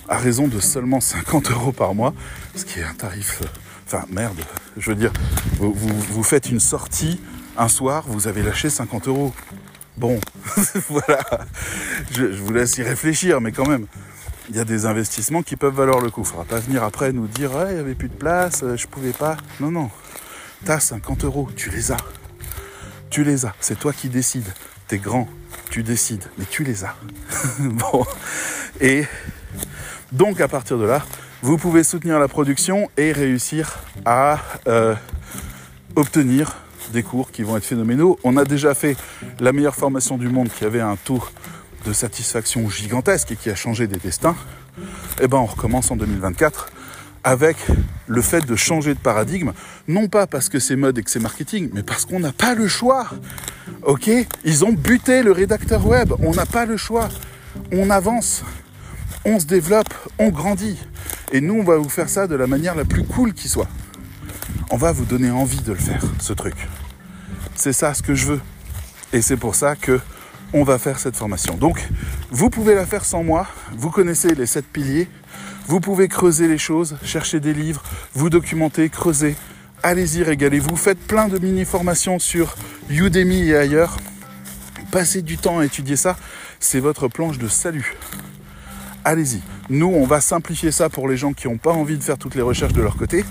à 0.08 0.18
raison 0.18 0.48
de 0.48 0.60
seulement 0.60 1.00
50 1.00 1.50
euros 1.50 1.72
par 1.72 1.94
mois, 1.94 2.14
ce 2.54 2.64
qui 2.64 2.80
est 2.80 2.84
un 2.84 2.94
tarif 2.94 3.42
Enfin, 3.86 4.06
merde, 4.10 4.40
je 4.78 4.90
veux 4.90 4.96
dire, 4.96 5.12
vous, 5.58 6.22
faites 6.22 6.48
une 6.48 6.60
sortie 6.60 7.20
un 7.56 7.68
soir, 7.68 8.04
vous 8.08 8.26
avez 8.28 8.42
lâché 8.42 8.70
50 8.70 9.08
euros. 9.08 9.34
Bon, 9.96 10.18
voilà, 10.88 11.20
je, 12.10 12.24
vous 12.24 12.52
laisse 12.52 12.76
y 12.78 12.82
réfléchir, 12.82 13.40
mais 13.40 13.52
quand 13.52 13.68
même, 13.68 13.86
il 14.48 14.56
y 14.56 14.58
a 14.58 14.64
des 14.64 14.86
investissements 14.86 15.42
qui 15.42 15.54
peuvent 15.54 15.74
valoir 15.74 16.00
le 16.00 16.10
coup. 16.10 16.22
Il 16.22 16.26
faudra 16.26 16.44
pas 16.44 16.58
venir 16.58 16.82
après 16.82 17.12
nous 17.12 17.28
dire, 17.28 17.52
il 17.68 17.74
n'y 17.74 17.80
avait 17.80 17.94
plus 17.94 18.08
de 18.08 18.14
place, 18.14 18.64
euh, 18.64 18.76
je 18.76 18.88
pouvais 18.88 19.12
pas. 19.12 19.36
Non, 19.60 19.70
non, 19.70 19.90
t'as 20.64 20.80
50 20.80 21.24
euros, 21.24 21.48
tu 21.54 21.70
les 21.70 21.92
as. 21.92 21.96
Tu 23.08 23.22
les 23.22 23.46
as, 23.46 23.54
c'est 23.60 23.78
toi 23.78 23.92
qui 23.92 24.08
décides. 24.08 24.52
T'es 24.88 24.98
grand, 24.98 25.28
tu 25.70 25.84
décides, 25.84 26.24
mais 26.38 26.44
tu 26.50 26.64
les 26.64 26.84
as. 26.84 26.96
bon, 27.60 28.04
et 28.80 29.04
donc 30.10 30.40
à 30.40 30.48
partir 30.48 30.76
de 30.76 30.84
là, 30.84 31.04
vous 31.42 31.56
pouvez 31.56 31.84
soutenir 31.84 32.18
la 32.18 32.26
production 32.26 32.90
et 32.96 33.12
réussir 33.12 33.78
à 34.04 34.40
euh, 34.66 34.96
obtenir 35.94 36.63
des 36.94 37.02
cours 37.02 37.30
qui 37.30 37.42
vont 37.42 37.56
être 37.58 37.64
phénoménaux. 37.64 38.18
On 38.24 38.38
a 38.38 38.44
déjà 38.44 38.72
fait 38.72 38.96
la 39.40 39.52
meilleure 39.52 39.74
formation 39.74 40.16
du 40.16 40.28
monde 40.28 40.48
qui 40.48 40.64
avait 40.64 40.80
un 40.80 40.96
taux 40.96 41.22
de 41.84 41.92
satisfaction 41.92 42.70
gigantesque 42.70 43.32
et 43.32 43.36
qui 43.36 43.50
a 43.50 43.54
changé 43.54 43.86
des 43.86 43.98
destins. 43.98 44.36
Eh 45.20 45.28
ben, 45.28 45.38
on 45.38 45.44
recommence 45.44 45.90
en 45.90 45.96
2024 45.96 46.70
avec 47.24 47.56
le 48.06 48.20
fait 48.20 48.44
de 48.46 48.54
changer 48.54 48.94
de 48.94 48.98
paradigme, 48.98 49.52
non 49.88 50.08
pas 50.08 50.26
parce 50.26 50.48
que 50.48 50.58
c'est 50.58 50.76
mode 50.76 50.98
et 50.98 51.02
que 51.02 51.10
c'est 51.10 51.20
marketing, 51.20 51.70
mais 51.72 51.82
parce 51.82 52.04
qu'on 52.04 52.20
n'a 52.20 52.32
pas 52.32 52.54
le 52.54 52.68
choix. 52.68 53.08
Ok? 53.82 54.10
Ils 54.44 54.64
ont 54.64 54.72
buté 54.72 55.22
le 55.22 55.32
rédacteur 55.32 55.86
web, 55.86 56.12
on 56.20 56.32
n'a 56.32 56.46
pas 56.46 56.66
le 56.66 56.76
choix. 56.76 57.08
On 57.72 57.88
avance, 57.90 58.44
on 59.24 59.40
se 59.40 59.46
développe, 59.46 59.94
on 60.18 60.28
grandit. 60.28 60.78
Et 61.32 61.40
nous, 61.40 61.54
on 61.54 61.64
va 61.64 61.76
vous 61.76 61.88
faire 61.88 62.08
ça 62.08 62.26
de 62.26 62.34
la 62.34 62.46
manière 62.46 62.74
la 62.74 62.84
plus 62.84 63.04
cool 63.04 63.32
qui 63.32 63.48
soit. 63.48 63.68
On 64.70 64.76
va 64.76 64.92
vous 64.92 65.04
donner 65.04 65.30
envie 65.30 65.62
de 65.62 65.72
le 65.72 65.78
faire, 65.78 66.02
ce 66.18 66.32
truc. 66.32 66.54
C'est 67.54 67.72
ça 67.72 67.94
ce 67.94 68.02
que 68.02 68.14
je 68.14 68.26
veux. 68.26 68.40
Et 69.12 69.22
c'est 69.22 69.36
pour 69.36 69.54
ça 69.54 69.76
que 69.76 70.00
on 70.52 70.62
va 70.62 70.78
faire 70.78 70.98
cette 70.98 71.16
formation. 71.16 71.54
Donc, 71.54 71.88
vous 72.30 72.50
pouvez 72.50 72.74
la 72.74 72.86
faire 72.86 73.04
sans 73.04 73.24
moi. 73.24 73.46
Vous 73.76 73.90
connaissez 73.90 74.34
les 74.34 74.46
sept 74.46 74.66
piliers. 74.66 75.08
Vous 75.66 75.80
pouvez 75.80 76.08
creuser 76.08 76.46
les 76.46 76.58
choses, 76.58 76.96
chercher 77.02 77.40
des 77.40 77.54
livres, 77.54 77.82
vous 78.14 78.30
documenter, 78.30 78.88
creuser. 78.88 79.34
Allez-y, 79.82 80.22
régalez-vous. 80.22 80.76
Faites 80.76 80.98
plein 80.98 81.28
de 81.28 81.38
mini-formations 81.38 82.18
sur 82.18 82.54
Udemy 82.90 83.48
et 83.48 83.56
ailleurs. 83.56 83.96
Passez 84.90 85.22
du 85.22 85.38
temps 85.38 85.58
à 85.58 85.64
étudier 85.64 85.96
ça. 85.96 86.16
C'est 86.60 86.80
votre 86.80 87.08
planche 87.08 87.38
de 87.38 87.48
salut 87.48 87.96
allez-y. 89.04 89.40
Nous, 89.68 89.86
on 89.86 90.06
va 90.06 90.20
simplifier 90.20 90.72
ça 90.72 90.88
pour 90.88 91.08
les 91.08 91.16
gens 91.16 91.32
qui 91.32 91.46
n'ont 91.46 91.58
pas 91.58 91.72
envie 91.72 91.98
de 91.98 92.02
faire 92.02 92.18
toutes 92.18 92.34
les 92.34 92.42
recherches 92.42 92.72
de 92.72 92.82
leur 92.82 92.96
côté. 92.96 93.24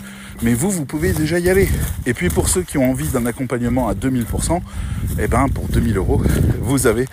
Mais 0.43 0.53
vous, 0.53 0.69
vous 0.69 0.83
pouvez 0.83 1.13
déjà 1.13 1.39
y 1.39 1.49
aller. 1.49 1.69
Et 2.05 2.13
puis 2.13 2.27
pour 2.27 2.49
ceux 2.49 2.63
qui 2.63 2.77
ont 2.77 2.91
envie 2.91 3.07
d'un 3.07 3.25
accompagnement 3.25 3.87
à 3.87 3.93
2000%, 3.93 4.59
eh 5.17 5.27
ben 5.27 5.47
pour 5.47 5.69
2000 5.69 5.95
euros, 5.95 6.21
vous 6.59 6.85
avez 6.85 7.07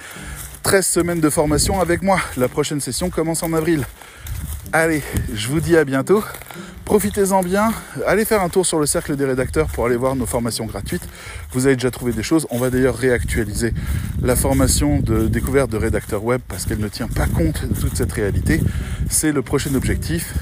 13 0.64 0.84
semaines 0.84 1.20
de 1.20 1.30
formation 1.30 1.80
avec 1.80 2.02
moi. 2.02 2.18
La 2.36 2.48
prochaine 2.48 2.80
session 2.80 3.08
commence 3.08 3.44
en 3.44 3.52
avril. 3.52 3.86
Allez, 4.72 5.02
je 5.32 5.48
vous 5.48 5.60
dis 5.60 5.76
à 5.76 5.84
bientôt. 5.84 6.24
Profitez-en 6.84 7.44
bien. 7.44 7.72
Allez 8.04 8.24
faire 8.24 8.42
un 8.42 8.48
tour 8.48 8.66
sur 8.66 8.80
le 8.80 8.86
cercle 8.86 9.14
des 9.14 9.24
rédacteurs 9.24 9.68
pour 9.68 9.86
aller 9.86 9.96
voir 9.96 10.16
nos 10.16 10.26
formations 10.26 10.66
gratuites. 10.66 11.08
Vous 11.52 11.66
avez 11.66 11.76
déjà 11.76 11.92
trouvé 11.92 12.12
des 12.12 12.24
choses. 12.24 12.48
On 12.50 12.58
va 12.58 12.68
d'ailleurs 12.68 12.96
réactualiser 12.96 13.72
la 14.22 14.34
formation 14.34 14.98
de 14.98 15.28
découverte 15.28 15.70
de 15.70 15.76
rédacteur 15.76 16.24
web 16.24 16.40
parce 16.48 16.66
qu'elle 16.66 16.80
ne 16.80 16.88
tient 16.88 17.06
pas 17.06 17.26
compte 17.26 17.64
de 17.64 17.80
toute 17.80 17.96
cette 17.96 18.10
réalité. 18.10 18.60
C'est 19.08 19.30
le 19.30 19.42
prochain 19.42 19.72
objectif. 19.76 20.34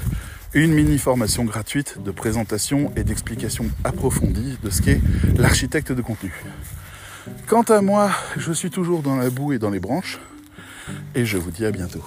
Une 0.54 0.72
mini 0.72 0.98
formation 0.98 1.44
gratuite 1.44 2.02
de 2.02 2.10
présentation 2.10 2.90
et 2.96 3.04
d'explication 3.04 3.66
approfondie 3.84 4.56
de 4.62 4.70
ce 4.70 4.80
qu'est 4.80 5.00
l'architecte 5.36 5.92
de 5.92 6.00
contenu. 6.00 6.32
Quant 7.46 7.62
à 7.62 7.82
moi, 7.82 8.10
je 8.36 8.52
suis 8.52 8.70
toujours 8.70 9.02
dans 9.02 9.16
la 9.16 9.28
boue 9.28 9.52
et 9.52 9.58
dans 9.58 9.70
les 9.70 9.80
branches. 9.80 10.18
Et 11.14 11.26
je 11.26 11.36
vous 11.36 11.50
dis 11.50 11.66
à 11.66 11.70
bientôt. 11.70 12.02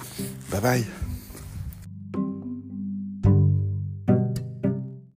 Bye 0.50 0.60
bye 0.60 0.84